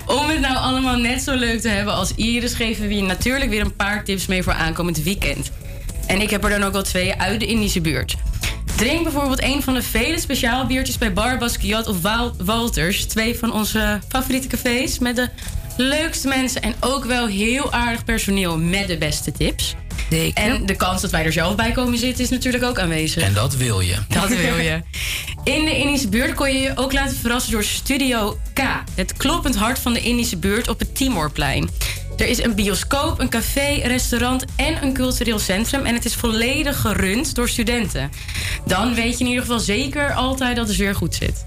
Om 0.20 0.30
het 0.30 0.40
nou 0.40 0.58
allemaal 0.58 0.98
net 0.98 1.22
zo 1.22 1.36
leuk 1.36 1.62
te 1.62 1.70
hebben 1.70 1.94
als 1.94 2.16
Iris... 2.16 2.54
geven 2.54 2.88
we 2.88 2.96
je 2.96 3.02
natuurlijk 3.02 3.50
weer 3.50 3.62
een 3.62 3.76
paar 3.76 4.04
tips 4.04 4.28
mee 4.28 4.44
voor 4.44 4.54
aankomend 4.54 5.04
weekend. 5.04 5.52
En 6.08 6.22
ik 6.22 6.30
heb 6.30 6.44
er 6.44 6.50
dan 6.50 6.64
ook 6.64 6.74
wel 6.74 6.84
twee 6.84 7.14
uit 7.14 7.40
de 7.40 7.46
Indische 7.46 7.82
buurt. 7.82 8.16
Drink 8.80 9.04
bijvoorbeeld 9.04 9.44
een 9.44 9.64
van 9.64 9.74
de 9.74 9.82
vele 9.82 10.20
speciaalbiertjes 10.20 10.98
bij 10.98 11.14
Bar 11.14 11.38
Basquiat 11.38 11.88
of 11.88 12.02
Wal- 12.02 12.34
Walters. 12.38 13.06
Twee 13.06 13.38
van 13.38 13.54
onze 13.54 14.00
favoriete 14.08 14.48
cafés 14.48 15.00
met 15.00 15.16
de 15.16 15.30
leukste 15.78 16.28
mensen... 16.28 16.62
en 16.62 16.74
ook 16.80 17.06
wel 17.06 17.28
heel 17.28 17.72
aardig 17.72 18.04
personeel 18.04 18.58
met 18.58 18.88
de 18.88 18.98
beste 18.98 19.32
tips. 19.32 19.76
En 20.34 20.66
de 20.66 20.76
kans 20.76 21.02
dat 21.02 21.12
wij 21.12 21.26
er 21.26 21.32
zelf 21.32 21.56
bij 21.56 21.72
komen 21.72 21.98
zitten 21.98 22.24
is 22.24 22.30
natuurlijk 22.30 22.64
ook 22.64 22.80
aanwezig. 22.80 23.24
En 23.24 23.34
dat 23.34 23.56
wil 23.56 23.80
je. 23.80 23.96
Dat 24.08 24.28
wil 24.28 24.58
je. 24.58 24.82
In 25.54 25.66
de 25.66 25.78
Indische 25.78 26.10
buurt 26.10 26.34
kon 26.34 26.54
je 26.54 26.60
je 26.60 26.72
ook 26.76 26.94
laten 26.94 27.16
verrassen 27.18 27.52
door 27.52 27.64
Studio 27.64 28.38
K. 28.54 28.62
Het 28.96 29.14
kloppend 29.14 29.56
hart 29.56 29.80
van 29.80 29.94
de 29.94 30.02
Indische 30.02 30.38
buurt 30.38 30.68
op 30.70 30.80
het 30.80 30.96
Timorplein. 30.96 31.70
Er 32.20 32.28
is 32.28 32.44
een 32.44 32.56
bioscoop, 32.56 33.20
een 33.20 33.30
café, 33.30 33.74
een 33.74 33.88
restaurant 33.88 34.46
en 34.56 34.84
een 34.84 34.94
cultureel 34.94 35.40
centrum. 35.40 35.86
En 35.86 35.94
het 35.94 36.06
is 36.06 36.16
volledig 36.16 36.82
gerund 36.82 37.36
door 37.36 37.50
studenten. 37.50 38.12
Dan 38.66 38.94
weet 38.94 39.18
je 39.18 39.24
in 39.24 39.30
ieder 39.30 39.42
geval 39.44 39.60
zeker 39.60 40.14
altijd 40.14 40.56
dat 40.56 40.68
de 40.68 40.74
sfeer 40.74 40.96
goed 40.96 41.16
zit. 41.16 41.46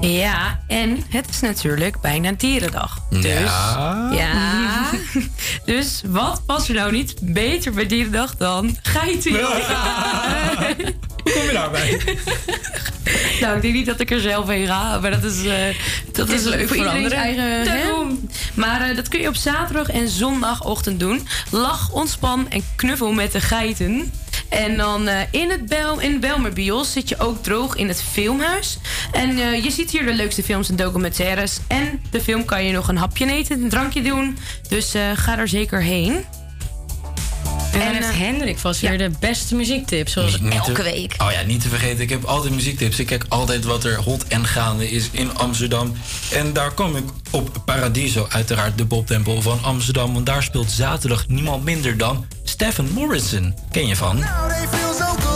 Ja, 0.00 0.60
en 0.66 1.04
het 1.08 1.28
is 1.28 1.40
natuurlijk 1.40 2.00
bijna 2.00 2.32
dierendag. 2.32 2.98
Dus, 3.10 3.22
Ja. 3.22 4.10
ja. 4.20 4.90
dus 5.64 6.02
wat 6.06 6.42
past 6.46 6.68
er 6.68 6.74
nou 6.74 6.92
niet 6.92 7.14
beter 7.20 7.72
bij 7.72 7.86
dierendag 7.86 8.36
dan 8.36 8.76
geiten? 8.82 9.32
Hoe 11.22 11.32
kom 11.32 11.42
je 11.42 11.52
daarbij? 11.52 12.00
nou, 13.40 13.56
ik 13.56 13.62
denk 13.62 13.74
niet 13.74 13.86
dat 13.86 14.00
ik 14.00 14.10
er 14.10 14.20
zelf 14.20 14.48
heen 14.48 14.66
ga, 14.66 14.98
maar 15.00 15.10
dat 15.10 15.24
is, 15.24 15.44
eh, 15.44 15.76
dat 16.12 16.28
is 16.28 16.44
is 16.44 16.48
leuk 16.48 16.68
voor 16.68 16.76
iedereen 16.76 17.12
eigen... 17.12 17.64
Daarom. 17.64 18.28
Maar 18.54 18.88
eh, 18.88 18.96
dat 18.96 19.08
kun 19.08 19.20
je 19.20 19.28
op 19.28 19.36
zaterdag 19.36 19.88
en 19.88 20.08
zondagochtend 20.08 21.00
doen. 21.00 21.28
Lach, 21.50 21.90
ontspan 21.90 22.50
en 22.50 22.64
knuffel 22.76 23.12
met 23.12 23.32
de 23.32 23.40
geiten. 23.40 24.12
En 24.52 24.76
dan 24.76 25.08
eh, 25.08 25.20
in 25.30 25.50
het 25.50 25.66
Bel, 25.66 26.00
in 26.00 26.20
Belmer 26.20 26.52
Bios 26.52 26.92
zit 26.92 27.08
je 27.08 27.18
ook 27.18 27.42
droog 27.42 27.76
in 27.76 27.88
het 27.88 28.02
filmhuis. 28.02 28.78
En 29.12 29.38
eh, 29.38 29.64
je 29.64 29.70
ziet 29.70 29.90
hier 29.90 30.04
de 30.04 30.14
leukste 30.14 30.42
films 30.42 30.68
en 30.68 30.76
documentaires. 30.76 31.58
En 31.68 32.02
de 32.10 32.20
film 32.20 32.44
kan 32.44 32.64
je 32.64 32.72
nog 32.72 32.88
een 32.88 32.96
hapje 32.96 33.30
eten, 33.32 33.62
een 33.62 33.68
drankje 33.68 34.02
doen. 34.02 34.38
Dus 34.68 34.94
eh, 34.94 35.10
ga 35.14 35.38
er 35.38 35.48
zeker 35.48 35.82
heen. 35.82 36.24
En, 37.72 37.94
het 37.94 38.14
Hendrik 38.14 38.58
was 38.58 38.80
weer 38.80 38.98
de 38.98 39.10
beste 39.20 39.54
muziektips, 39.54 40.12
zoals 40.12 40.32
te- 40.32 40.48
elke 40.48 40.82
week. 40.82 41.14
Oh 41.18 41.32
ja, 41.32 41.42
niet 41.42 41.60
te 41.60 41.68
vergeten. 41.68 42.00
Ik 42.02 42.10
heb 42.10 42.24
altijd 42.24 42.54
muziektips. 42.54 42.98
Ik 42.98 43.06
kijk 43.06 43.24
altijd 43.28 43.64
wat 43.64 43.84
er 43.84 43.96
hot 43.96 44.24
en 44.26 44.46
gaande 44.46 44.90
is 44.90 45.08
in 45.10 45.36
Amsterdam. 45.38 45.92
En 46.32 46.52
daar 46.52 46.70
kom 46.72 46.96
ik 46.96 47.04
op 47.30 47.62
Paradiso, 47.64 48.26
uiteraard 48.28 48.78
de 48.78 48.86
poptempel 48.86 49.42
van 49.42 49.58
Amsterdam. 49.62 50.12
Want 50.12 50.26
daar 50.26 50.42
speelt 50.42 50.70
zaterdag 50.70 51.28
niemand 51.28 51.64
minder 51.64 51.96
dan 51.96 52.26
Stephen 52.44 52.90
Morrison. 52.92 53.54
Ken 53.70 53.86
je 53.86 53.96
van? 53.96 54.24
Soul 54.98 55.31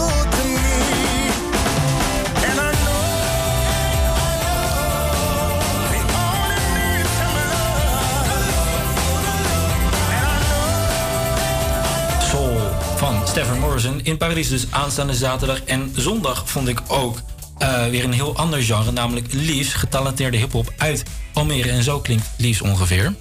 Stephen 13.37 13.59
Morrison 13.59 14.01
in 14.03 14.17
Parijs. 14.17 14.49
Dus 14.49 14.67
aanstaande 14.71 15.15
zaterdag 15.15 15.65
en 15.65 15.93
zondag 15.97 16.51
vond 16.51 16.69
ik 16.69 16.81
ook 16.89 17.21
eh, 17.59 17.87
weer 17.87 18.05
een 18.05 18.13
heel 18.13 18.37
ander 18.37 18.63
genre, 18.63 18.93
namelijk 18.93 19.27
Lies, 19.33 19.75
getalenteerde 19.75 20.37
hip-hop 20.37 20.73
uit 20.77 21.03
Almere. 21.33 21.71
En 21.71 21.83
zo 21.83 22.01
klinkt 22.01 22.31
Lies 22.37 22.61
ongeveer. 22.61 23.15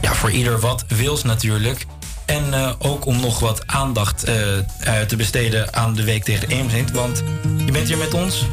Ja, 0.00 0.14
voor 0.14 0.30
ieder 0.30 0.60
wat 0.60 0.84
wils 0.88 1.22
natuurlijk. 1.22 1.86
En 2.26 2.54
eh, 2.54 2.72
ook 2.78 3.06
om 3.06 3.20
nog 3.20 3.38
wat 3.40 3.66
aandacht 3.66 4.24
eh, 4.24 4.34
te 5.06 5.16
besteden 5.16 5.74
aan 5.74 5.94
de 5.94 6.04
week 6.04 6.24
tegen 6.24 6.48
Eemsint. 6.48 6.90
Want 6.90 7.22
je 7.66 7.72
bent 7.72 7.88
hier 7.88 7.98
met 7.98 8.14
ons, 8.14 8.46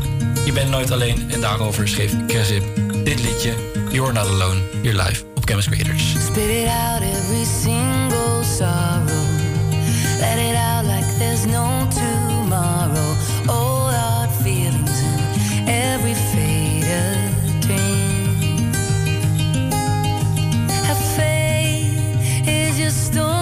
je 0.45 0.51
bent 0.51 0.69
nooit 0.69 0.91
alleen. 0.91 1.31
En 1.31 1.41
daarover 1.41 1.87
schreef 1.87 2.11
Kersip 2.27 2.63
dit 3.03 3.21
liedje, 3.21 3.53
You're 3.91 4.13
Not 4.13 4.27
Alone, 4.27 4.61
hier 4.81 4.93
live 4.93 5.23
op 5.35 5.45
Campus 5.45 5.65
Creators. 5.65 6.09
Spit 6.09 6.49
it 6.49 6.67
out 6.67 7.01
every 7.01 7.45
single 7.45 8.43
sorrow. 8.57 9.29
Let 10.19 10.37
it 10.37 10.55
out 10.55 10.85
like 10.85 11.17
there's 11.17 11.45
no 11.45 11.87
tomorrow. 11.89 13.15
All 13.47 13.89
our 13.93 14.29
feelings 14.43 15.01
and 15.01 15.69
every 15.69 16.13
faded 16.13 17.61
dream. 17.61 18.71
Have 20.85 21.01
faith 21.15 22.47
is 22.47 22.77
your 22.77 22.91
stormy 22.91 23.40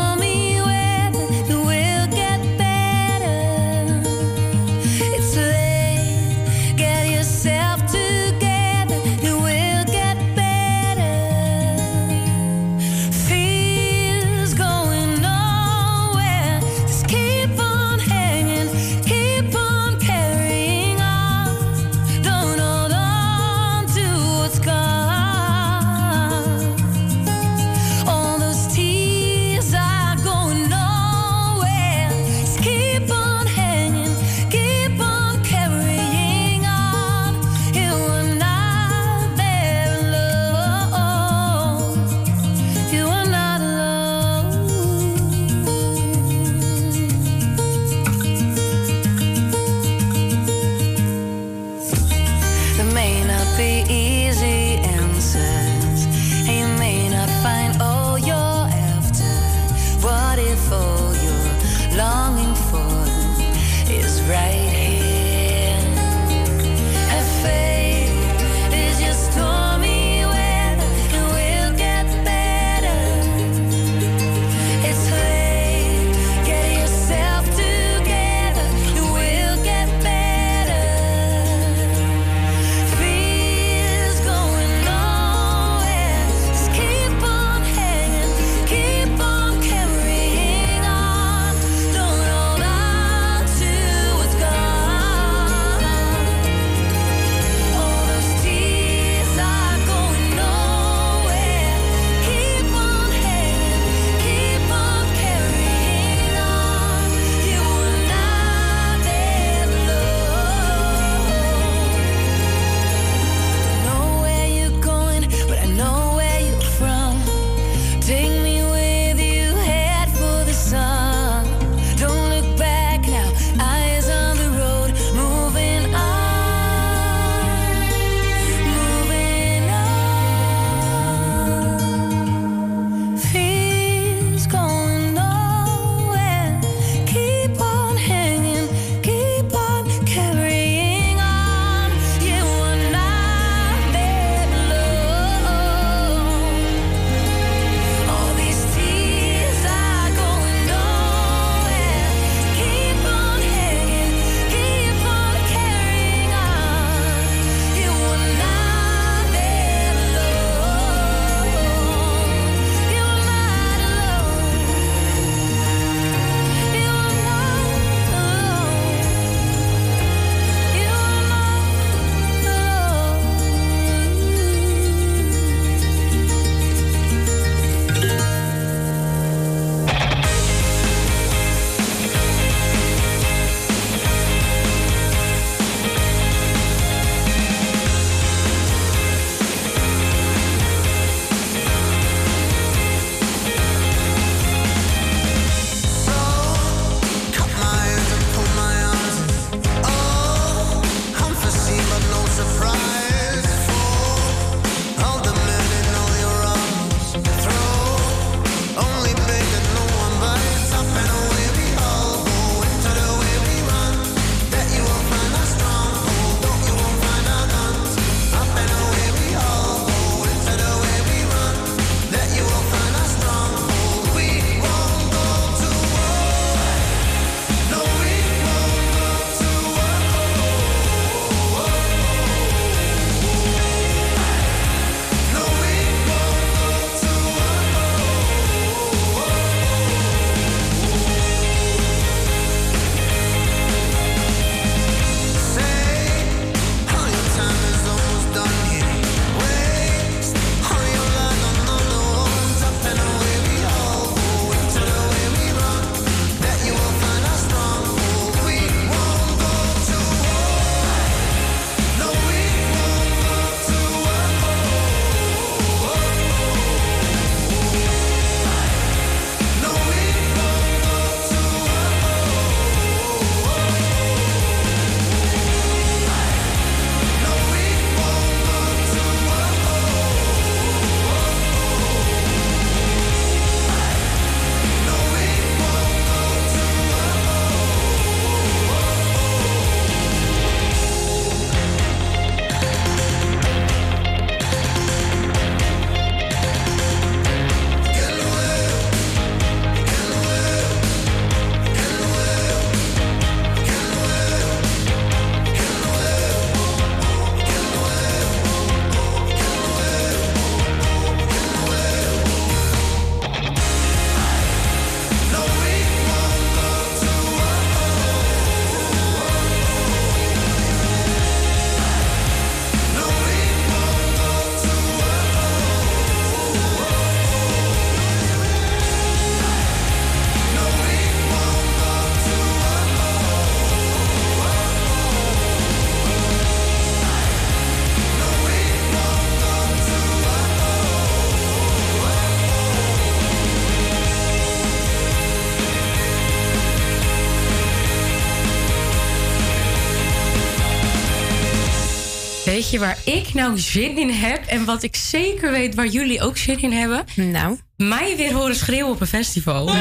Waar 352.80 352.98
ik 353.06 353.34
nou 353.34 353.58
zin 353.58 353.98
in 353.98 354.10
heb 354.10 354.46
en 354.46 354.66
wat 354.66 354.84
ik 354.84 354.96
zeker 354.96 355.52
weet 355.52 355.76
waar 355.76 355.88
jullie 355.88 356.22
ook 356.22 356.38
zin 356.38 356.62
in 356.62 356.72
hebben? 356.72 357.06
Nou? 357.16 357.58
Mij 357.78 358.16
weer 358.18 358.34
horen 358.34 358.56
schreeuwen 358.56 358.92
op 358.92 359.02
een 359.02 359.08
festival. 359.08 359.66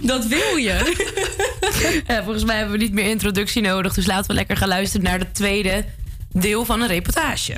Dat 0.00 0.26
wil 0.26 0.56
je. 0.56 1.06
Ja, 2.06 2.22
volgens 2.24 2.44
mij 2.44 2.56
hebben 2.56 2.78
we 2.78 2.82
niet 2.82 2.92
meer 2.92 3.10
introductie 3.10 3.62
nodig. 3.62 3.94
Dus 3.94 4.06
laten 4.06 4.26
we 4.26 4.34
lekker 4.34 4.56
gaan 4.56 4.68
luisteren 4.68 5.06
naar 5.06 5.18
het 5.18 5.34
tweede 5.34 5.84
deel 6.32 6.64
van 6.64 6.80
een 6.80 6.88
reportage. 6.88 7.54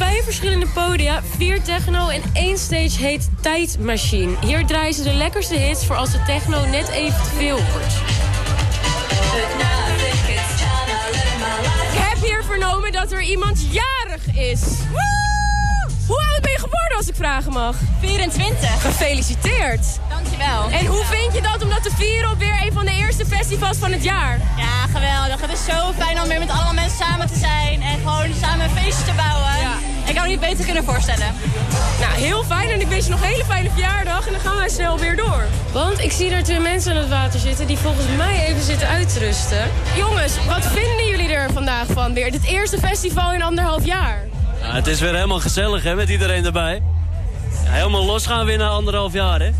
Vijf 0.00 0.24
verschillende 0.24 0.66
podia, 0.66 1.22
vier 1.36 1.62
techno 1.62 2.08
en 2.08 2.22
één 2.32 2.58
stage 2.58 2.96
heet 3.04 3.28
Tijdmachine. 3.40 4.36
Hier 4.40 4.66
draaien 4.66 4.94
ze 4.94 5.02
de 5.02 5.12
lekkerste 5.12 5.54
hits 5.54 5.86
voor 5.86 5.96
als 5.96 6.10
de 6.10 6.22
techno 6.26 6.64
net 6.64 6.88
even 6.88 7.22
te 7.22 7.30
veel 7.36 7.56
wordt. 7.72 7.94
Ik 11.92 11.98
heb 11.98 12.22
hier 12.22 12.44
vernomen 12.44 12.92
dat 12.92 13.12
er 13.12 13.22
iemand 13.22 13.66
jarig 13.70 14.36
is. 14.36 14.60
Woe! 14.90 15.18
Hoe 16.06 16.18
oud 16.32 16.42
ben 16.42 16.50
je 16.50 16.58
geworden 16.58 16.96
als 16.96 17.08
ik 17.08 17.14
vragen 17.14 17.52
mag? 17.52 17.76
24. 18.00 18.82
Gefeliciteerd. 18.82 19.86
Dankjewel. 20.08 20.70
En 20.70 20.86
hoe 20.86 21.04
vind 21.04 21.34
je 21.34 21.42
dat 21.42 21.62
om 21.62 21.68
dat 21.68 21.82
te 21.82 21.90
vieren 21.96 22.30
op 22.30 22.38
weer 22.38 22.58
een 22.62 22.72
van 22.72 22.84
de 22.84 22.92
eerste 22.92 23.26
festivals 23.26 23.76
van 23.76 23.92
het 23.92 24.04
jaar? 24.04 24.38
Ja, 24.56 24.86
geweldig. 24.92 25.40
Het 25.40 25.52
is 25.52 25.64
zo 25.64 25.92
fijn 25.98 26.22
om 26.22 26.28
weer 26.28 26.38
met 26.38 26.50
allemaal 26.50 26.74
mensen 26.74 26.98
samen 26.98 27.26
te 27.26 27.38
zijn 27.38 27.82
en 27.82 27.98
gewoon 27.98 28.34
samen 28.40 28.64
een 28.64 28.76
feestje 28.76 29.04
te 29.04 29.12
bouwen. 29.16 29.89
Ik 30.10 30.16
kan 30.16 30.24
me 30.24 30.30
niet 30.30 30.40
beter 30.40 30.64
kunnen 30.64 30.84
voorstellen. 30.84 31.34
Nou, 32.00 32.12
heel 32.12 32.44
fijn 32.44 32.68
en 32.70 32.80
ik 32.80 32.86
wens 32.86 33.04
je 33.04 33.10
nog 33.10 33.20
een 33.20 33.26
hele 33.26 33.44
fijne 33.44 33.70
verjaardag 33.70 34.26
en 34.26 34.32
dan 34.32 34.40
gaan 34.40 34.56
wij 34.56 34.68
snel 34.68 34.98
weer 34.98 35.16
door. 35.16 35.44
Want 35.72 36.00
ik 36.00 36.12
zie 36.12 36.30
er 36.30 36.42
twee 36.42 36.60
mensen 36.60 36.92
aan 36.92 36.98
het 36.98 37.08
water 37.08 37.40
zitten 37.40 37.66
die 37.66 37.76
volgens 37.76 38.06
mij 38.16 38.46
even 38.46 38.62
zitten 38.62 38.88
uitrusten. 38.88 39.70
Jongens, 39.96 40.46
wat 40.46 40.66
vinden 40.66 41.06
jullie 41.06 41.28
er 41.28 41.52
vandaag 41.52 41.86
van 41.86 42.14
weer? 42.14 42.26
Het 42.26 42.44
eerste 42.44 42.78
festival 42.78 43.32
in 43.32 43.42
anderhalf 43.42 43.84
jaar. 43.84 44.26
Ja, 44.60 44.74
het 44.74 44.86
is 44.86 45.00
weer 45.00 45.14
helemaal 45.14 45.40
gezellig 45.40 45.82
hè, 45.82 45.94
met 45.94 46.08
iedereen 46.08 46.44
erbij. 46.44 46.82
Ja, 47.64 47.70
helemaal 47.70 48.04
los 48.04 48.26
gaan 48.26 48.46
weer 48.46 48.58
na 48.58 48.68
anderhalf 48.68 49.12
jaar, 49.12 49.40
hè? 49.40 49.50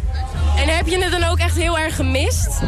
En 0.56 0.76
heb 0.76 0.86
je 0.86 1.02
het 1.02 1.10
dan 1.10 1.24
ook 1.24 1.38
echt 1.38 1.56
heel 1.56 1.78
erg 1.78 1.96
gemist? 1.96 2.60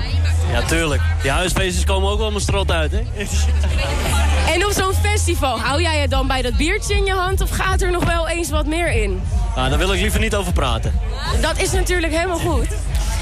Ja, 0.53 0.63
tuurlijk. 0.63 1.03
Die 1.23 1.31
huisfeestjes 1.31 1.85
komen 1.85 2.11
ook 2.11 2.19
wel 2.19 2.31
mijn 2.31 2.43
strot 2.43 2.71
uit, 2.71 2.93
hè? 2.93 3.03
En 4.49 4.65
op 4.67 4.73
zo'n 4.73 4.95
festival, 5.03 5.59
hou 5.61 5.83
jij 5.83 6.01
je 6.01 6.09
dan 6.09 6.27
bij 6.27 6.43
dat 6.43 6.57
biertje 6.57 6.95
in 6.95 7.05
je 7.05 7.13
hand 7.13 7.41
of 7.41 7.51
gaat 7.51 7.81
er 7.83 7.91
nog 7.91 8.05
wel 8.05 8.29
eens 8.29 8.51
wat 8.51 8.67
meer 8.67 8.93
in? 8.93 9.23
Nou, 9.57 9.69
daar 9.69 9.79
wil 9.79 9.93
ik 9.93 10.01
liever 10.01 10.21
niet 10.21 10.35
over 10.35 10.53
praten. 10.53 11.01
Dat 11.41 11.59
is 11.59 11.73
natuurlijk 11.73 12.13
helemaal 12.13 12.39
goed. 12.39 12.69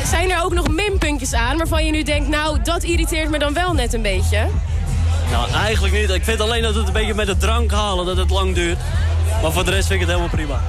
Zijn 0.05 0.31
er 0.31 0.43
ook 0.43 0.55
nog 0.55 0.69
minpuntjes 0.69 1.33
aan 1.33 1.57
waarvan 1.57 1.85
je 1.85 1.91
nu 1.91 2.03
denkt, 2.03 2.29
nou, 2.29 2.59
dat 2.63 2.83
irriteert 2.83 3.31
me 3.31 3.39
dan 3.39 3.55
wel 3.55 3.73
net 3.73 3.93
een 3.93 4.03
beetje? 4.03 4.47
Nou, 5.31 5.51
eigenlijk 5.51 5.95
niet. 5.95 6.11
Ik 6.11 6.25
vind 6.25 6.41
alleen 6.41 6.63
dat 6.63 6.75
het 6.75 6.87
een 6.87 6.93
beetje 6.93 7.15
met 7.15 7.27
de 7.27 7.37
drank 7.37 7.71
halen, 7.71 8.07
dat 8.07 8.17
het 8.17 8.31
lang 8.31 8.55
duurt. 8.55 8.79
Maar 9.43 9.53
voor 9.53 9.65
de 9.65 9.71
rest 9.71 9.87
vind 9.87 10.01
ik 10.01 10.07
het 10.07 10.17
helemaal 10.17 10.37
prima. 10.37 10.61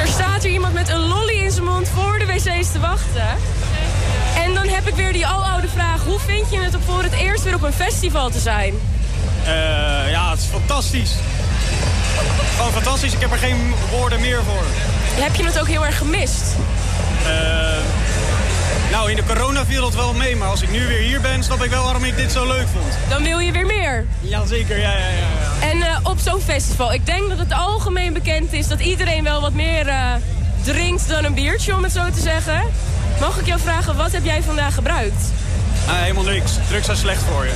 Er 0.00 0.06
staat 0.06 0.42
hier 0.42 0.52
iemand 0.52 0.74
met 0.74 0.88
een 0.88 1.00
lolly 1.08 1.34
in 1.34 1.50
zijn 1.50 1.64
mond 1.64 1.88
voor 1.88 2.18
de 2.18 2.26
wc's 2.26 2.72
te 2.72 2.80
wachten. 2.80 3.26
Dan 4.64 4.72
heb 4.72 4.86
ik 4.86 4.94
weer 4.94 5.12
die 5.12 5.26
aloude 5.26 5.68
vraag, 5.68 6.04
hoe 6.04 6.18
vind 6.18 6.50
je 6.50 6.58
het 6.58 6.74
om 6.74 6.80
voor 6.80 7.02
het 7.02 7.12
eerst 7.12 7.44
weer 7.44 7.54
op 7.54 7.62
een 7.62 7.72
festival 7.72 8.30
te 8.30 8.38
zijn? 8.38 8.74
Eh, 9.44 10.10
ja, 10.10 10.30
het 10.30 10.38
is 10.38 10.44
fantastisch. 10.44 11.12
Gewoon 12.56 12.72
fantastisch. 12.72 13.12
Ik 13.12 13.20
heb 13.20 13.32
er 13.32 13.38
geen 13.38 13.74
woorden 13.90 14.20
meer 14.20 14.42
voor. 14.42 14.64
Heb 15.22 15.34
je 15.34 15.44
het 15.44 15.60
ook 15.60 15.66
heel 15.66 15.86
erg 15.86 15.98
gemist? 15.98 16.42
Eh, 17.26 17.30
nou, 18.90 19.10
in 19.10 19.16
de 19.16 19.24
coronawereld 19.24 19.94
wel 19.94 20.14
mee, 20.14 20.36
maar 20.36 20.48
als 20.48 20.62
ik 20.62 20.70
nu 20.70 20.86
weer 20.86 21.00
hier 21.00 21.20
ben, 21.20 21.42
snap 21.42 21.62
ik 21.62 21.70
wel 21.70 21.84
waarom 21.84 22.04
ik 22.04 22.16
dit 22.16 22.32
zo 22.32 22.46
leuk 22.46 22.66
vond. 22.72 22.98
Dan 23.08 23.22
wil 23.22 23.38
je 23.38 23.52
weer 23.52 23.66
meer. 23.66 24.06
Jazeker, 24.20 24.78
ja, 24.78 24.92
ja, 24.92 25.08
ja. 25.08 25.28
ja. 25.60 25.68
En 25.68 25.82
eh, 25.82 25.98
op 26.02 26.18
zo'n 26.18 26.40
festival, 26.40 26.92
ik 26.92 27.06
denk 27.06 27.28
dat 27.28 27.38
het 27.38 27.52
algemeen 27.52 28.12
bekend 28.12 28.52
is 28.52 28.68
dat 28.68 28.80
iedereen 28.80 29.24
wel 29.24 29.40
wat 29.40 29.52
meer 29.52 29.92
drinkt 30.62 31.08
dan 31.08 31.24
een 31.24 31.34
biertje, 31.34 31.76
om 31.76 31.82
het 31.82 31.92
zo 31.92 32.10
te 32.10 32.20
zeggen. 32.20 32.62
Mag 33.20 33.40
ik 33.40 33.46
jou 33.46 33.60
vragen, 33.60 33.96
wat 33.96 34.12
heb 34.12 34.24
jij 34.24 34.42
vandaag 34.42 34.74
gebruikt? 34.74 35.32
Ah, 35.86 35.94
helemaal 35.94 36.24
niks. 36.24 36.52
Drugs 36.68 36.84
zijn 36.84 36.96
slecht 36.96 37.22
voor 37.22 37.44
je. 37.44 37.52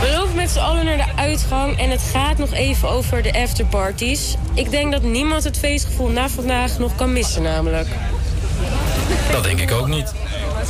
We 0.00 0.10
lopen 0.16 0.34
met 0.34 0.50
z'n 0.50 0.58
allen 0.58 0.84
naar 0.84 0.96
de 0.96 1.12
uitgang 1.16 1.78
en 1.78 1.90
het 1.90 2.02
gaat 2.12 2.38
nog 2.38 2.52
even 2.52 2.88
over 2.88 3.22
de 3.22 3.42
afterparties. 3.42 4.34
Ik 4.54 4.70
denk 4.70 4.92
dat 4.92 5.02
niemand 5.02 5.44
het 5.44 5.58
feestgevoel 5.58 6.08
na 6.08 6.28
vandaag 6.28 6.78
nog 6.78 6.94
kan 6.96 7.12
missen 7.12 7.42
namelijk. 7.42 7.88
Dat 9.32 9.44
denk 9.44 9.60
ik 9.60 9.72
ook 9.72 9.88
niet. 9.88 10.12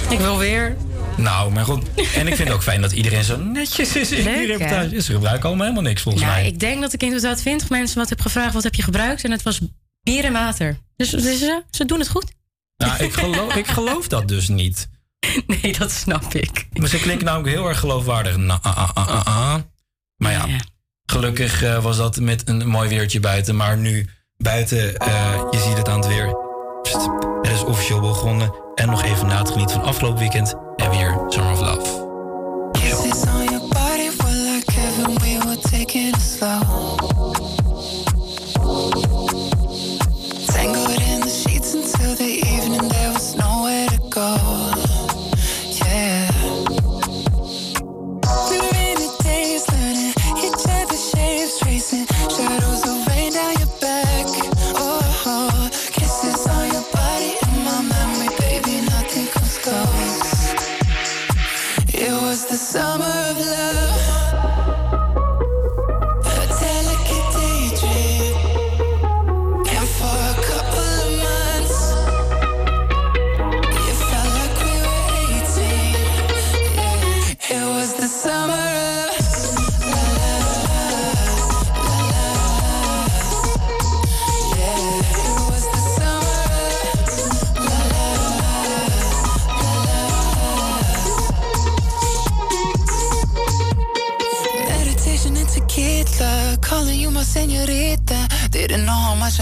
Ik 0.08 0.18
wil 0.18 0.38
weer. 0.38 0.76
Nou, 1.18 1.52
maar 1.52 1.64
goed. 1.64 1.84
En 2.14 2.26
ik 2.26 2.34
vind 2.34 2.38
het 2.48 2.50
ook 2.50 2.62
fijn 2.62 2.80
dat 2.80 2.92
iedereen 2.92 3.24
zo 3.24 3.36
netjes 3.36 3.96
is 3.96 4.10
in 4.10 4.24
die 4.24 4.34
Leuk, 4.34 4.46
reportage. 4.46 5.00
Ze 5.02 5.12
gebruiken 5.12 5.46
allemaal 5.48 5.66
helemaal 5.66 5.88
niks 5.88 6.02
volgens 6.02 6.24
Ja, 6.24 6.30
mij. 6.30 6.46
ik 6.46 6.60
denk 6.60 6.80
dat 6.80 6.92
ik 6.92 7.02
inderdaad 7.02 7.36
20 7.38 7.68
mensen 7.68 7.98
wat 7.98 8.08
heb 8.08 8.20
gevraagd, 8.20 8.54
wat 8.54 8.62
heb 8.62 8.74
je 8.74 8.82
gebruikt? 8.82 9.24
En 9.24 9.30
het 9.30 9.42
was 9.42 9.60
bier 10.02 10.24
en 10.24 10.32
water. 10.32 10.78
Dus, 10.96 11.10
dus 11.10 11.40
eh, 11.42 11.56
ze 11.70 11.84
doen 11.84 11.98
het 11.98 12.08
goed. 12.08 12.32
Nou, 12.76 13.04
ik 13.04 13.12
geloof, 13.12 13.54
ik 13.62 13.66
geloof 13.66 14.08
dat 14.08 14.28
dus 14.28 14.48
niet. 14.48 14.88
Nee, 15.46 15.78
dat 15.78 15.90
snap 15.92 16.34
ik. 16.34 16.68
Maar 16.72 16.88
ze 16.88 16.98
klinken 16.98 17.26
namelijk 17.26 17.54
heel 17.54 17.68
erg 17.68 17.78
geloofwaardig. 17.78 18.36
Nou, 18.36 18.58
ah, 18.62 18.76
ah, 18.78 18.90
ah, 18.94 19.08
ah, 19.08 19.26
ah. 19.26 19.54
Maar 20.16 20.32
ja, 20.32 20.46
gelukkig 21.04 21.62
eh, 21.62 21.82
was 21.82 21.96
dat 21.96 22.20
met 22.20 22.48
een 22.48 22.66
mooi 22.68 22.88
weertje 22.88 23.20
buiten. 23.20 23.56
Maar 23.56 23.76
nu 23.76 24.08
buiten, 24.36 24.96
eh, 24.96 25.42
je 25.50 25.58
ziet 25.58 25.76
het 25.76 25.88
aan 25.88 25.98
het 25.98 26.08
weer. 26.08 26.36
Pst, 26.82 27.08
het 27.42 27.52
is 27.52 27.64
officieel 27.64 28.00
begonnen. 28.00 28.52
En 28.74 28.86
nog 28.90 29.02
even 29.04 29.26
na 29.26 29.38
het 29.38 29.50
genieten 29.50 29.76
van 29.76 29.84
afgelopen 29.84 30.18
weekend. 30.18 30.54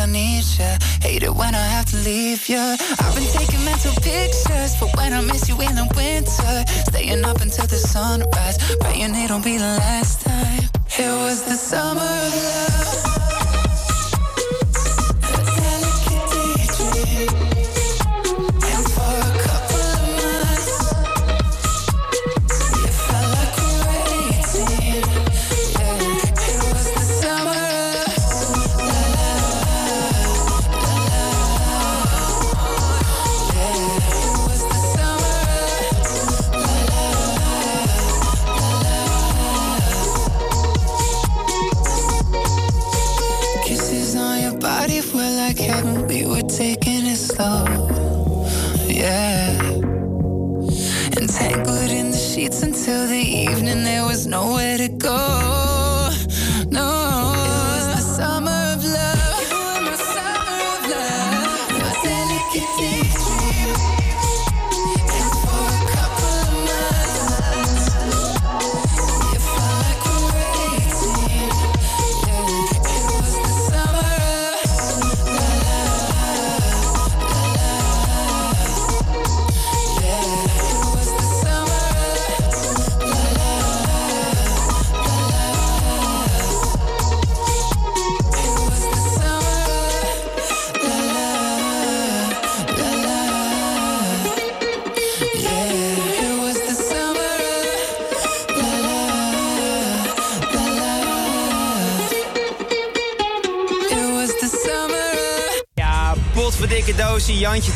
I 0.06 0.12
need. 0.12 0.44
Hate 1.02 1.24
it 1.24 1.34
when 1.34 1.54
I 1.54 1.66
have 1.66 1.86
to 1.86 1.96
leave 1.96 2.48
ya. 2.48 2.76
I've 3.00 3.14
been 3.14 3.26
taking 3.26 3.64
mental 3.64 3.92
pictures 4.00 4.76
for 4.76 4.86
when 4.96 5.12
I 5.12 5.20
miss 5.20 5.48
you 5.48 5.60
in 5.60 5.74
the 5.74 5.88
winter. 5.96 6.64
Staying 6.88 7.24
up 7.24 7.40
until 7.40 7.66
the 7.66 7.76
sunrise, 7.76 8.58
praying 8.80 9.14
it 9.16 9.30
won't 9.30 9.44
be 9.44 9.58
the 9.58 9.76
last 9.82 10.20
time. 10.20 10.64
It 10.98 11.10
was 11.10 11.42
the 11.42 11.56
summer 11.56 12.02
of 12.02 12.34
love. 12.34 13.15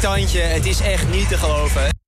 Het 0.03 0.67
is 0.67 0.81
echt 0.81 1.09
niet 1.09 1.29
te 1.29 1.37
geloven. 1.39 2.00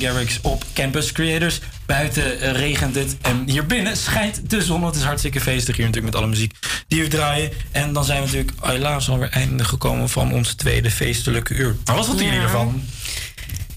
Garrix 0.00 0.38
op 0.42 0.64
Campus 0.74 1.12
Creators. 1.12 1.60
Buiten 1.86 2.40
eh, 2.40 2.52
regent 2.52 2.94
het 2.94 3.16
en 3.22 3.42
hier 3.46 3.66
binnen 3.66 3.96
schijnt 3.96 4.50
de 4.50 4.62
zon. 4.62 4.84
Het 4.84 4.94
is 4.94 5.02
hartstikke 5.02 5.40
feestig 5.40 5.76
hier 5.76 5.86
natuurlijk 5.86 6.12
met 6.12 6.22
alle 6.22 6.30
muziek 6.30 6.54
die 6.88 7.02
we 7.02 7.08
draaien. 7.08 7.50
En 7.70 7.92
dan 7.92 8.04
zijn 8.04 8.18
we 8.20 8.26
natuurlijk 8.26 8.52
helaas 8.60 9.08
alweer 9.08 9.30
einde 9.30 9.64
gekomen 9.64 10.08
van 10.08 10.32
ons 10.32 10.54
tweede 10.54 10.90
feestelijke 10.90 11.54
uur. 11.54 11.76
Maar 11.84 11.96
wat 11.96 12.06
vonden 12.06 12.24
ja. 12.24 12.30
jullie 12.30 12.46
ervan? 12.46 12.82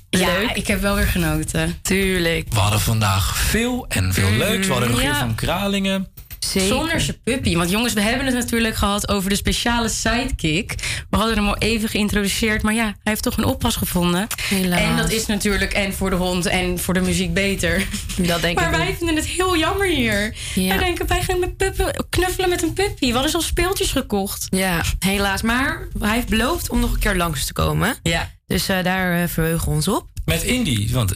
Ja, 0.09 0.37
leuk. 0.37 0.51
ik 0.51 0.67
heb 0.67 0.81
wel 0.81 0.95
weer 0.95 1.07
genoten. 1.07 1.77
Tuurlijk. 1.81 2.53
We 2.53 2.59
hadden 2.59 2.79
vandaag 2.79 3.37
veel 3.37 3.85
en 3.87 4.13
veel 4.13 4.29
mm, 4.29 4.37
leuks. 4.37 4.67
We 4.67 4.71
hadden 4.71 4.91
nog 4.91 5.01
ja. 5.01 5.19
Van 5.19 5.35
Kralingen. 5.35 6.07
Zeker. 6.39 6.67
Zonder 6.67 7.15
puppy. 7.23 7.55
Want 7.55 7.69
jongens, 7.69 7.93
we 7.93 8.01
hebben 8.01 8.25
het 8.25 8.35
natuurlijk 8.35 8.75
gehad 8.75 9.09
over 9.09 9.29
de 9.29 9.35
speciale 9.35 9.89
sidekick. 9.89 10.75
We 11.13 11.19
hadden 11.19 11.37
hem 11.37 11.47
al 11.47 11.57
even 11.57 11.89
geïntroduceerd. 11.89 12.61
Maar 12.61 12.73
ja, 12.73 12.83
hij 12.83 12.93
heeft 13.03 13.23
toch 13.23 13.37
een 13.37 13.43
oppas 13.43 13.75
gevonden. 13.75 14.27
Helaas. 14.49 14.79
En 14.79 14.97
dat 14.97 15.11
is 15.11 15.25
natuurlijk 15.25 15.73
en 15.73 15.93
voor 15.93 16.09
de 16.09 16.15
hond 16.15 16.45
en 16.45 16.79
voor 16.79 16.93
de 16.93 17.01
muziek 17.01 17.33
beter. 17.33 17.87
Dat 18.17 18.41
denk 18.41 18.59
maar 18.59 18.71
ik 18.71 18.77
wij 18.77 18.87
ook. 18.87 18.97
vinden 18.97 19.15
het 19.15 19.25
heel 19.25 19.57
jammer 19.57 19.87
hier. 19.87 20.35
Wij 20.55 20.77
denken, 20.77 21.07
wij 21.07 21.21
gaan 21.23 21.39
met 21.39 21.57
puppen 21.57 22.05
knuffelen 22.09 22.49
met 22.49 22.61
een 22.63 22.73
puppy. 22.73 23.05
We 23.07 23.11
hadden 23.11 23.31
zelfs 23.31 23.45
speeltjes 23.47 23.91
gekocht. 23.91 24.47
Ja, 24.49 24.81
helaas. 24.99 25.41
Maar 25.41 25.87
hij 25.99 26.13
heeft 26.13 26.29
beloofd 26.29 26.69
om 26.69 26.79
nog 26.79 26.93
een 26.93 26.99
keer 26.99 27.15
langs 27.15 27.45
te 27.45 27.53
komen. 27.53 27.95
Ja. 28.03 28.31
Dus 28.47 28.69
eh, 28.69 28.83
daar 28.83 29.21
eh, 29.21 29.27
verheugen 29.27 29.67
we 29.67 29.73
ons 29.73 29.87
op. 29.87 30.07
Met 30.25 30.43
Indy, 30.43 30.91
want 30.93 31.15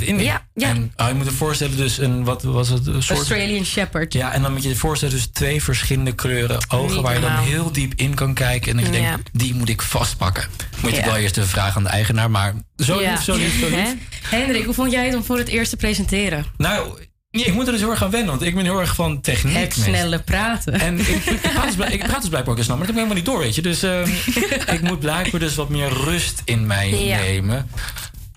Indy. 0.00 0.22
Ja, 0.22 0.46
ja. 0.54 0.68
En 0.68 0.92
oh, 0.96 1.08
je 1.08 1.14
moet 1.14 1.24
je 1.26 1.30
voorstellen, 1.32 1.76
dus 1.76 1.98
een, 1.98 2.24
wat 2.24 2.42
was 2.42 2.68
het? 2.68 2.86
Een 2.86 3.02
soort... 3.02 3.18
Australian 3.18 3.64
Shepherd. 3.64 4.12
Ja, 4.12 4.32
en 4.32 4.42
dan 4.42 4.52
moet 4.52 4.62
je 4.62 4.68
je 4.68 4.76
voorstellen, 4.76 5.14
dus 5.14 5.26
twee 5.32 5.62
verschillende 5.62 6.12
kleuren 6.14 6.58
ogen 6.68 6.94
Niet 6.94 7.02
waar 7.04 7.14
je 7.14 7.20
dan 7.20 7.30
normaal. 7.32 7.48
heel 7.48 7.72
diep 7.72 7.92
in 7.96 8.14
kan 8.14 8.34
kijken. 8.34 8.70
En 8.78 8.84
dat 8.84 8.94
je 8.94 9.00
Ja. 9.02 9.08
denkt, 9.10 9.30
die 9.32 9.54
moet 9.54 9.68
ik 9.68 9.82
vastpakken. 9.82 10.48
Moet 10.82 10.90
je 10.90 10.96
Ja. 10.96 11.04
wel 11.04 11.16
eerst 11.16 11.36
even 11.36 11.48
vragen 11.50 11.76
aan 11.76 11.82
de 11.82 11.88
eigenaar, 11.88 12.30
maar 12.30 12.54
zo 12.76 13.00
Ja. 13.00 13.10
lief, 13.12 13.22
zo 13.22 13.34
lief, 13.36 13.58
zo 13.60 13.68
lief. 13.68 13.94
Hendrik, 14.22 14.64
hoe 14.64 14.74
vond 14.74 14.92
jij 14.92 15.06
het 15.06 15.14
om 15.14 15.24
voor 15.24 15.38
het 15.38 15.48
eerst 15.48 15.70
te 15.70 15.76
presenteren? 15.76 16.44
Nou, 16.56 16.98
nee, 17.30 17.44
ik 17.44 17.54
moet 17.54 17.66
er 17.66 17.72
dus 17.72 17.80
heel 17.80 17.90
erg 17.90 18.02
aan 18.02 18.10
wennen, 18.10 18.30
want 18.30 18.42
ik 18.42 18.54
ben 18.54 18.64
heel 18.64 18.80
erg 18.80 18.94
van 18.94 19.20
techniek. 19.20 19.56
Het 19.56 19.72
snelle 19.74 20.18
praten. 20.22 20.72
En 20.80 20.98
ik, 20.98 21.06
ik, 21.08 21.40
praat 21.40 21.76
dus, 21.76 21.86
ik 21.92 22.04
praat 22.04 22.20
dus 22.20 22.28
blijkbaar 22.28 22.56
ook 22.56 22.62
snel, 22.62 22.76
maar 22.76 22.86
dat 22.86 22.96
heb 22.96 23.04
ik 23.04 23.10
helemaal 23.10 23.14
niet 23.14 23.24
door, 23.24 23.38
weet 23.38 23.54
je. 23.54 23.62
Dus 23.62 23.82
ehm, 23.82 24.08
ik 24.76 24.80
moet 24.82 25.00
blijkbaar 25.00 25.40
dus 25.40 25.54
wat 25.54 25.68
meer 25.68 25.88
rust 25.88 26.42
in 26.44 26.66
mij 26.66 27.04
Ja. 27.04 27.18
nemen. 27.18 27.70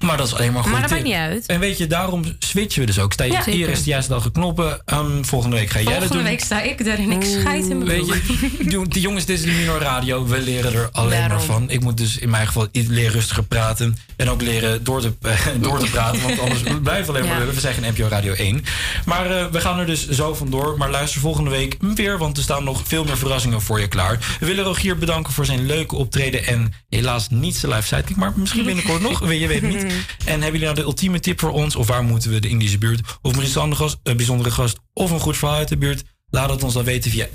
Maar 0.02 0.18
dat 0.18 0.28
is 0.28 0.34
alleen 0.34 0.52
maar 0.53 0.64
goed. 0.64 0.72
Maar 0.72 0.82
dat 0.82 0.90
maakt 0.90 1.03
niet 1.03 1.14
uit. 1.14 1.45
En 1.45 1.60
weet 1.60 1.78
je, 1.78 1.88
daarom 1.88 2.23
switchen 2.40 2.80
we 2.82 2.86
dus 2.88 2.99
ook. 2.99 3.14
Sta 3.14 3.23
je 3.23 3.32
Ja, 3.32 3.44
hier 3.45 3.69
is 3.69 3.84
de 3.84 3.90
juiste 3.90 4.11
dag 4.11 4.23
geknoppen. 4.23 4.82
Ehm, 4.86 5.23
volgende 5.23 5.56
week 5.56 5.69
ga 5.69 5.76
jij 5.80 5.84
dat 5.84 5.94
Volgende 5.94 6.14
doen. 6.23 6.32
week 6.32 6.40
sta 6.44 6.61
ik 6.61 6.80
er 6.80 6.99
en 6.99 7.11
ik 7.11 7.23
scheid 7.23 7.68
in 7.69 7.78
mijn 7.78 7.90
Weet 7.90 8.07
je, 8.07 8.84
die- 8.90 9.02
jongens, 9.02 9.26
dit 9.26 9.38
is 9.40 9.45
de 9.45 9.52
Minor 9.52 9.80
Radio. 9.80 10.26
We 10.28 10.41
leren 10.41 10.73
er 10.73 10.90
alleen 10.91 11.28
maar 11.28 11.41
van. 11.41 11.69
Ik 11.69 11.80
moet 11.82 11.98
dus 11.98 12.18
in 12.18 12.30
mijn 12.30 12.48
geval 12.48 12.68
i- 12.72 12.88
leren 12.90 13.11
rustiger 13.11 13.44
praten. 13.44 13.98
En 14.15 14.30
ook 14.30 14.41
leren 14.41 14.84
door 14.84 15.02
te, 15.02 15.14
door 15.61 15.80
te 15.80 15.90
praten. 15.90 16.22
Want 16.22 16.40
anders 16.40 16.61
blijven 16.84 17.06
we 17.06 17.11
alleen 17.11 17.23
maar 17.23 17.34
Ja. 17.34 17.40
lullen. 17.40 17.53
We 17.53 17.60
zijn 17.60 17.73
geen 17.73 17.94
NPO 17.94 18.07
Radio 18.07 18.34
1. 18.34 18.64
Maar 19.06 19.32
eh, 19.32 19.45
we 19.52 19.61
gaan 19.61 19.80
er 19.80 19.86
dus 19.86 20.10
zo 20.10 20.34
vandoor. 20.34 20.78
Maar 20.78 20.90
luister 20.90 21.22
volgende 21.22 21.49
week 21.49 21.78
weer. 21.95 22.18
Want 22.18 22.38
er 22.38 22.44
staan 22.44 22.64
nog 22.64 22.82
veel 22.86 23.03
meer 23.03 23.18
verrassingen 23.18 23.61
voor 23.61 23.80
je 23.80 23.88
klaar. 23.88 24.38
We 24.40 24.45
willen 24.45 24.64
Rogier 24.64 24.98
bedanken 24.98 25.34
voor 25.34 25.45
zijn 25.45 25.65
leuke 25.65 25.95
optreden. 25.95 26.45
En 26.45 26.73
helaas 26.90 27.30
niet 27.30 27.56
zijn 27.56 27.72
live 27.73 27.88
sidekick. 27.88 28.15
Maar 28.15 28.34
misschien 28.36 28.65
binnenkort 28.65 29.02
nog. 29.02 29.19
Je 29.34 29.48
weet 29.48 29.61
het 29.61 29.69
niet. 29.72 29.91
En 30.26 30.42
hebben 30.42 30.46
jullie 30.46 30.60
nou 30.60 30.76
de 30.76 30.82
ultieme 30.82 31.20
tip 31.20 31.40
voor 31.40 31.52
ons? 31.52 31.76
Of 31.76 31.88
waar 31.88 32.04
moeten 32.04 32.32
we 32.32 32.40
de 32.40 32.50
Indische 32.50 32.78
buurt? 32.78 33.02
Of 33.22 33.36
misschien 33.36 33.56
een 33.56 33.62
andere 33.62 33.82
gast, 33.82 34.00
een 34.04 34.18
bijzondere 34.18 34.52
gast. 34.52 34.80
Of 34.94 35.12
een 35.12 35.20
goed 35.20 35.38
verhaal 35.38 35.58
uit 35.58 35.68
de 35.68 35.78
buurt? 35.78 36.04
Laat 36.30 36.50
het 36.50 36.64
ons 36.64 36.74
dan 36.74 36.84
weten 36.84 37.12
via 37.12 37.28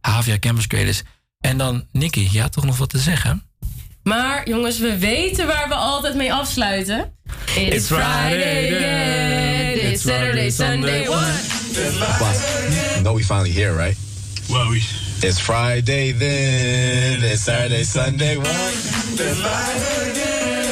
Havia 0.00 0.38
Campus 0.38 0.66
Creators. 0.66 1.02
En 1.40 1.58
dan, 1.58 1.86
Nicky, 1.92 2.28
ja, 2.30 2.48
toch 2.48 2.64
nog 2.64 2.78
wat 2.78 2.90
te 2.90 2.98
zeggen? 2.98 3.42
Maar 4.02 4.48
jongens, 4.48 4.78
we 4.78 4.98
weten 4.98 5.46
waar 5.46 5.68
we 5.68 5.74
altijd 5.74 6.14
mee 6.14 6.32
afsluiten. 6.32 7.12
It's, 7.54 7.74
It's 7.74 7.86
Friday 7.86 8.74
again. 8.76 9.90
It's 9.92 10.02
Saturday, 10.02 10.50
Sunday, 10.50 11.08
one. 11.08 11.32
You 12.94 13.02
know 13.02 13.14
we 13.16 13.22
finally 13.22 13.52
here, 13.52 13.76
right? 13.76 13.96
Well, 14.48 14.68
we. 14.68 14.82
It's 15.20 15.38
Friday 15.40 16.12
then. 16.12 17.22
It's 17.22 17.42
Saturday, 17.42 17.84
Sunday. 17.84 18.36
What? 18.36 18.48
Again, 20.10 20.71